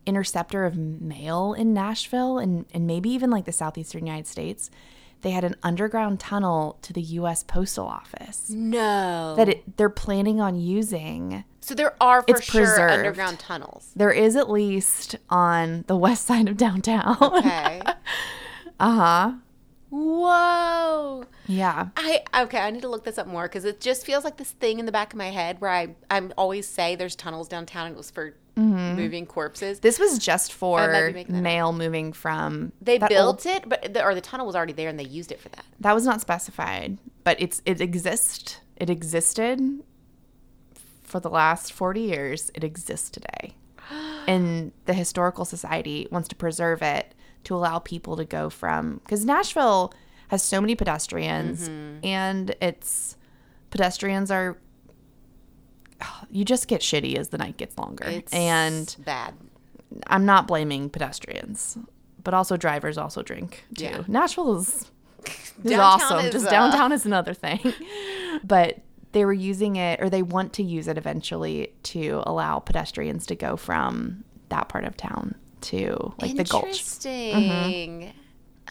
interceptor 0.06 0.64
of 0.64 0.76
mail 0.76 1.54
in 1.54 1.72
Nashville 1.72 2.38
and, 2.38 2.66
and 2.72 2.86
maybe 2.86 3.10
even 3.10 3.30
like 3.30 3.44
the 3.44 3.52
southeastern 3.52 4.06
United 4.06 4.26
States, 4.26 4.70
they 5.22 5.30
had 5.30 5.44
an 5.44 5.54
underground 5.62 6.18
tunnel 6.20 6.78
to 6.82 6.92
the 6.92 7.02
US 7.02 7.42
Postal 7.42 7.86
Office 7.86 8.48
No. 8.50 9.34
that 9.36 9.48
it, 9.48 9.76
they're 9.76 9.88
planning 9.90 10.40
on 10.40 10.56
using. 10.56 11.44
so 11.60 11.74
there 11.74 11.94
are 12.00 12.22
for 12.22 12.36
It's 12.36 12.44
sure 12.44 12.62
preserved. 12.66 12.92
underground 12.94 13.38
tunnels. 13.38 13.92
There 13.96 14.12
is 14.12 14.36
at 14.36 14.50
least 14.50 15.16
on 15.28 15.84
the 15.86 15.96
west 15.96 16.24
side 16.30 16.48
of 16.48 16.56
downtown. 16.56 17.16
Okay. 17.20 17.80
uh 18.80 18.94
huh. 18.94 19.32
Whoa. 19.90 21.24
Yeah. 21.46 21.88
I 21.96 22.22
okay. 22.42 22.58
I 22.60 22.70
need 22.70 22.82
to 22.82 22.88
look 22.88 23.04
this 23.04 23.18
up 23.18 23.26
more 23.26 23.42
because 23.44 23.64
it 23.64 23.80
just 23.80 24.06
feels 24.06 24.22
like 24.24 24.36
this 24.36 24.52
thing 24.52 24.78
in 24.78 24.86
the 24.86 24.92
back 24.92 25.12
of 25.12 25.18
my 25.18 25.30
head 25.30 25.60
where 25.60 25.70
I 25.70 25.94
I 26.10 26.20
always 26.38 26.66
say 26.68 26.94
there's 26.94 27.16
tunnels 27.16 27.48
downtown 27.48 27.86
and 27.86 27.94
it 27.94 27.98
was 27.98 28.10
for 28.10 28.36
moving 28.60 29.26
corpses. 29.26 29.80
This 29.80 29.98
was 29.98 30.18
just 30.18 30.52
for 30.52 31.08
be 31.08 31.12
making 31.14 31.32
that 31.34 31.38
up. 31.38 31.42
mail 31.44 31.72
moving 31.72 32.12
from. 32.12 32.72
They 32.80 32.98
built 32.98 33.12
old- 33.12 33.46
it, 33.46 33.68
but 33.68 33.94
the, 33.94 34.04
or 34.04 34.14
the 34.14 34.20
tunnel 34.20 34.46
was 34.46 34.54
already 34.56 34.72
there 34.72 34.88
and 34.88 34.98
they 34.98 35.04
used 35.04 35.32
it 35.32 35.40
for 35.40 35.48
that. 35.50 35.64
that 35.80 35.94
was 35.94 36.04
not 36.04 36.20
specified, 36.20 36.98
but 37.24 37.40
it's 37.40 37.62
it 37.64 37.80
exists. 37.80 38.58
It 38.76 38.88
existed 38.90 39.60
for 41.02 41.20
the 41.20 41.30
last 41.30 41.72
forty 41.72 42.02
years. 42.02 42.50
It 42.54 42.64
exists 42.64 43.10
today, 43.10 43.54
and 44.26 44.72
the 44.86 44.94
historical 44.94 45.44
society 45.44 46.06
wants 46.10 46.28
to 46.28 46.36
preserve 46.36 46.82
it 46.82 47.14
to 47.44 47.54
allow 47.54 47.78
people 47.78 48.16
to 48.16 48.24
go 48.24 48.50
from 48.50 48.98
because 49.04 49.24
Nashville 49.24 49.92
has 50.28 50.42
so 50.42 50.60
many 50.60 50.74
pedestrians, 50.74 51.68
Mm-hmm. 51.68 52.04
and 52.06 52.54
it's 52.60 53.16
pedestrians 53.70 54.30
are. 54.30 54.58
You 56.32 56.44
just 56.44 56.68
get 56.68 56.80
shitty 56.80 57.16
as 57.16 57.30
the 57.30 57.38
night 57.38 57.56
gets 57.56 57.76
longer, 57.76 58.04
It's 58.04 58.32
and 58.32 58.94
bad. 59.04 59.34
I'm 60.06 60.24
not 60.24 60.46
blaming 60.46 60.88
pedestrians, 60.88 61.76
but 62.22 62.34
also 62.34 62.56
drivers 62.56 62.96
also 62.96 63.22
drink 63.22 63.64
too. 63.74 63.84
Yeah. 63.84 64.02
Nashville 64.06 64.58
is, 64.58 64.90
is 65.64 65.72
awesome. 65.72 66.26
is, 66.26 66.32
Just 66.32 66.46
uh, 66.46 66.50
downtown 66.50 66.92
is 66.92 67.04
another 67.04 67.34
thing. 67.34 67.74
but 68.44 68.78
they 69.10 69.24
were 69.24 69.32
using 69.32 69.74
it, 69.74 70.00
or 70.00 70.08
they 70.08 70.22
want 70.22 70.52
to 70.54 70.62
use 70.62 70.86
it 70.86 70.96
eventually 70.96 71.72
to 71.82 72.22
allow 72.26 72.60
pedestrians 72.60 73.26
to 73.26 73.34
go 73.34 73.56
from 73.56 74.22
that 74.50 74.68
part 74.68 74.84
of 74.84 74.96
town 74.96 75.34
to 75.62 76.14
like 76.20 76.36
the 76.36 76.44
gulch. 76.44 76.66
Interesting. 76.66 78.12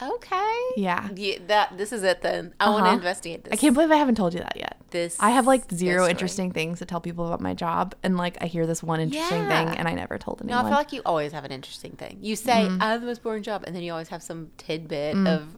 Okay. 0.02 0.58
Yeah. 0.76 1.08
Yeah, 1.14 1.38
that 1.48 1.76
this 1.78 1.92
is 1.92 2.02
it 2.02 2.22
then. 2.22 2.54
I 2.60 2.70
want 2.70 2.84
to 2.84 2.88
Uh-huh. 2.88 2.96
investigate 2.96 3.44
this. 3.44 3.52
I 3.52 3.56
can't 3.56 3.74
believe 3.74 3.90
I 3.90 3.96
haven't 3.96 4.14
told 4.16 4.34
you 4.34 4.40
that 4.40 4.56
yet. 4.56 4.76
This 4.90 5.16
I 5.20 5.30
have 5.30 5.46
like 5.46 5.70
zero 5.72 6.06
interesting 6.08 6.50
things 6.52 6.78
to 6.80 6.84
tell 6.86 7.00
people 7.00 7.26
about 7.26 7.40
my 7.40 7.54
job, 7.54 7.94
and 8.02 8.16
like 8.16 8.38
I 8.40 8.46
hear 8.46 8.66
this 8.66 8.82
one 8.82 9.00
interesting 9.00 9.46
thing, 9.48 9.68
and 9.68 9.86
I 9.86 9.94
never 9.94 10.18
told 10.18 10.40
anyone. 10.42 10.62
No. 10.62 10.66
I 10.66 10.70
feel 10.70 10.78
like 10.78 10.92
you 10.92 11.02
always 11.06 11.32
have 11.32 11.44
an 11.44 11.52
interesting 11.52 11.92
thing. 11.92 12.18
You 12.20 12.34
say 12.36 12.66
Mm-hmm. 12.68 12.82
I 12.82 12.92
have 12.92 13.00
the 13.00 13.06
most 13.06 13.22
boring 13.22 13.42
job, 13.42 13.64
and 13.66 13.74
then 13.76 13.82
you 13.82 13.92
always 13.92 14.08
have 14.08 14.22
some 14.22 14.50
tidbit 14.58 15.14
Mm. 15.16 15.28
of 15.28 15.56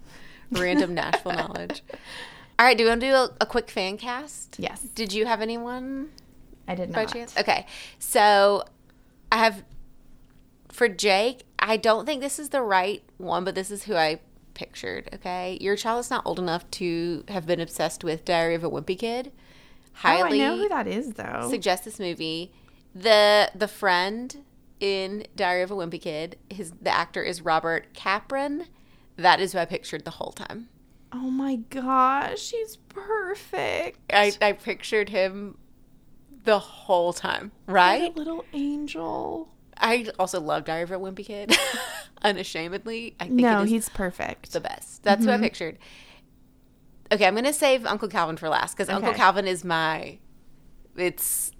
random 0.51 0.95
Nashville 0.95 1.33
knowledge. 1.33 1.83
All 2.59 2.67
right, 2.67 2.77
do 2.77 2.85
you 2.85 2.89
want 2.91 3.01
to 3.01 3.07
do 3.09 3.15
a, 3.15 3.31
a 3.41 3.47
quick 3.47 3.71
fan 3.71 3.97
cast? 3.97 4.57
yes, 4.59 4.83
Did 4.83 5.13
you 5.13 5.25
have 5.27 5.41
anyone 5.41 6.11
I 6.69 6.75
did 6.75 6.93
by 6.93 7.05
not. 7.05 7.13
chance? 7.13 7.37
Okay, 7.39 7.67
so 7.99 8.65
I 9.33 9.39
have 9.39 9.65
for 10.69 10.89
Jake. 10.89 11.45
I 11.59 11.77
don't 11.77 12.05
think 12.07 12.21
this 12.21 12.39
is 12.39 12.51
the 12.51 12.61
right 12.61 13.03
one, 13.17 13.45
but 13.45 13.55
this 13.55 13.71
is 13.71 13.85
who 13.85 13.95
I 13.97 14.21
pictured. 14.55 15.09
Okay, 15.15 15.59
your 15.61 15.77
child 15.77 16.01
is 16.01 16.11
not 16.11 16.25
old 16.27 16.39
enough 16.39 16.71
to 16.73 17.25
have 17.29 17.47
been 17.47 17.61
obsessed 17.61 18.05
with 18.05 18.25
Diary 18.25 18.55
of 18.55 18.65
a 18.65 18.71
Wimpy 18.71 18.99
Kid. 18.99 19.33
Oh, 19.35 19.91
I 20.05 20.17
Highly 20.17 20.39
know 20.39 20.57
who 20.57 20.69
that 20.69 20.87
is 20.87 21.15
though. 21.15 21.49
suggest 21.51 21.85
this 21.85 21.99
movie. 21.99 22.53
The 22.95 23.51
the 23.55 23.69
friend 23.69 24.45
in 24.81 25.27
Diary 25.37 25.63
of 25.63 25.71
a 25.71 25.75
Wimpy 25.75 26.01
Kid, 26.01 26.37
his 26.51 26.73
the 26.81 26.91
actor 26.91 27.23
is 27.23 27.43
Robert 27.43 27.93
Capron. 27.95 28.67
That 29.17 29.41
is 29.41 29.53
who 29.53 29.59
I 29.59 29.65
pictured 29.67 30.05
the 30.05 30.11
whole 30.13 30.33
time. 30.33 30.69
oh 31.13 31.31
my 31.31 31.57
gosh, 31.57 32.51
he's 32.51 32.77
perfect. 32.89 33.99
I, 34.13 34.33
I 34.41 34.53
pictured 34.53 35.11
him 35.11 35.59
the 36.45 36.59
whole 36.59 37.13
time, 37.13 37.53
What 37.67 37.75
right? 37.75 38.15
a 38.15 38.19
little 38.19 38.45
angel. 38.55 39.52
I 39.79 40.09
also 40.19 40.41
love 40.41 40.65
Diary 40.65 40.83
of 40.83 40.91
a 40.93 40.99
Wimpy 40.99 41.25
Kid, 41.25 41.55
unashamedly. 42.23 43.15
I 43.21 43.25
think 43.25 43.41
No, 43.41 43.65
he's 43.65 43.89
perfect. 43.89 44.53
the 44.53 44.61
best. 44.61 45.03
That's 45.03 45.23
Mm-hmm. 45.23 45.29
who 45.31 45.35
I 45.37 45.41
pictured. 45.41 45.79
Okay, 47.11 47.27
I'm 47.27 47.35
gonna 47.35 47.53
save 47.53 47.85
Uncle 47.85 48.09
Calvin 48.09 48.37
for 48.37 48.49
last 48.49 48.75
because 48.77 48.89
Uncle 48.89 49.13
Calvin 49.13 49.47
is 49.47 49.65
my. 49.65 50.19
It's 50.97 51.53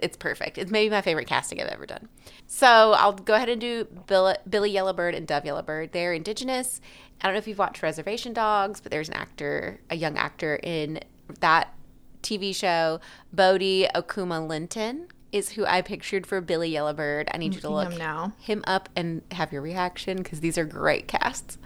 it's 0.00 0.16
perfect. 0.16 0.58
It's 0.58 0.70
maybe 0.70 0.90
my 0.90 1.02
favorite 1.02 1.26
casting 1.26 1.60
I've 1.60 1.68
ever 1.68 1.86
done. 1.86 2.08
So 2.46 2.92
I'll 2.92 3.12
go 3.12 3.34
ahead 3.34 3.48
and 3.48 3.60
do 3.60 3.84
Bill, 4.06 4.34
Billy 4.48 4.70
Yellowbird 4.70 5.14
and 5.14 5.26
Dove 5.26 5.44
Yellowbird. 5.44 5.92
They're 5.92 6.14
indigenous. 6.14 6.80
I 7.20 7.26
don't 7.26 7.34
know 7.34 7.38
if 7.38 7.46
you've 7.48 7.58
watched 7.58 7.82
Reservation 7.82 8.32
Dogs, 8.32 8.80
but 8.80 8.90
there's 8.90 9.08
an 9.08 9.14
actor, 9.14 9.80
a 9.90 9.96
young 9.96 10.16
actor 10.16 10.58
in 10.62 11.00
that 11.40 11.74
TV 12.22 12.54
show. 12.54 13.00
Bodie 13.32 13.86
Okuma 13.94 14.46
Linton 14.48 15.08
is 15.32 15.50
who 15.50 15.64
I 15.66 15.80
pictured 15.82 16.26
for 16.26 16.40
Billy 16.40 16.68
Yellowbird. 16.68 17.28
I 17.32 17.38
need 17.38 17.54
you 17.54 17.60
to 17.62 17.70
look 17.70 17.92
him 17.92 17.98
now. 17.98 18.32
him 18.38 18.62
up 18.66 18.88
and 18.94 19.22
have 19.32 19.50
your 19.52 19.62
reaction 19.62 20.18
because 20.18 20.40
these 20.40 20.58
are 20.58 20.64
great 20.64 21.08
casts. 21.08 21.58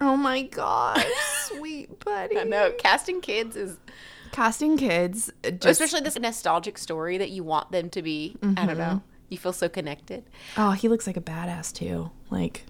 Oh 0.00 0.16
my 0.16 0.42
gosh, 0.42 1.04
sweet 1.44 2.00
buddy. 2.04 2.36
I 2.38 2.44
know 2.44 2.72
casting 2.78 3.20
kids 3.20 3.54
is 3.56 3.78
Casting 4.32 4.78
kids, 4.78 5.30
uh, 5.44 5.50
just, 5.50 5.78
especially 5.80 6.00
this 6.00 6.18
nostalgic 6.18 6.78
story 6.78 7.18
that 7.18 7.28
you 7.30 7.44
want 7.44 7.70
them 7.70 7.90
to 7.90 8.00
be. 8.02 8.34
I 8.42 8.46
Mm-hmm. 8.46 8.66
don't 8.66 8.78
know. 8.78 9.02
You 9.28 9.36
feel 9.38 9.52
so 9.52 9.68
connected. 9.68 10.24
oh, 10.56 10.70
he 10.72 10.88
looks 10.88 11.06
like 11.06 11.16
a 11.18 11.20
badass 11.20 11.72
too. 11.72 12.10
Like, 12.30 12.64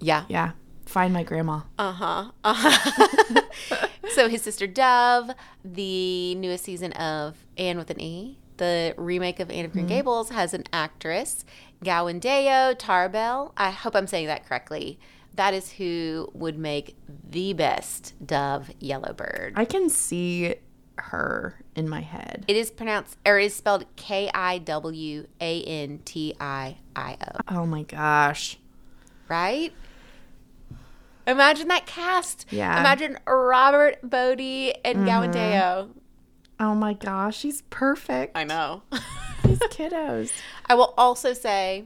Yeah. 0.00 0.24
yeah, 0.28 0.52
find 0.86 1.14
my 1.14 1.22
grandma. 1.22 1.60
Uh 1.78 1.92
huh. 1.92 2.30
Uh-huh. 2.42 3.40
so 4.10 4.28
his 4.28 4.42
sister 4.42 4.66
Dove, 4.66 5.30
the 5.64 6.34
newest 6.34 6.64
season 6.64 6.92
of 6.94 7.36
Anne 7.56 7.78
with 7.78 7.90
an 7.90 8.00
E, 8.00 8.38
the 8.58 8.94
remake 8.96 9.40
of 9.40 9.50
Anne 9.50 9.64
of 9.64 9.72
Green 9.72 9.86
Mm-hmm. 9.86 9.94
Gables, 9.96 10.30
has 10.30 10.52
an 10.54 10.64
actress, 10.72 11.44
Kiawentiio 11.84 12.76
Tarbell. 12.78 13.52
I 13.56 13.70
hope 13.70 13.96
I'm 13.96 14.06
saying 14.06 14.26
that 14.26 14.46
correctly. 14.46 14.98
That 15.34 15.54
is 15.54 15.72
who 15.72 16.28
would 16.34 16.58
make 16.58 16.96
the 17.28 17.52
best 17.52 18.14
Dove 18.24 18.70
Yellowbird. 18.80 19.52
I 19.56 19.64
can 19.64 19.88
see 19.88 20.56
her 20.96 21.60
in 21.76 21.88
my 21.88 22.00
head. 22.00 22.44
It 22.48 22.56
is 22.56 22.72
pronounced, 22.72 23.16
or 23.24 23.38
is 23.38 23.54
spelled 23.54 23.84
K 23.94 24.28
I 24.34 24.58
W 24.58 25.28
A 25.40 25.62
N 25.62 26.00
T 26.04 26.34
I 26.40 26.78
I 26.96 27.16
O, 27.20 27.38
Oh 27.60 27.66
my 27.66 27.84
gosh. 27.84 28.58
right? 29.28 29.72
Imagine 31.26 31.68
that 31.68 31.86
cast. 31.86 32.46
Yeah. 32.50 32.80
Imagine 32.80 33.18
Robert 33.26 33.98
Bodie 34.02 34.74
and 34.84 35.06
Kiawentiio. 35.06 35.90
Oh 36.60 36.74
my 36.74 36.92
gosh, 36.92 37.38
she's 37.38 37.62
perfect. 37.62 38.36
I 38.36 38.44
know. 38.44 38.82
These 39.44 39.58
kiddos. 39.70 40.32
I 40.66 40.74
will 40.74 40.92
also 40.98 41.32
say 41.32 41.84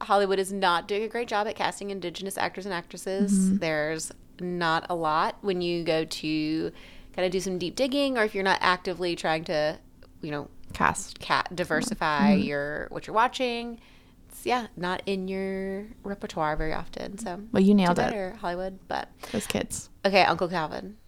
Hollywood 0.00 0.38
is 0.38 0.52
not 0.52 0.86
doing 0.86 1.02
a 1.02 1.08
great 1.08 1.28
job 1.28 1.46
at 1.46 1.56
casting 1.56 1.90
Indigenous 1.90 2.38
actors 2.38 2.64
and 2.64 2.74
actresses. 2.74 3.32
Mm-hmm. 3.32 3.56
There's 3.58 4.12
not 4.40 4.86
a 4.88 4.94
lot 4.94 5.36
when 5.40 5.60
you 5.60 5.82
go 5.82 6.04
to 6.04 6.72
kind 7.14 7.26
of 7.26 7.32
do 7.32 7.40
some 7.40 7.58
deep 7.58 7.74
digging, 7.74 8.16
or 8.16 8.24
if 8.24 8.34
you're 8.34 8.44
not 8.44 8.58
actively 8.60 9.16
trying 9.16 9.44
to, 9.44 9.78
you 10.22 10.30
know, 10.30 10.48
Cast. 10.72 11.18
cat 11.18 11.48
diversify 11.54 12.34
mm-hmm. 12.34 12.42
your 12.42 12.86
what 12.90 13.06
you're 13.06 13.14
watching. 13.14 13.80
It's 14.28 14.46
yeah, 14.46 14.68
not 14.76 15.02
in 15.06 15.26
your 15.26 15.86
repertoire 16.04 16.54
very 16.56 16.74
often. 16.74 17.18
So 17.18 17.40
Well, 17.50 17.62
you 17.62 17.74
nailed 17.74 17.98
it. 17.98 18.36
Hollywood. 18.36 18.78
But 18.86 19.08
Those 19.32 19.46
kids. 19.46 19.90
okay, 20.04 20.22
Uncle 20.22 20.48
Calvin. 20.48 20.98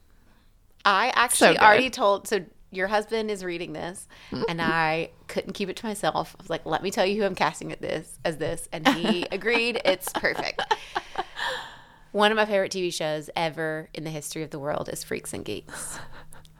I 0.85 1.13
actually 1.15 1.53
good. 1.53 1.61
already 1.61 1.91
told 1.91 2.27
so 2.27 2.45
your 2.71 2.87
husband 2.89 3.31
is 3.31 3.45
reading 3.45 3.73
this 3.73 4.07
and 4.49 4.61
I 4.63 5.11
couldn't 5.27 5.55
keep 5.55 5.69
it 5.69 5.77
to 5.77 5.87
myself. 5.87 6.37
I 6.39 6.43
was 6.43 6.51
like, 6.51 6.65
let 6.67 6.83
me 6.83 6.91
tell 6.91 7.05
you 7.05 7.21
who 7.21 7.27
I'm 7.27 7.35
casting 7.35 7.73
at 7.73 7.81
this 7.81 8.19
as 8.25 8.37
this 8.39 8.69
and 8.73 8.87
he 8.89 9.27
agreed 9.33 9.81
it's 9.85 10.13
perfect. 10.13 10.63
One 12.13 12.33
of 12.33 12.37
my 12.37 12.45
favorite 12.45 12.73
TV 12.73 12.93
shows 12.93 13.31
ever 13.37 13.89
in 13.95 14.05
the 14.05 14.11
history 14.11 14.43
of 14.43 14.51
the 14.51 14.59
world 14.59 14.89
is 14.89 15.05
Freaks 15.05 15.33
and 15.33 15.45
Geeks. 15.45 15.99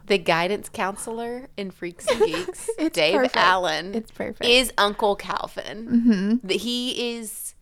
The 0.07 0.17
guidance 0.17 0.67
counselor 0.69 1.47
in 1.57 1.71
Freaks 1.71 2.07
and 2.07 2.19
Geeks, 2.25 2.69
Dave 2.91 3.15
perfect. 3.15 3.37
Allen, 3.37 3.93
It's 3.95 4.11
perfect. 4.11 4.45
is 4.45 4.73
Uncle 4.77 5.15
Calvin. 5.15 6.39
Mm-hmm. 6.41 6.49
He 6.49 7.15
is. 7.15 7.53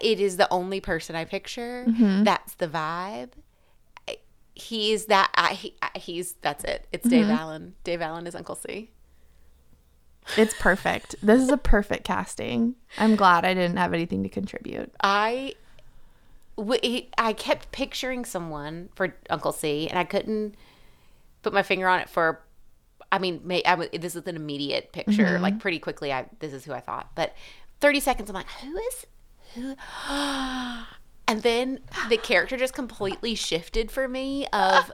It 0.00 0.18
is 0.20 0.36
the 0.36 0.50
only 0.52 0.80
person 0.80 1.14
I 1.14 1.24
picture. 1.24 1.84
Mm-hmm. 1.88 2.24
That's 2.24 2.54
the 2.54 2.68
vibe. 2.68 3.30
I- 4.62 4.64
He 4.64 4.92
is 4.92 5.06
that. 5.06 5.30
I, 5.34 5.54
he, 5.54 5.74
I- 5.82 5.98
he's. 5.98 6.34
That's 6.42 6.64
it. 6.64 6.86
It's 6.92 7.08
Dave 7.08 7.24
Mm-hmm. 7.26 7.30
Allen. 7.36 7.74
Dave 7.84 8.00
Allen 8.02 8.26
is 8.26 8.34
Uncle 8.34 8.54
C. 8.54 8.90
It's 10.36 10.54
perfect. 10.54 11.16
this 11.22 11.40
is 11.42 11.48
a 11.48 11.56
perfect 11.56 12.04
casting. 12.04 12.76
I'm 12.96 13.16
glad 13.16 13.44
I 13.44 13.54
didn't 13.54 13.76
have 13.78 13.92
anything 13.92 14.22
to 14.22 14.28
contribute. 14.28 14.92
I. 15.02 15.54
I 17.18 17.32
kept 17.32 17.72
picturing 17.72 18.24
someone 18.24 18.90
for 18.94 19.14
Uncle 19.30 19.52
C, 19.52 19.88
and 19.88 19.98
I 19.98 20.04
couldn't 20.04 20.54
put 21.42 21.52
my 21.52 21.62
finger 21.62 21.88
on 21.88 21.98
it 22.00 22.08
for. 22.08 22.40
I 23.10 23.18
mean, 23.18 23.40
may, 23.44 23.62
I, 23.64 23.74
this 23.98 24.14
is 24.14 24.26
an 24.26 24.36
immediate 24.36 24.92
picture. 24.92 25.24
Mm-hmm. 25.24 25.42
Like 25.42 25.58
pretty 25.58 25.78
quickly, 25.78 26.12
I 26.12 26.26
this 26.38 26.52
is 26.52 26.64
who 26.64 26.72
I 26.72 26.80
thought. 26.80 27.10
But 27.14 27.34
thirty 27.80 28.00
seconds, 28.00 28.30
I'm 28.30 28.34
like, 28.34 28.48
who 28.48 28.76
is 28.76 29.06
who? 29.54 29.74
And 31.26 31.42
then 31.42 31.80
the 32.08 32.16
character 32.16 32.56
just 32.56 32.74
completely 32.74 33.34
shifted 33.34 33.90
for 33.90 34.08
me. 34.08 34.46
Of 34.52 34.92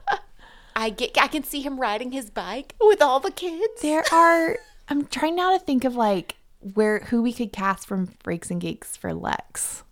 I 0.76 0.90
get, 0.90 1.18
I 1.20 1.26
can 1.26 1.42
see 1.42 1.62
him 1.62 1.80
riding 1.80 2.12
his 2.12 2.30
bike 2.30 2.74
with 2.80 3.02
all 3.02 3.18
the 3.20 3.30
kids. 3.30 3.80
There 3.82 4.04
are. 4.12 4.58
I'm 4.88 5.06
trying 5.06 5.36
now 5.36 5.52
to 5.52 5.58
think 5.58 5.84
of 5.84 5.96
like 5.96 6.36
where 6.74 7.00
who 7.00 7.22
we 7.22 7.32
could 7.32 7.52
cast 7.52 7.86
from 7.86 8.08
Freaks 8.22 8.50
and 8.50 8.60
Geeks 8.60 8.96
for 8.96 9.12
Lex. 9.12 9.82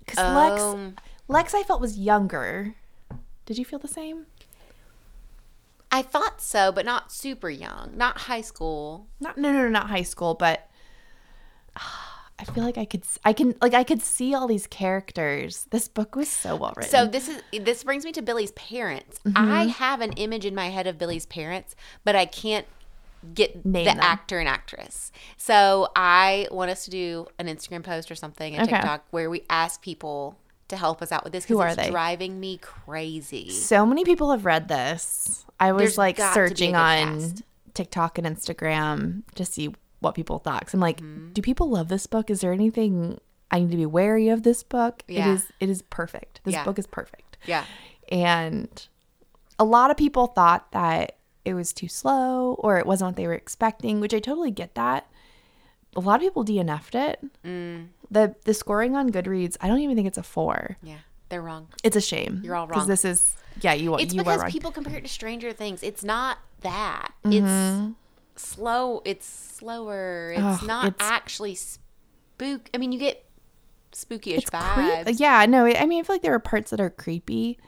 Because 0.00 0.18
Lex, 0.18 0.62
Um, 0.62 0.96
Lex, 1.28 1.54
I 1.54 1.62
felt 1.62 1.80
was 1.80 1.98
younger. 1.98 2.74
Did 3.44 3.58
you 3.58 3.64
feel 3.64 3.78
the 3.78 3.88
same? 3.88 4.26
I 5.90 6.02
thought 6.02 6.40
so, 6.40 6.72
but 6.72 6.84
not 6.84 7.12
super 7.12 7.48
young, 7.48 7.92
not 7.96 8.18
high 8.22 8.40
school. 8.40 9.06
Not 9.20 9.38
no 9.38 9.52
no 9.52 9.62
no 9.62 9.68
not 9.68 9.88
high 9.88 10.02
school, 10.02 10.34
but 10.34 10.68
I 12.38 12.44
feel 12.44 12.64
like 12.64 12.76
I 12.76 12.84
could 12.84 13.02
I 13.24 13.32
can 13.32 13.54
like 13.62 13.72
I 13.74 13.82
could 13.82 14.02
see 14.02 14.34
all 14.34 14.46
these 14.46 14.66
characters. 14.66 15.66
This 15.70 15.88
book 15.88 16.14
was 16.14 16.28
so 16.28 16.56
well 16.56 16.74
written. 16.76 16.90
So 16.90 17.06
this 17.06 17.28
is 17.28 17.42
this 17.60 17.82
brings 17.82 18.04
me 18.04 18.12
to 18.12 18.22
Billy's 18.22 18.52
parents. 18.52 19.18
Mm-hmm. 19.26 19.50
I 19.52 19.64
have 19.66 20.00
an 20.02 20.12
image 20.12 20.44
in 20.44 20.54
my 20.54 20.68
head 20.68 20.86
of 20.86 20.98
Billy's 20.98 21.24
parents, 21.26 21.74
but 22.04 22.14
I 22.14 22.26
can't 22.26 22.66
get 23.34 23.64
Name 23.64 23.84
the 23.86 23.90
them. 23.92 24.00
actor 24.00 24.38
and 24.38 24.48
actress. 24.48 25.10
So 25.36 25.88
I 25.96 26.46
want 26.50 26.70
us 26.70 26.84
to 26.84 26.90
do 26.90 27.26
an 27.38 27.46
Instagram 27.46 27.82
post 27.82 28.10
or 28.10 28.14
something, 28.14 28.54
a 28.58 28.62
Okay. 28.62 28.72
TikTok 28.72 29.04
where 29.10 29.30
we 29.30 29.42
ask 29.48 29.80
people 29.82 30.36
to 30.68 30.76
help 30.76 31.00
us 31.00 31.12
out 31.12 31.24
with 31.24 31.32
this 31.32 31.46
because 31.46 31.72
it's 31.72 31.86
they? 31.86 31.90
driving 31.90 32.38
me 32.38 32.58
crazy. 32.58 33.50
So 33.50 33.86
many 33.86 34.04
people 34.04 34.30
have 34.30 34.44
read 34.44 34.68
this. 34.68 35.44
I 35.58 35.72
was 35.72 35.80
There's 35.82 35.98
like 35.98 36.16
got 36.18 36.34
to 36.34 36.40
be 36.40 36.44
a 36.44 36.48
searching 36.48 36.76
on 36.76 37.20
cast. 37.20 37.42
TikTok 37.74 38.18
and 38.18 38.26
Instagram 38.26 39.22
to 39.36 39.44
see 39.44 39.74
what 40.00 40.14
people 40.14 40.38
thought. 40.38 40.64
'Cause 40.64 40.74
I'm 40.74 40.80
like, 40.80 41.00
Mm-hmm. 41.00 41.32
do 41.32 41.42
people 41.42 41.68
love 41.70 41.88
this 41.88 42.06
book? 42.06 42.30
Is 42.30 42.40
there 42.40 42.52
anything 42.52 43.20
I 43.50 43.60
need 43.60 43.70
to 43.70 43.76
be 43.76 43.86
wary 43.86 44.28
of 44.28 44.42
this 44.42 44.62
book? 44.62 45.02
It 45.08 45.14
Yeah. 45.14 45.32
is 45.34 45.46
it 45.60 45.68
is 45.70 45.82
perfect. 45.82 46.40
This 46.44 46.54
Yeah. 46.54 46.64
book 46.64 46.78
is 46.78 46.86
perfect. 46.86 47.38
Yeah. 47.46 47.64
And 48.10 48.88
a 49.58 49.64
lot 49.64 49.90
of 49.90 49.96
people 49.96 50.26
thought 50.28 50.70
that 50.72 51.16
it 51.44 51.54
was 51.54 51.72
too 51.72 51.88
slow 51.88 52.54
or 52.58 52.78
it 52.78 52.86
wasn't 52.86 53.08
what 53.10 53.16
they 53.16 53.26
were 53.26 53.34
expecting, 53.34 54.00
which 54.00 54.12
I 54.12 54.18
totally 54.18 54.50
get 54.50 54.74
that. 54.74 55.06
A 55.94 56.00
lot 56.00 56.16
of 56.16 56.20
people 56.22 56.44
DNF'd 56.44 56.94
it. 56.94 57.20
Mm. 57.44 57.88
The 58.10 58.34
the 58.44 58.52
scoring 58.54 58.94
on 58.96 59.10
Goodreads, 59.10 59.56
I 59.60 59.68
don't 59.68 59.78
even 59.80 59.96
think 59.96 60.08
it's 60.08 60.18
a 60.18 60.22
four. 60.22 60.76
Yeah. 60.82 60.98
They're 61.28 61.42
wrong. 61.42 61.68
It's 61.82 61.96
a 61.96 62.00
shame. 62.00 62.40
You're 62.44 62.54
all 62.54 62.66
wrong. 62.66 62.68
Because 62.68 62.86
this 62.86 63.04
is 63.04 63.36
yeah, 63.62 63.72
you 63.72 63.94
It's 63.96 64.12
you 64.12 64.20
because 64.22 64.44
people 64.52 64.70
compare 64.70 64.98
it 64.98 65.02
to 65.02 65.08
Stranger 65.08 65.52
Things. 65.52 65.82
It's 65.82 66.04
not 66.04 66.38
that. 66.60 67.12
Mm-hmm. 67.24 67.32
It's 67.90 67.94
slow. 68.42 69.02
It's 69.04 69.26
slower. 69.26 70.32
It's 70.36 70.62
not 70.62 70.86
it's- 70.86 71.10
actually 71.10 71.54
spook. 71.54 72.70
I 72.74 72.78
mean, 72.78 72.92
you 72.92 72.98
get 72.98 73.24
spooky-ish 73.92 74.42
it's 74.42 74.50
vibes. 74.50 75.18
Yeah, 75.18 75.46
no, 75.46 75.64
I 75.66 75.86
mean 75.86 76.00
I 76.00 76.02
feel 76.02 76.14
like 76.14 76.22
there 76.22 76.34
are 76.34 76.38
parts 76.38 76.70
that 76.70 76.80
are 76.80 76.90
creepy, 76.90 77.58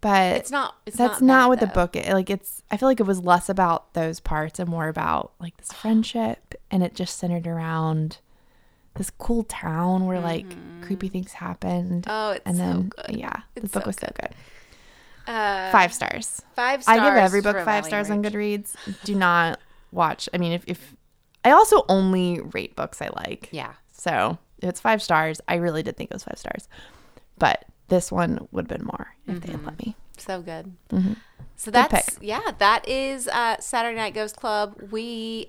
but 0.00 0.36
It's 0.36 0.50
not. 0.50 0.76
It's 0.86 0.96
that's 0.96 1.20
not, 1.20 1.26
not, 1.42 1.48
what 1.50 1.60
the 1.60 1.66
book 1.68 1.94
is. 1.96 2.12
Like 2.12 2.30
it's 2.30 2.62
I 2.70 2.76
feel 2.76 2.88
like 2.88 3.00
it 3.00 3.06
was 3.06 3.22
less 3.22 3.48
about 3.48 3.94
those 3.94 4.18
parts 4.20 4.58
and 4.58 4.68
more 4.68 4.88
about 4.88 5.32
like 5.40 5.56
this 5.58 5.72
friendship 5.72 6.54
and 6.70 6.82
it 6.82 6.94
just 6.94 7.18
centered 7.18 7.46
around 7.46 8.18
this 8.96 9.10
cool 9.10 9.44
town 9.44 10.06
where 10.06 10.20
like 10.20 10.46
creepy 10.82 11.08
things 11.08 11.32
happened. 11.32 12.04
Mm-hmm. 12.04 12.10
Oh, 12.10 12.30
it's 12.32 12.42
and 12.44 12.56
so 12.56 12.62
then 12.62 12.88
good. 12.88 13.16
yeah, 13.16 13.42
the 13.54 13.62
book 13.62 13.84
so 13.84 13.86
was 13.86 13.96
so 13.96 14.12
good. 14.20 14.30
Uh, 15.26 15.70
Five 15.70 15.94
stars. 15.94 16.42
Five 16.56 16.82
stars. 16.82 16.98
I 16.98 17.04
give 17.04 17.14
every 17.16 17.40
book 17.42 17.56
five 17.64 17.84
stars 17.84 18.10
on 18.10 18.24
Goodreads. 18.24 18.74
Do 19.04 19.14
not 19.14 19.60
watch. 19.92 20.28
I 20.34 20.38
mean, 20.38 20.52
if, 20.52 20.64
if 20.66 20.96
I 21.44 21.52
also 21.52 21.84
only 21.88 22.40
rate 22.40 22.74
books 22.76 23.00
I 23.00 23.10
like. 23.26 23.48
Yeah. 23.52 23.74
So 23.92 24.38
if 24.60 24.68
it's 24.68 24.80
five 24.80 25.02
stars, 25.02 25.40
I 25.48 25.56
really 25.56 25.82
did 25.82 25.96
think 25.96 26.10
it 26.10 26.14
was 26.14 26.24
five 26.24 26.38
stars, 26.38 26.68
but 27.38 27.64
this 27.88 28.10
one 28.10 28.48
would 28.52 28.68
have 28.68 28.78
been 28.78 28.86
more 28.86 29.14
if 29.26 29.40
they 29.40 29.52
had 29.52 29.64
let 29.64 29.78
me. 29.78 29.94
So 30.16 30.40
good. 30.40 30.72
Mm-hmm. 30.90 31.14
So 31.56 31.70
that's 31.70 32.18
yeah, 32.20 32.52
that 32.58 32.88
is 32.88 33.28
uh, 33.28 33.60
Saturday 33.60 33.96
Night 33.96 34.14
Ghost 34.14 34.36
Club. 34.36 34.74
We 34.90 35.46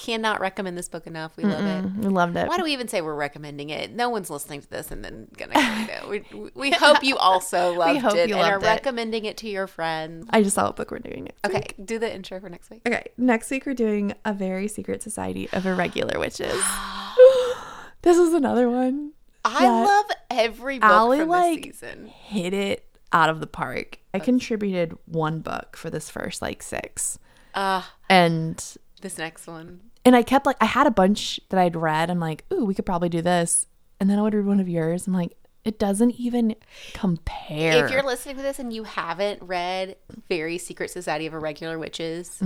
cannot 0.00 0.40
recommend 0.40 0.78
this 0.78 0.88
book 0.88 1.06
enough. 1.06 1.36
We 1.36 1.44
love 1.44 1.64
it. 1.64 1.90
We 1.98 2.08
loved 2.08 2.36
it. 2.36 2.48
Why 2.48 2.56
do 2.56 2.64
we 2.64 2.72
even 2.72 2.88
say 2.88 3.02
we're 3.02 3.14
recommending 3.14 3.68
it? 3.70 3.92
No 3.94 4.08
one's 4.08 4.30
listening 4.30 4.62
to 4.62 4.70
this 4.70 4.90
and 4.90 5.04
then 5.04 5.28
gonna 5.36 5.52
read 5.56 5.90
it. 5.90 6.08
We, 6.34 6.50
we 6.54 6.70
hope 6.70 7.04
you 7.04 7.16
also 7.18 7.72
loved 7.78 8.00
hope 8.00 8.14
it 8.16 8.28
you 8.28 8.36
and 8.36 8.44
are 8.44 8.52
loved 8.54 8.64
it. 8.64 8.68
recommending 8.68 9.24
it 9.26 9.36
to 9.38 9.48
your 9.48 9.66
friends. 9.66 10.26
I 10.30 10.42
just 10.42 10.54
saw 10.54 10.64
what 10.66 10.76
book 10.76 10.90
we're 10.90 10.98
doing 11.00 11.24
next 11.24 11.44
Okay, 11.44 11.58
week. 11.58 11.74
do 11.86 11.98
the 11.98 12.12
intro 12.12 12.40
for 12.40 12.48
next 12.48 12.70
week. 12.70 12.80
Okay, 12.86 13.04
next 13.18 13.50
week 13.50 13.66
we're 13.66 13.74
doing 13.74 14.14
a 14.24 14.32
very 14.32 14.68
secret 14.68 15.02
society 15.02 15.48
of 15.52 15.66
irregular 15.66 16.18
witches. 16.18 16.60
this 18.02 18.16
is 18.16 18.32
another 18.32 18.68
one. 18.70 19.12
I 19.44 19.66
love 19.66 20.06
every 20.30 20.78
book 20.78 20.90
Allie, 20.90 21.18
from 21.20 21.28
like, 21.28 21.64
this 21.66 21.78
season. 21.80 22.06
Hit 22.06 22.52
it 22.54 22.86
out 23.12 23.28
of 23.30 23.40
the 23.40 23.46
park. 23.46 23.98
I 24.14 24.18
contributed 24.18 24.96
one 25.06 25.40
book 25.40 25.76
for 25.76 25.90
this 25.90 26.10
first 26.10 26.42
like 26.42 26.62
six, 26.62 27.18
Uh, 27.54 27.82
and 28.08 28.76
this 29.00 29.16
next 29.18 29.46
one. 29.46 29.80
And 30.04 30.16
I 30.16 30.22
kept 30.22 30.46
like 30.46 30.56
I 30.60 30.66
had 30.66 30.86
a 30.86 30.90
bunch 30.90 31.40
that 31.50 31.58
I'd 31.60 31.76
read. 31.76 32.10
I'm 32.10 32.20
like, 32.20 32.44
ooh, 32.52 32.64
we 32.64 32.74
could 32.74 32.86
probably 32.86 33.08
do 33.08 33.22
this, 33.22 33.66
and 33.98 34.08
then 34.10 34.18
I 34.18 34.22
would 34.22 34.34
read 34.34 34.46
one 34.46 34.60
of 34.60 34.68
yours. 34.68 35.06
I'm 35.06 35.12
like, 35.12 35.36
it 35.64 35.78
doesn't 35.78 36.12
even 36.12 36.54
compare. 36.94 37.84
If 37.84 37.90
you're 37.90 38.02
listening 38.02 38.36
to 38.36 38.42
this 38.42 38.58
and 38.58 38.72
you 38.72 38.84
haven't 38.84 39.42
read 39.42 39.96
Very 40.28 40.56
Secret 40.58 40.90
Society 40.90 41.26
of 41.26 41.34
Irregular 41.34 41.78
Witches, 41.78 42.40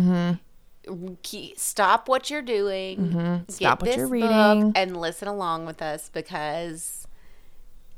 ke- 1.23 1.55
stop 1.57 2.09
what 2.09 2.29
you're 2.31 2.43
doing. 2.43 2.99
Mm-hmm. 2.99 3.37
Stop 3.53 3.83
what 3.83 3.97
you're 3.97 4.09
reading. 4.09 4.73
and 4.75 4.97
listen 4.97 5.29
along 5.29 5.67
with 5.67 5.81
us 5.81 6.09
because 6.09 7.07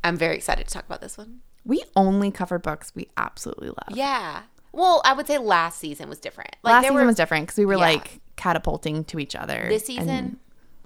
I'm 0.05 0.17
very 0.17 0.37
excited 0.37 0.67
to 0.69 0.73
talk 0.75 0.85
about 0.85 1.01
this 1.01 1.17
one. 1.19 1.41
we 1.65 1.83
only 1.97 2.31
cover 2.31 2.59
books 2.59 2.93
we 2.95 3.09
absolutely 3.17 3.69
love. 3.69 3.97
Yeah. 3.97 4.43
Well, 4.77 5.01
I 5.05 5.15
would 5.15 5.27
say 5.27 5.39
last 5.39 5.79
season 5.79 6.09
was 6.09 6.21
different. 6.21 6.55
Like 6.63 6.73
Last 6.73 6.83
season 6.85 6.97
were 6.97 7.07
was 7.07 7.17
different 7.17 7.47
because 7.47 7.59
we 7.59 7.65
were 7.67 7.73
Yeah. 7.75 7.79
like 7.79 8.21
catapulting 8.37 9.05
to 9.05 9.19
each 9.19 9.35
other. 9.35 9.67
this 9.69 9.89
and- 9.89 9.99
season. 9.99 10.41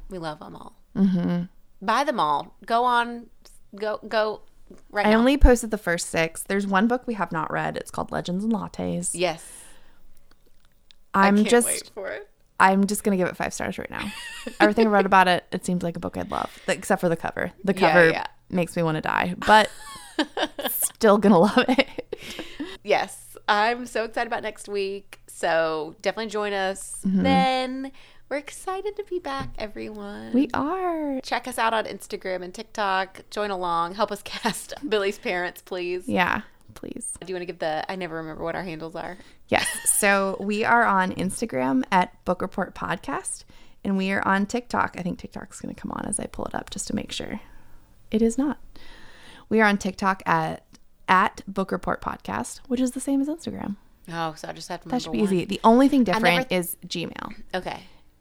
we 0.08 0.18
love 0.18 0.38
them 0.38 0.54
all. 0.56 0.76
Mm-hmm. 0.96 1.44
Buy 1.84 2.04
them 2.04 2.20
all. 2.20 2.54
Go 2.64 2.84
on. 2.84 3.26
Go 3.74 3.98
go. 4.08 4.42
Right 4.90 5.06
I 5.06 5.10
now. 5.10 5.18
only 5.18 5.36
posted 5.36 5.70
the 5.72 5.78
first 5.78 6.10
six. 6.10 6.44
There's 6.44 6.66
one 6.66 6.86
book 6.86 7.02
we 7.06 7.14
have 7.14 7.32
not 7.32 7.52
read. 7.52 7.76
It's 7.76 7.90
called 7.90 8.12
Legends 8.12 8.44
and 8.44 8.52
Lattes. 8.52 9.10
yes. 9.14 9.44
I'm 11.12 11.44
just 11.44 11.66
wait 11.66 11.90
for 11.92 12.08
it. 12.08 12.28
I'm 12.60 12.86
just 12.86 13.02
gonna 13.02 13.16
give 13.16 13.26
it 13.26 13.36
five 13.36 13.52
stars 13.52 13.78
right 13.78 13.90
now. 13.90 14.12
Everything 14.60 14.86
I 14.86 14.90
read 14.90 15.06
about 15.06 15.26
it, 15.28 15.44
it 15.50 15.64
seems 15.64 15.82
like 15.82 15.96
a 15.96 16.00
book 16.00 16.16
I'd 16.16 16.30
love, 16.30 16.56
except 16.68 17.00
for 17.00 17.08
the 17.08 17.16
cover. 17.16 17.50
The 17.64 17.72
Yeah, 17.74 17.80
cover 17.80 18.10
yeah. 18.10 18.26
makes 18.50 18.76
me 18.76 18.82
want 18.84 18.96
to 18.96 19.00
die, 19.00 19.34
but 19.46 19.68
still 20.68 21.18
gonna 21.18 21.38
love 21.38 21.64
it. 21.68 21.88
yes, 22.84 23.29
I'm 23.50 23.84
so 23.86 24.04
excited 24.04 24.28
about 24.28 24.44
next 24.44 24.68
week. 24.68 25.20
So 25.26 25.96
definitely 26.02 26.30
join 26.30 26.52
us. 26.52 26.98
Mm-hmm. 27.04 27.22
Then 27.24 27.92
we're 28.28 28.36
excited 28.36 28.94
to 28.94 29.02
be 29.02 29.18
back, 29.18 29.48
everyone. 29.58 30.32
We 30.32 30.48
are. 30.54 31.20
Check 31.22 31.48
us 31.48 31.58
out 31.58 31.74
on 31.74 31.84
Instagram 31.84 32.42
and 32.42 32.54
TikTok. 32.54 33.22
Join 33.28 33.50
along. 33.50 33.96
Help 33.96 34.12
us 34.12 34.22
cast 34.24 34.74
Billy's 34.88 35.18
parents, 35.18 35.62
please. 35.62 36.08
Yeah, 36.08 36.42
please. 36.74 37.12
Do 37.20 37.26
you 37.26 37.34
want 37.34 37.42
to 37.42 37.46
give 37.46 37.58
the? 37.58 37.90
I 37.90 37.96
never 37.96 38.14
remember 38.14 38.44
what 38.44 38.54
our 38.54 38.62
handles 38.62 38.94
are. 38.94 39.18
Yes. 39.48 39.66
So 39.84 40.36
we 40.38 40.64
are 40.64 40.84
on 40.84 41.12
Instagram 41.14 41.82
at 41.90 42.24
Book 42.24 42.42
Report 42.42 42.72
Podcast, 42.72 43.42
and 43.82 43.96
we 43.96 44.12
are 44.12 44.26
on 44.26 44.46
TikTok. 44.46 44.94
I 44.96 45.02
think 45.02 45.18
TikTok's 45.18 45.60
going 45.60 45.74
to 45.74 45.80
come 45.80 45.90
on 45.90 46.06
as 46.06 46.20
I 46.20 46.26
pull 46.26 46.44
it 46.44 46.54
up 46.54 46.70
just 46.70 46.86
to 46.86 46.94
make 46.94 47.10
sure. 47.10 47.40
It 48.12 48.22
is 48.22 48.38
not. 48.38 48.60
We 49.48 49.60
are 49.60 49.66
on 49.66 49.76
TikTok 49.76 50.22
at 50.24 50.62
at 51.10 51.42
Book 51.46 51.72
Report 51.72 52.00
Podcast, 52.00 52.60
which 52.68 52.80
is 52.80 52.92
the 52.92 53.00
same 53.00 53.20
as 53.20 53.28
Instagram. 53.28 53.76
Oh, 54.10 54.32
so 54.34 54.48
I 54.48 54.52
just 54.52 54.68
have 54.68 54.80
to 54.82 54.88
That 54.88 55.02
should 55.02 55.12
be 55.12 55.18
one. 55.18 55.26
easy. 55.26 55.44
The 55.44 55.60
only 55.64 55.88
thing 55.88 56.04
different 56.04 56.24
never- 56.24 56.46
is 56.50 56.76
Gmail. 56.86 57.34
Okay. 57.54 57.80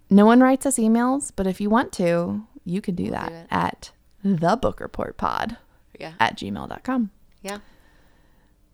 No 0.10 0.26
one 0.26 0.42
writes 0.42 0.66
us 0.66 0.78
emails, 0.78 1.32
but 1.36 1.48
if 1.48 1.62
you 1.62 1.70
want 1.70 1.92
to, 1.94 2.46
you 2.66 2.82
can 2.82 2.96
do 2.96 3.10
that 3.12 3.32
do 3.32 3.36
at 3.52 3.92
the 4.24 4.56
Book 4.58 4.80
Report 4.82 5.16
Pod 5.18 5.58
Yeah. 6.00 6.14
at 6.20 6.36
gmail.com. 6.36 7.12
Yeah. 7.42 7.60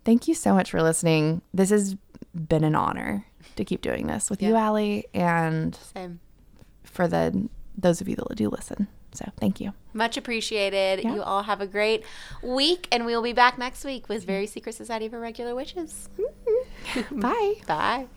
Thank 0.06 0.28
you 0.28 0.34
so 0.34 0.54
much 0.54 0.72
for 0.72 0.82
listening. 0.82 1.42
This 1.54 1.70
has 1.72 1.96
been 2.34 2.64
an 2.64 2.76
honor 2.76 3.26
to 3.58 3.66
keep 3.66 3.82
doing 3.82 4.08
this 4.08 4.30
with 4.30 4.42
you, 4.42 4.52
Yeah. 4.54 4.66
Allie, 4.66 5.06
and 5.14 5.76
Same. 5.76 6.20
for 6.84 7.08
the 7.08 7.50
those 7.78 8.00
of 8.00 8.08
you 8.08 8.16
that 8.16 8.30
do 8.36 8.48
listen. 8.50 8.88
So 9.16 9.32
thank 9.38 9.60
you. 9.60 9.74
Much 9.94 10.18
appreciated. 10.18 11.04
Yeah. 11.04 11.16
You 11.16 11.22
all 11.24 11.44
have 11.44 11.62
a 11.62 11.68
great 11.68 12.04
week, 12.44 12.88
and 12.92 13.06
we 13.06 13.16
will 13.16 13.24
be 13.24 13.34
back 13.34 13.58
next 13.58 13.86
week 13.86 14.10
with 14.10 14.26
Very 14.26 14.48
Secret 14.48 14.76
Society 14.76 15.06
of 15.06 15.14
Regular 15.14 15.56
Witches. 15.56 16.10
Mm-hmm. 16.20 17.20
Bye. 17.20 17.56
Bye. 17.66 18.08